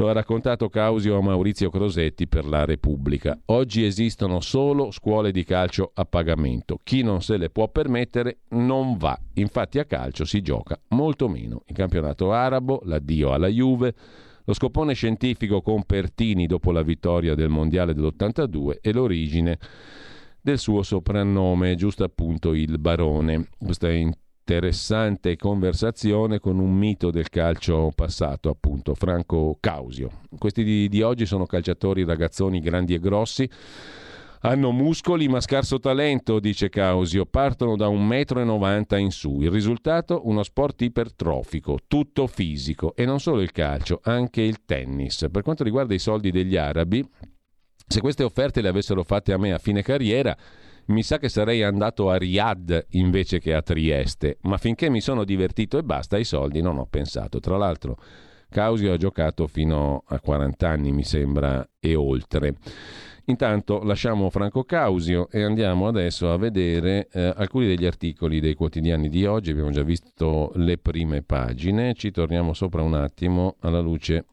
[0.01, 3.39] Lo ha raccontato Causio a Maurizio Crosetti per la Repubblica.
[3.47, 6.78] Oggi esistono solo scuole di calcio a pagamento.
[6.82, 9.20] Chi non se le può permettere non va.
[9.35, 11.64] Infatti a calcio si gioca molto meno.
[11.66, 13.94] Il campionato arabo, l'addio alla Juve,
[14.43, 19.59] lo scopone scientifico con Pertini dopo la vittoria del Mondiale dell'82 e l'origine
[20.40, 23.48] del suo soprannome, giusto appunto il barone.
[23.59, 23.90] Questa
[24.51, 30.22] interessante conversazione con un mito del calcio passato, appunto Franco Causio.
[30.36, 33.48] Questi di, di oggi sono calciatori ragazzoni grandi e grossi.
[34.40, 39.40] Hanno muscoli ma scarso talento, dice Causio, partono da 1,90 m in su.
[39.40, 40.22] Il risultato?
[40.24, 45.28] Uno sport ipertrofico, tutto fisico e non solo il calcio, anche il tennis.
[45.31, 47.09] Per quanto riguarda i soldi degli arabi,
[47.86, 50.36] se queste offerte le avessero fatte a me a fine carriera,
[50.90, 55.24] mi sa che sarei andato a Riyadh invece che a Trieste, ma finché mi sono
[55.24, 57.38] divertito e basta ai soldi non ho pensato.
[57.40, 57.96] Tra l'altro
[58.48, 62.54] Causio ha giocato fino a 40 anni, mi sembra, e oltre.
[63.26, 69.08] Intanto lasciamo Franco Causio e andiamo adesso a vedere eh, alcuni degli articoli dei quotidiani
[69.08, 69.52] di oggi.
[69.52, 74.24] Abbiamo già visto le prime pagine, ci torniamo sopra un attimo alla luce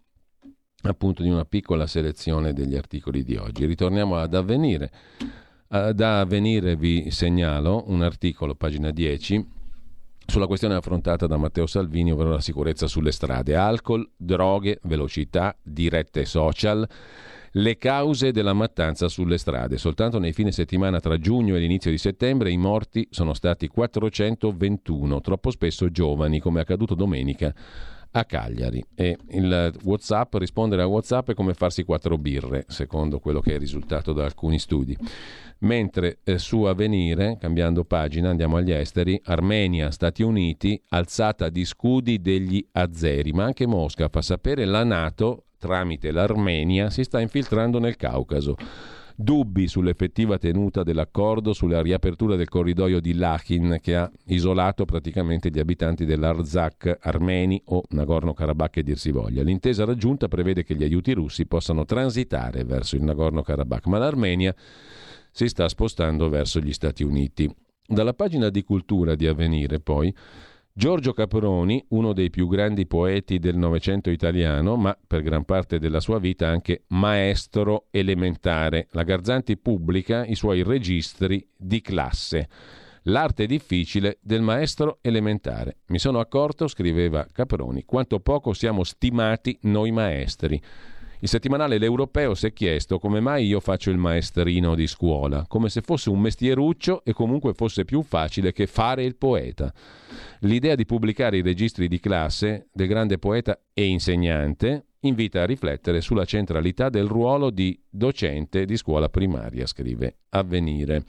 [0.81, 3.65] appunto di una piccola selezione degli articoli di oggi.
[3.65, 4.91] Ritorniamo ad avvenire.
[5.69, 9.45] Da avvenire vi segnalo un articolo, pagina 10,
[10.25, 13.53] sulla questione affrontata da Matteo Salvini, ovvero la sicurezza sulle strade.
[13.53, 16.87] Alcol, droghe, velocità, dirette social.
[17.51, 19.77] Le cause della mattanza sulle strade.
[19.77, 25.19] Soltanto nei fine settimana tra giugno e l'inizio di settembre i morti sono stati 421,
[25.19, 27.53] troppo spesso giovani, come è accaduto domenica
[28.19, 28.83] a Cagliari.
[28.95, 33.57] E il WhatsApp, rispondere a WhatsApp è come farsi quattro birre, secondo quello che è
[33.57, 34.97] risultato da alcuni studi.
[35.59, 42.21] Mentre eh, su Avvenire, cambiando pagina, andiamo agli esteri, Armenia, Stati Uniti, alzata di scudi
[42.21, 47.95] degli azeri, ma anche Mosca fa sapere la Nato, tramite l'Armenia, si sta infiltrando nel
[47.95, 48.55] Caucaso
[49.19, 55.57] dubbi sull'effettiva tenuta dell'accordo sulla riapertura del corridoio di Lachin che ha isolato praticamente gli
[55.57, 59.41] abitanti dell'Arzak armeni o Nagorno-Karabakh che dir si voglia.
[59.41, 64.53] L'intesa raggiunta prevede che gli aiuti russi possano transitare verso il Nagorno-Karabakh, ma l'Armenia
[65.31, 67.51] si sta spostando verso gli Stati Uniti.
[67.87, 70.13] Dalla pagina di cultura di Avvenire, poi,
[70.77, 75.99] Giorgio Caproni, uno dei più grandi poeti del Novecento italiano, ma per gran parte della
[75.99, 78.85] sua vita anche maestro elementare.
[78.91, 82.47] La Garzanti pubblica i suoi registri di classe.
[83.05, 85.77] L'arte difficile del maestro elementare.
[85.87, 90.61] Mi sono accorto, scriveva Caproni, quanto poco siamo stimati noi maestri.
[91.19, 95.67] Il settimanale L'Europeo si è chiesto come mai io faccio il maestrino di scuola, come
[95.67, 99.73] se fosse un mestieruccio e comunque fosse più facile che fare il poeta.
[100.41, 106.01] L'idea di pubblicare i registri di classe del grande poeta e insegnante invita a riflettere
[106.01, 111.03] sulla centralità del ruolo di docente di scuola primaria, scrive Avvenire.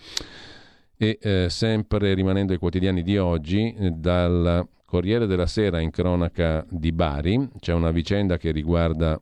[0.96, 6.64] E eh, sempre rimanendo ai quotidiani di oggi, eh, dal Corriere della Sera in cronaca
[6.66, 9.20] di Bari c'è una vicenda che riguarda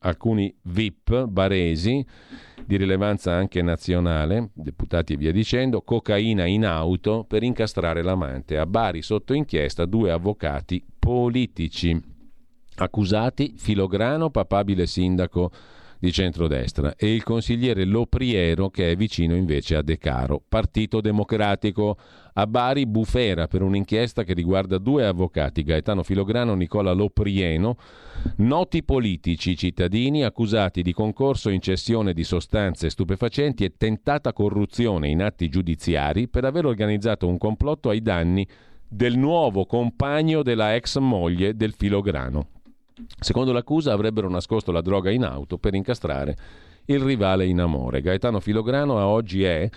[0.00, 2.04] alcuni VIP baresi
[2.64, 8.58] di rilevanza anche nazionale, deputati e via dicendo, cocaina in auto per incastrare l'amante.
[8.58, 12.00] A Bari sotto inchiesta due avvocati politici
[12.76, 15.50] accusati Filograno, papabile sindaco
[15.98, 21.96] di centrodestra, e il consigliere Lopriero che è vicino invece a De Caro, Partito Democratico.
[22.38, 27.76] A Bari bufera per un'inchiesta che riguarda due avvocati, Gaetano Filograno e Nicola Loprieno,
[28.36, 35.20] noti politici cittadini accusati di concorso in cessione di sostanze stupefacenti e tentata corruzione in
[35.20, 38.46] atti giudiziari per aver organizzato un complotto ai danni
[38.86, 42.50] del nuovo compagno della ex moglie del Filograno.
[43.18, 46.36] Secondo l'accusa avrebbero nascosto la droga in auto per incastrare
[46.88, 48.00] il rivale in amore.
[48.00, 49.68] Gaetano Filograno a oggi è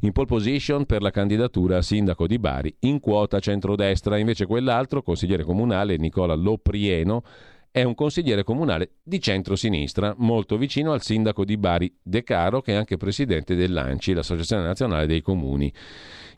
[0.00, 5.02] in pole position per la candidatura a sindaco di Bari in quota centrodestra, invece quell'altro,
[5.02, 7.22] consigliere comunale Nicola Loprieno,
[7.70, 12.72] è un consigliere comunale di centrosinistra, molto vicino al sindaco di Bari De Caro, che
[12.72, 15.70] è anche presidente dell'ANCI, l'Associazione Nazionale dei Comuni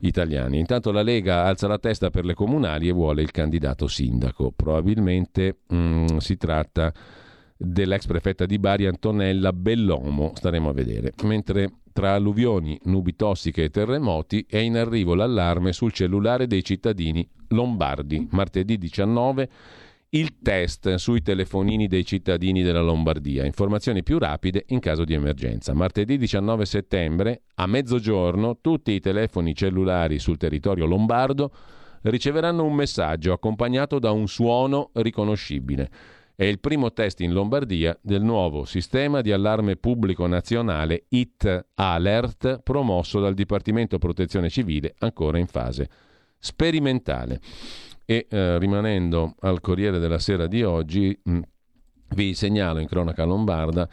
[0.00, 0.59] italiani.
[0.59, 4.52] Intanto la Lega alza la testa per le comunali e vuole il candidato sindaco.
[4.55, 6.92] Probabilmente mh, mm, si tratta
[7.59, 11.12] dell'ex prefetta di Bari Antonella Bellomo, staremo a vedere.
[11.24, 17.28] Mentre tra alluvioni, nubi tossiche e terremoti è in arrivo l'allarme sul cellulare dei cittadini
[17.48, 18.28] lombardi.
[18.30, 19.48] Martedì 19
[20.10, 23.44] il test sui telefonini dei cittadini della Lombardia.
[23.44, 25.74] Informazioni più rapide in caso di emergenza.
[25.74, 31.52] Martedì 19 settembre, a mezzogiorno, tutti i telefoni cellulari sul territorio lombardo
[32.02, 35.90] riceveranno un messaggio accompagnato da un suono riconoscibile.
[36.40, 42.60] È il primo test in Lombardia del nuovo sistema di allarme pubblico nazionale IT Alert
[42.62, 45.90] promosso dal Dipartimento Protezione Civile ancora in fase
[46.39, 47.40] sperimentale.
[48.05, 51.40] E eh, rimanendo al Corriere della Sera di oggi, mh, mm,
[52.10, 53.89] vi segnalo in cronaca lombarda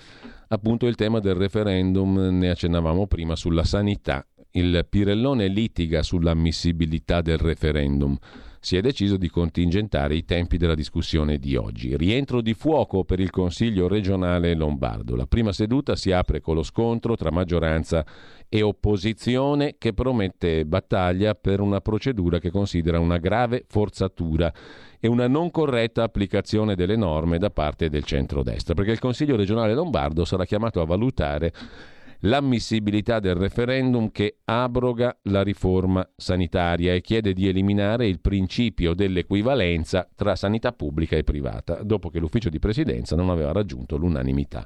[0.50, 4.24] appunto il tema del referendum, ne accennavamo prima, sulla sanità.
[4.52, 8.16] Il Pirellone litiga sull'ammissibilità del referendum
[8.66, 11.96] si è deciso di contingentare i tempi della discussione di oggi.
[11.96, 15.16] Rientro di fuoco per il Consiglio regionale lombardo.
[15.16, 18.04] La prima seduta si apre con lo scontro tra maggioranza
[18.50, 24.52] e opposizione che promette battaglia per una procedura che considera una grave forzatura
[25.00, 29.76] e una non corretta applicazione delle norme da parte del centrodestra, perché il Consiglio regionale
[29.76, 31.54] lombardo sarà chiamato a valutare
[32.26, 40.08] l'ammissibilità del referendum che abroga la riforma sanitaria e chiede di eliminare il principio dell'equivalenza
[40.14, 44.66] tra sanità pubblica e privata, dopo che l'ufficio di presidenza non aveva raggiunto l'unanimità.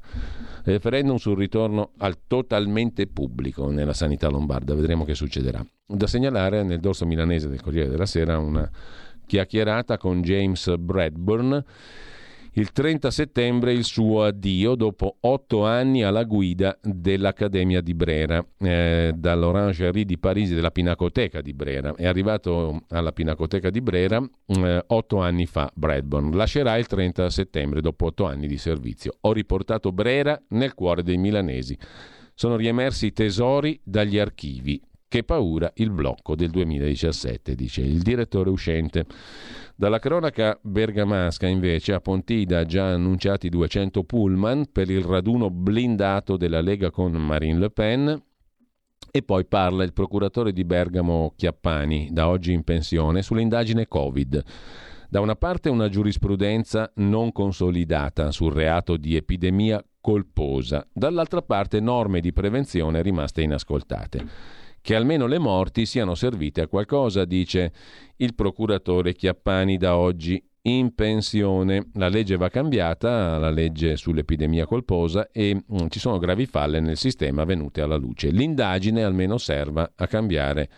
[0.64, 5.65] Referendum sul ritorno al totalmente pubblico nella sanità lombarda, vedremo che succederà.
[5.86, 8.69] Da segnalare nel dorso milanese del Corriere della Sera una
[9.26, 11.64] chiacchierata con James Bradburn
[12.60, 19.14] Il 30 settembre il suo addio dopo otto anni alla guida dell'Accademia di Brera, eh,
[19.15, 21.95] dall'Orangerie di Parigi della Pinacoteca di Brera.
[21.95, 26.36] È arrivato alla Pinacoteca di Brera eh, otto anni fa Bradburn.
[26.36, 29.14] Lascerà il 30 settembre dopo otto anni di servizio.
[29.22, 31.77] Ho riportato Brera nel cuore dei milanesi.
[32.34, 34.81] Sono riemersi tesori dagli archivi.
[35.10, 39.07] Che paura il blocco del 2017, dice il direttore uscente.
[39.76, 46.61] Dalla cronaca bergamasca, invece, a Pontida già annunciati 200 pullman per il raduno blindato della
[46.61, 48.23] Lega con Marine Le Pen.
[49.10, 54.44] E poi parla il procuratore di Bergamo Chiappani, da oggi in pensione, sull'indagine Covid.
[55.10, 62.19] Da una parte una giurisprudenza non consolidata sul reato di epidemia colposa, dall'altra parte norme
[62.19, 67.72] di prevenzione rimaste inascoltate che almeno le morti siano servite a qualcosa, dice
[68.18, 71.89] il procuratore Chiappani da oggi in pensione.
[71.93, 76.80] La legge va cambiata, la legge sull'epidemia colposa e mh, mm, ci sono gravi falle
[76.80, 78.30] nel sistema venute alla luce.
[78.30, 80.69] L'indagine almeno serva a cambiare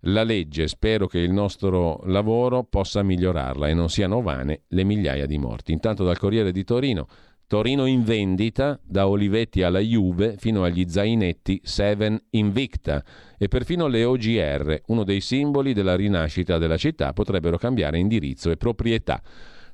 [0.00, 0.68] la legge.
[0.68, 5.72] Spero che il nostro lavoro possa migliorarla e non siano vane le migliaia di morti.
[5.72, 7.06] Intanto dal Corriere di Torino
[7.48, 13.04] Torino in vendita, da Olivetti alla Juve fino agli zainetti Seven Invicta
[13.38, 18.56] e perfino le OGR, uno dei simboli della rinascita della città, potrebbero cambiare indirizzo e
[18.56, 19.22] proprietà.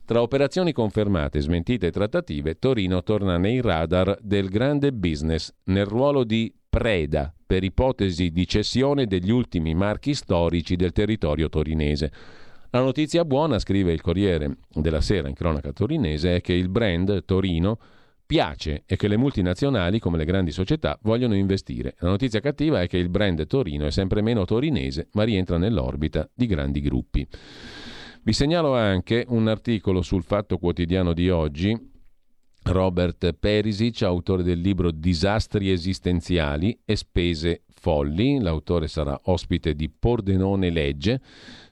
[0.05, 6.25] Tra operazioni confermate, smentite e trattative, Torino torna nei radar del grande business nel ruolo
[6.25, 12.13] di preda per ipotesi di cessione degli ultimi marchi storici del territorio torinese.
[12.75, 17.23] La notizia buona, scrive il Corriere della Sera in cronaca torinese, è che il brand
[17.27, 17.79] Torino
[18.25, 21.97] piace e che le multinazionali, come le grandi società, vogliono investire.
[21.99, 26.27] La notizia cattiva è che il brand Torino è sempre meno torinese, ma rientra nell'orbita
[26.33, 27.27] di grandi gruppi.
[28.23, 31.79] Vi segnalo anche un articolo sul Fatto Quotidiano di oggi
[32.63, 38.41] Robert Perisic, autore del libro Disastri esistenziali e spese folli.
[38.41, 41.21] L'autore sarà ospite di Pordenone Legge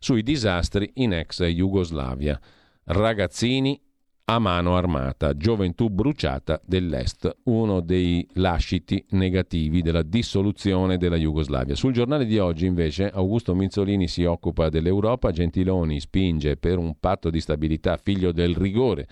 [0.00, 2.40] sui disastri in ex Jugoslavia.
[2.84, 3.78] Ragazzini
[4.24, 11.74] a mano armata, gioventù bruciata dell'Est, uno dei lasciti negativi della dissoluzione della Jugoslavia.
[11.74, 17.28] Sul giornale di oggi invece Augusto Minzolini si occupa dell'Europa, Gentiloni spinge per un patto
[17.28, 19.06] di stabilità figlio del rigore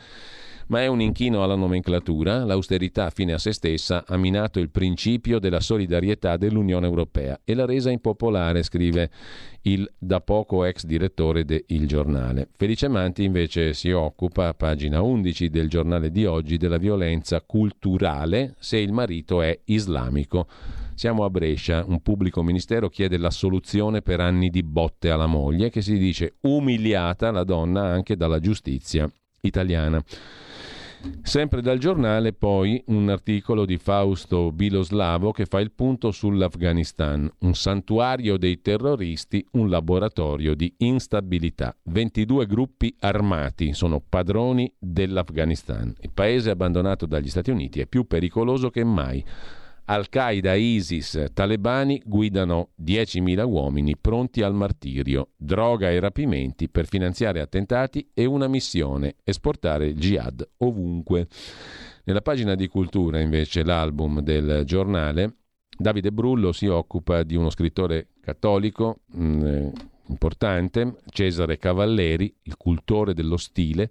[0.69, 2.45] ma è un inchino alla nomenclatura.
[2.45, 7.67] L'austerità fine a se stessa ha minato il principio della solidarietà dell'Unione Europea e l'ha
[7.67, 9.11] resa impopolare, scrive
[9.63, 12.49] il da poco ex direttore de Il Giornale.
[12.57, 18.55] Felice Manti invece si occupa, a pagina 11 del giornale di oggi, della violenza culturale
[18.59, 20.47] se il marito è islamico.
[20.95, 25.81] Siamo a Brescia, un pubblico ministero chiede l'assoluzione per anni di botte alla moglie che
[25.81, 29.09] si dice umiliata la donna anche dalla giustizia
[29.43, 30.03] italiana.
[31.23, 37.55] Sempre dal giornale poi un articolo di Fausto Biloslavo che fa il punto sull'Afghanistan, un
[37.55, 41.77] santuario dei terroristi, un laboratorio di instabilità.
[41.85, 45.95] 22 gruppi armati sono padroni dell'Afghanistan.
[46.01, 49.25] Il paese abbandonato dagli Stati Uniti è più pericoloso che mai.
[49.91, 58.11] Al-Qaeda, ISIS, talebani guidano 10.000 uomini pronti al martirio, droga e rapimenti per finanziare attentati
[58.13, 61.27] e una missione, esportare jihad ovunque.
[62.05, 65.37] Nella pagina di cultura, invece, l'album del giornale,
[65.75, 69.69] Davide Brullo si occupa di uno scrittore cattolico mh, mm,
[70.09, 73.91] importante, Cesare Cavalleri, il cultore dello stile,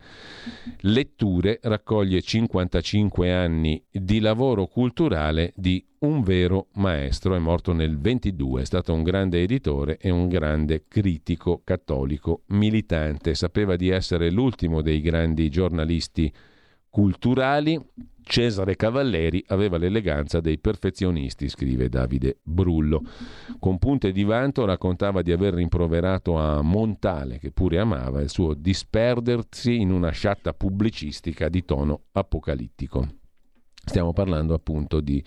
[0.81, 8.61] letture, raccoglie 55 anni di lavoro culturale di un vero maestro, è morto nel 22,
[8.61, 14.81] è stato un grande editore e un grande critico cattolico militante, sapeva di essere l'ultimo
[14.81, 16.31] dei grandi giornalisti
[16.89, 17.79] culturali
[18.27, 23.01] Cesare Cavalleri aveva l'eleganza dei perfezionisti, scrive Davide Brullo.
[23.57, 28.53] Con punte di vanto raccontava di aver rimproverato a Montale, che pure amava, il suo
[28.53, 33.07] disperdersi in una sciatta pubblicistica di tono apocalittico.
[33.85, 35.23] Stiamo parlando appunto di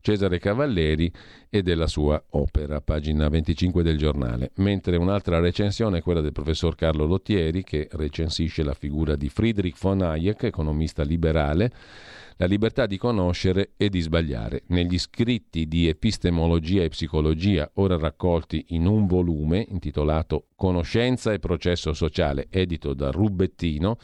[0.00, 1.12] Cesare Cavalleri
[1.50, 4.52] e della sua opera, pagina 25 del giornale.
[4.56, 9.78] Mentre un'altra recensione è quella del professor Carlo Lottieri, che recensisce la figura di Friedrich
[9.78, 11.70] von Hayek, economista liberale,
[12.40, 14.62] la libertà di conoscere e di sbagliare.
[14.68, 21.92] Negli scritti di epistemologia e psicologia, ora raccolti in un volume intitolato Conoscenza e processo
[21.92, 23.98] sociale, edito da Rubettino,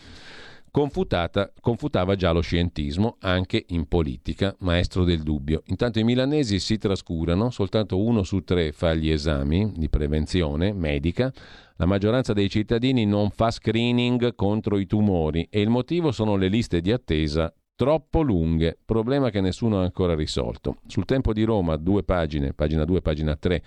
[0.71, 5.63] confutava già lo scientismo, anche in politica, maestro del dubbio.
[5.69, 11.33] Intanto i milanesi si trascurano, soltanto uno su tre fa gli esami di prevenzione medica,
[11.77, 16.49] la maggioranza dei cittadini non fa screening contro i tumori e il motivo sono le
[16.49, 20.79] liste di attesa troppo lunghe, problema che nessuno ha ancora risolto.
[20.87, 23.63] Sul tempo di Roma, due pagine, pagina 2, pagina 3,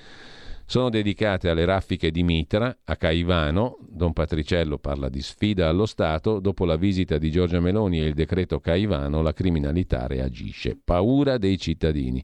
[0.66, 3.78] sono dedicate alle raffiche di Mitra a Caivano.
[3.88, 6.40] Don Patriciello parla di sfida allo Stato.
[6.40, 10.78] Dopo la visita di Giorgia Meloni e il decreto Caivano, la criminalità reagisce.
[10.84, 12.24] Paura dei cittadini.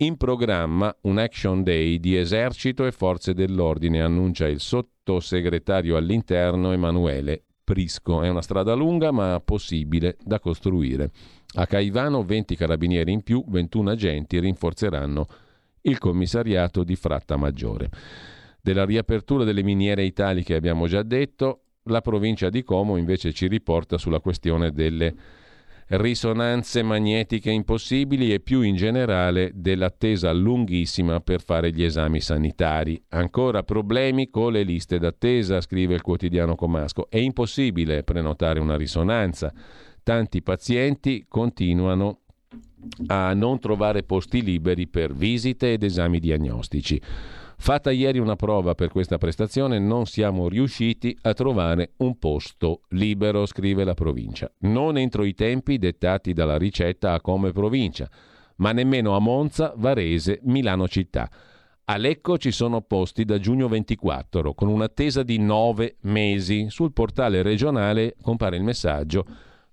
[0.00, 7.47] In programma un action day di esercito e forze dell'ordine, annuncia il sottosegretario all'interno Emanuele
[7.68, 8.22] Prisco.
[8.22, 11.10] È una strada lunga ma possibile da costruire.
[11.56, 15.26] A Caivano 20 carabinieri in più, 21 agenti rinforzeranno
[15.82, 17.90] il commissariato di Fratta Maggiore.
[18.62, 23.98] Della riapertura delle miniere italiche abbiamo già detto, la provincia di Como invece ci riporta
[23.98, 25.14] sulla questione delle
[25.88, 33.02] risonanze magnetiche impossibili e più in generale dell'attesa lunghissima per fare gli esami sanitari.
[33.08, 37.08] Ancora problemi con le liste d'attesa, scrive il quotidiano Comasco.
[37.08, 39.52] È impossibile prenotare una risonanza.
[40.02, 42.20] Tanti pazienti continuano
[43.06, 47.00] a non trovare posti liberi per visite ed esami diagnostici.
[47.60, 53.44] Fatta ieri una prova per questa prestazione, non siamo riusciti a trovare un posto libero,
[53.46, 54.50] scrive la provincia.
[54.60, 58.08] Non entro i tempi dettati dalla ricetta a come provincia,
[58.56, 61.28] ma nemmeno a Monza, Varese, Milano città.
[61.84, 66.66] A Lecco ci sono posti da giugno 24, con un'attesa di nove mesi.
[66.70, 69.26] Sul portale regionale compare il messaggio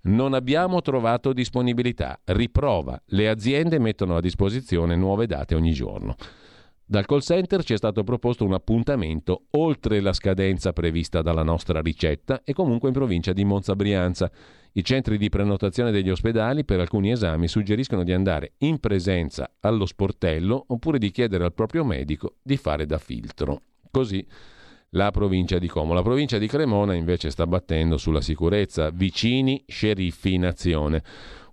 [0.06, 2.20] non abbiamo trovato disponibilità.
[2.24, 3.00] Riprova.
[3.06, 6.16] Le aziende mettono a disposizione nuove date ogni giorno.
[6.88, 11.80] Dal call center ci è stato proposto un appuntamento oltre la scadenza prevista dalla nostra
[11.80, 14.30] ricetta e comunque in provincia di Monza Brianza.
[14.70, 19.84] I centri di prenotazione degli ospedali per alcuni esami suggeriscono di andare in presenza allo
[19.84, 23.62] sportello oppure di chiedere al proprio medico di fare da filtro.
[23.90, 24.24] Così
[24.90, 25.92] la provincia di Como.
[25.92, 28.90] La provincia di Cremona invece sta battendo sulla sicurezza.
[28.90, 31.02] Vicini, sceriffi in azione.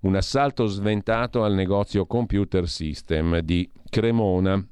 [0.02, 4.64] Un assalto sventato al negozio Computer System di Cremona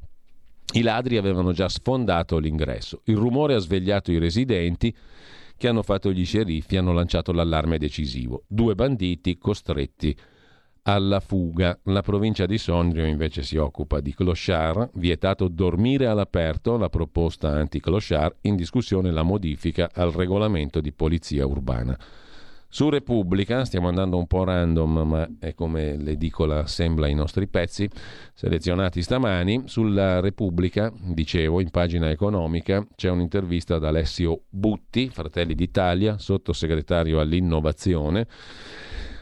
[0.74, 3.02] i ladri avevano già sfondato l'ingresso.
[3.06, 4.96] Il rumore ha svegliato i residenti
[5.58, 8.44] che hanno fatto gli sceriffi hanno lanciato l'allarme decisivo.
[8.48, 10.16] Due banditi costretti
[10.84, 11.78] alla fuga.
[11.84, 18.38] La provincia di Sondrio invece si occupa di clochard, vietato dormire all'aperto, la proposta anti-clochard,
[18.42, 21.98] in discussione la modifica al regolamento di polizia urbana.
[22.74, 27.90] Su Repubblica, stiamo andando un po' random, ma è come l'edicola sembra i nostri pezzi,
[28.34, 29.64] selezionati stamani.
[29.66, 38.26] Sulla Repubblica, dicevo, in pagina economica, c'è un'intervista ad Alessio Butti, Fratelli d'Italia, sottosegretario all'innovazione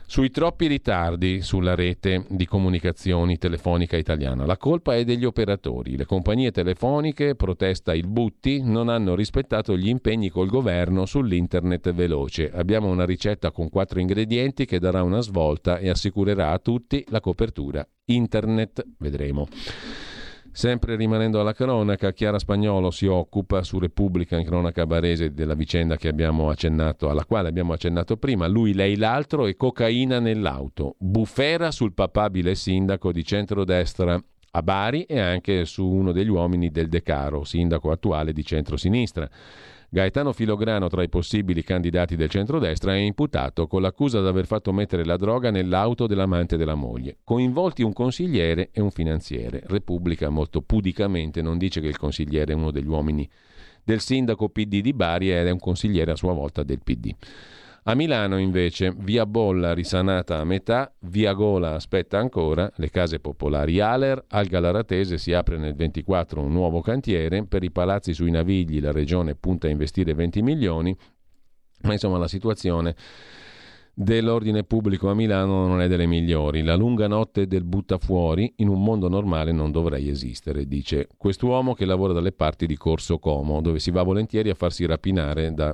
[0.09, 4.43] sui troppi ritardi sulla rete di comunicazioni telefonica italiana.
[4.43, 5.95] La colpa è degli operatori.
[5.95, 12.49] Le compagnie telefoniche, protesta il Butti, non hanno rispettato gli impegni col governo sull'internet veloce.
[12.51, 17.19] Abbiamo una ricetta con quattro ingredienti che darà una svolta e assicurerà a tutti la
[17.19, 18.83] copertura internet.
[18.97, 19.47] Vedremo.
[20.51, 25.95] Sempre rimanendo alla cronaca, Chiara Spagnolo si occupa su Repubblica in cronaca barese della vicenda
[26.49, 28.47] accennato, alla quale abbiamo accennato prima.
[28.47, 30.95] Lui, lei, l'altro e cocaina nell'auto.
[30.97, 34.21] Bufera sul papabile sindaco di centrodestra
[34.51, 39.29] a Bari e anche su uno degli uomini del Decaro, sindaco attuale di centrosinistra.
[39.91, 44.71] Gaetano Filograno, tra i possibili candidati del centrodestra, è imputato con l'accusa di aver fatto
[44.71, 47.17] mettere la droga nell'auto dell'amante della moglie.
[47.23, 49.63] Coinvolti un consigliere e un finanziere.
[49.65, 53.27] Repubblica molto pudicamente non dice che il consigliere è uno degli uomini
[53.83, 57.11] del sindaco PD di Bari ed è un consigliere a sua volta del PD.
[57.89, 63.79] A Milano invece via Bolla risanata a metà, via Gola aspetta ancora, le case popolari
[63.79, 68.79] Aler, al Galaratese si apre nel 24 un nuovo cantiere, per i palazzi sui Navigli
[68.79, 70.95] la regione punta a investire 20 milioni,
[71.81, 72.95] ma insomma la situazione
[73.91, 76.61] dell'ordine pubblico a Milano non è delle migliori.
[76.61, 81.85] La lunga notte del buttafuori in un mondo normale non dovrei esistere, dice quest'uomo che
[81.85, 85.73] lavora dalle parti di Corso Como, dove si va volentieri a farsi rapinare da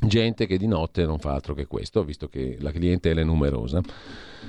[0.00, 3.80] gente che di notte non fa altro che questo, visto che la clientela è numerosa.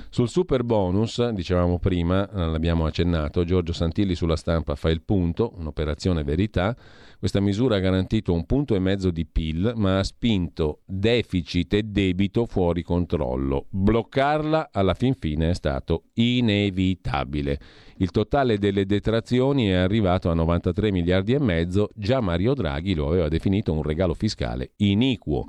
[0.09, 5.53] Sul super bonus, dicevamo prima, eh, l'abbiamo accennato, Giorgio Santilli sulla stampa fa il punto,
[5.57, 6.75] un'operazione verità.
[7.19, 11.83] Questa misura ha garantito un punto e mezzo di PIL, ma ha spinto deficit e
[11.83, 13.65] debito fuori controllo.
[13.69, 17.59] Bloccarla alla fin fine è stato inevitabile.
[17.97, 23.07] Il totale delle detrazioni è arrivato a 93 miliardi e mezzo, già Mario Draghi lo
[23.07, 25.45] aveva definito un regalo fiscale iniquo.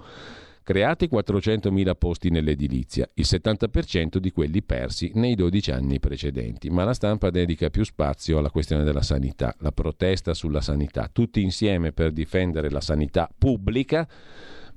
[0.67, 6.71] Creati 400.000 posti nell'edilizia, il 70% di quelli persi nei 12 anni precedenti.
[6.71, 11.41] Ma la stampa dedica più spazio alla questione della sanità, la protesta sulla sanità, tutti
[11.41, 14.09] insieme per difendere la sanità pubblica,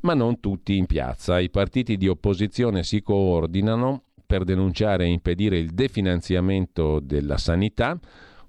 [0.02, 1.40] ma non tutti in piazza.
[1.40, 8.00] I partiti di opposizione si coordinano per denunciare e impedire il definanziamento della sanità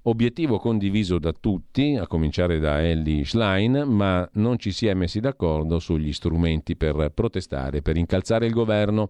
[0.05, 5.20] Obiettivo condiviso da tutti, a cominciare da Ellie Schlein, ma non ci si è messi
[5.20, 9.09] d'accordo sugli strumenti per protestare, per incalzare il governo.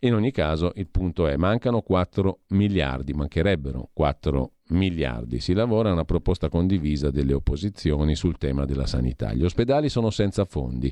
[0.00, 5.38] In ogni caso, il punto è, mancano 4 miliardi, mancherebbero 4 miliardi.
[5.38, 9.34] Si lavora a una proposta condivisa delle opposizioni sul tema della sanità.
[9.34, 10.90] Gli ospedali sono senza fondi.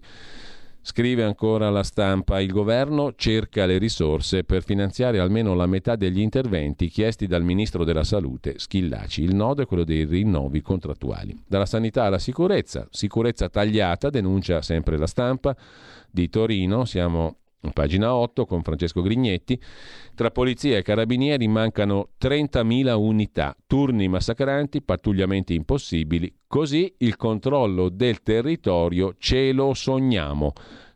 [0.82, 6.20] Scrive ancora la stampa, il governo cerca le risorse per finanziare almeno la metà degli
[6.20, 9.22] interventi chiesti dal ministro della salute Schillaci.
[9.22, 11.38] Il nodo è quello dei rinnovi contrattuali.
[11.46, 15.54] Dalla sanità alla sicurezza, sicurezza tagliata, denuncia sempre la stampa
[16.10, 17.36] di Torino, siamo
[17.72, 19.60] Pagina 8 con Francesco Grignetti.
[20.14, 26.34] Tra polizia e carabinieri mancano 30.000 unità, turni massacranti, pattugliamenti impossibili.
[26.46, 30.52] Così il controllo del territorio ce lo sogniamo.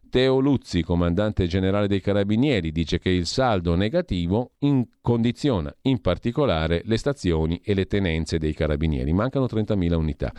[0.08, 4.52] Teo Luzzi, comandante generale dei carabinieri, dice che il saldo negativo
[5.00, 9.12] condiziona in particolare le stazioni e le tenenze dei carabinieri.
[9.12, 10.32] Mancano 30.000 unità.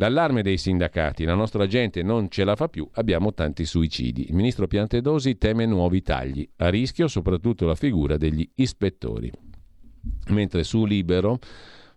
[0.00, 4.28] L'allarme dei sindacati, la nostra gente non ce la fa più, abbiamo tanti suicidi.
[4.28, 9.28] Il ministro Piantedosi teme nuovi tagli, a rischio soprattutto la figura degli ispettori.
[10.28, 11.40] Mentre su Libero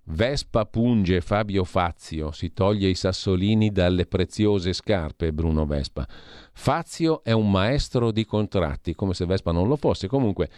[0.03, 6.07] Vespa punge Fabio Fazio, si toglie i sassolini dalle preziose scarpe Bruno Vespa.
[6.53, 10.07] Fazio è un maestro di contratti, come se Vespa non lo fosse.
[10.07, 10.49] Comunque,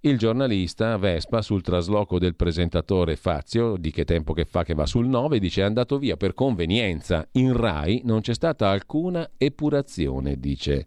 [0.00, 4.86] il giornalista Vespa sul trasloco del presentatore Fazio, di che tempo che fa che va
[4.86, 7.26] sul 9, dice è andato via per convenienza.
[7.32, 10.86] In Rai non c'è stata alcuna epurazione, dice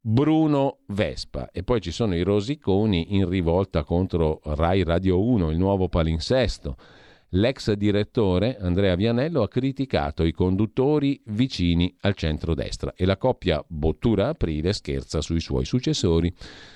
[0.00, 1.48] Bruno Vespa.
[1.50, 6.76] E poi ci sono i rosiconi in rivolta contro Rai Radio 1, il nuovo palinsesto.
[7.36, 14.72] L'ex direttore Andrea Vianello ha criticato i conduttori vicini al centro-destra e la coppia Bottura-Aprile
[14.72, 16.32] scherza sui suoi successori.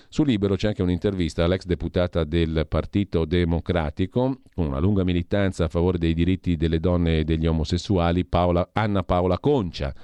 [0.08, 5.68] Su Libero c'è anche un'intervista all'ex deputata del Partito Democratico, con una lunga militanza a
[5.68, 9.94] favore dei diritti delle donne e degli omosessuali, Paola, Anna Paola Concia.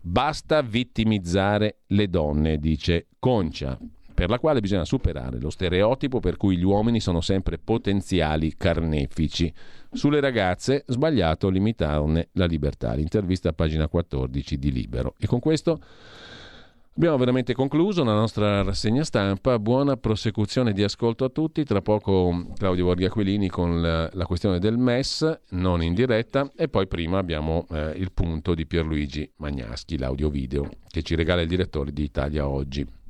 [0.00, 3.78] Basta vittimizzare le donne, dice Concia
[4.12, 9.52] per la quale bisogna superare lo stereotipo per cui gli uomini sono sempre potenziali carnefici.
[9.90, 12.94] Sulle ragazze, sbagliato limitarne la libertà.
[12.94, 15.14] L'intervista a pagina 14 di Libero.
[15.18, 15.80] E con questo
[16.94, 19.58] abbiamo veramente concluso la nostra rassegna stampa.
[19.58, 21.64] Buona prosecuzione di ascolto a tutti.
[21.64, 26.50] Tra poco Claudio Borghi Aquilini con la, questione del MES, non in diretta.
[26.56, 31.42] E poi prima abbiamo eh, il punto di Pierluigi Magnaschi, l'audio video, che ci regala
[31.42, 33.00] il direttore di Italia Oggi.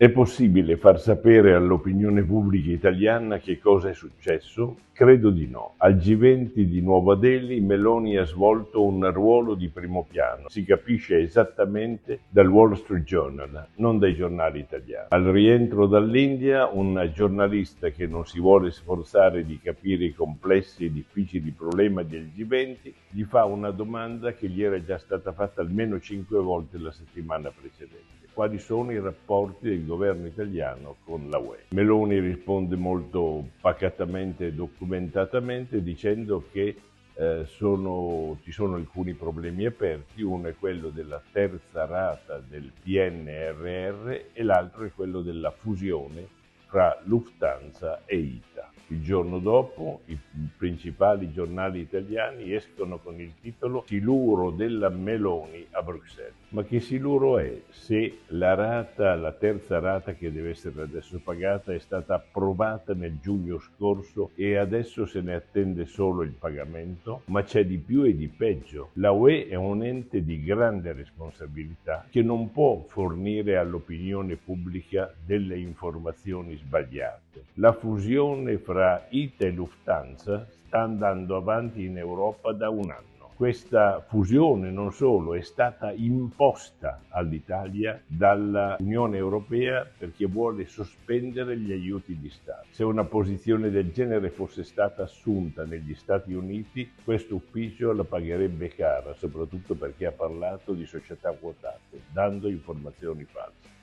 [0.00, 4.78] È possibile far sapere all'opinione pubblica italiana che cosa è successo?
[4.94, 5.74] Credo di no.
[5.76, 10.48] Al G20 di Nuova Delhi Meloni ha svolto un ruolo di primo piano.
[10.48, 15.08] Si capisce esattamente dal Wall Street Journal, non dai giornali italiani.
[15.10, 20.92] Al rientro dall'India, un giornalista che non si vuole sforzare di capire i complessi e
[20.92, 26.00] difficili problemi del G20 gli fa una domanda che gli era già stata fatta almeno
[26.00, 31.66] cinque volte la settimana precedente quali sono i rapporti del governo italiano con la UE.
[31.70, 36.76] Meloni risponde molto pacatamente e documentatamente dicendo che
[37.14, 44.08] eh, sono, ci sono alcuni problemi aperti, uno è quello della terza rata del PNRR
[44.32, 48.70] e l'altro è quello della fusione fra Lufthansa e ITA.
[48.86, 50.18] Il giorno dopo i
[50.56, 56.39] principali giornali italiani escono con il titolo Siluro della Meloni a Bruxelles.
[56.52, 61.72] Ma che siluro è se la rata, la terza rata che deve essere adesso pagata
[61.72, 67.22] è stata approvata nel giugno scorso e adesso se ne attende solo il pagamento?
[67.26, 68.90] Ma c'è di più e di peggio.
[68.94, 75.56] La UE è un ente di grande responsabilità che non può fornire all'opinione pubblica delle
[75.56, 77.44] informazioni sbagliate.
[77.54, 83.09] La fusione fra ITA e Lufthansa sta andando avanti in Europa da un anno.
[83.40, 92.18] Questa fusione non solo è stata imposta all'Italia dall'Unione Europea perché vuole sospendere gli aiuti
[92.20, 92.66] di Stato.
[92.68, 98.68] Se una posizione del genere fosse stata assunta negli Stati Uniti, questo ufficio la pagherebbe
[98.74, 103.78] cara, soprattutto perché ha parlato di società quotate, dando informazioni false.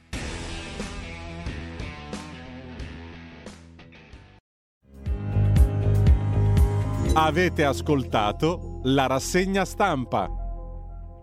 [7.16, 10.47] Avete ascoltato la rassegna stampa.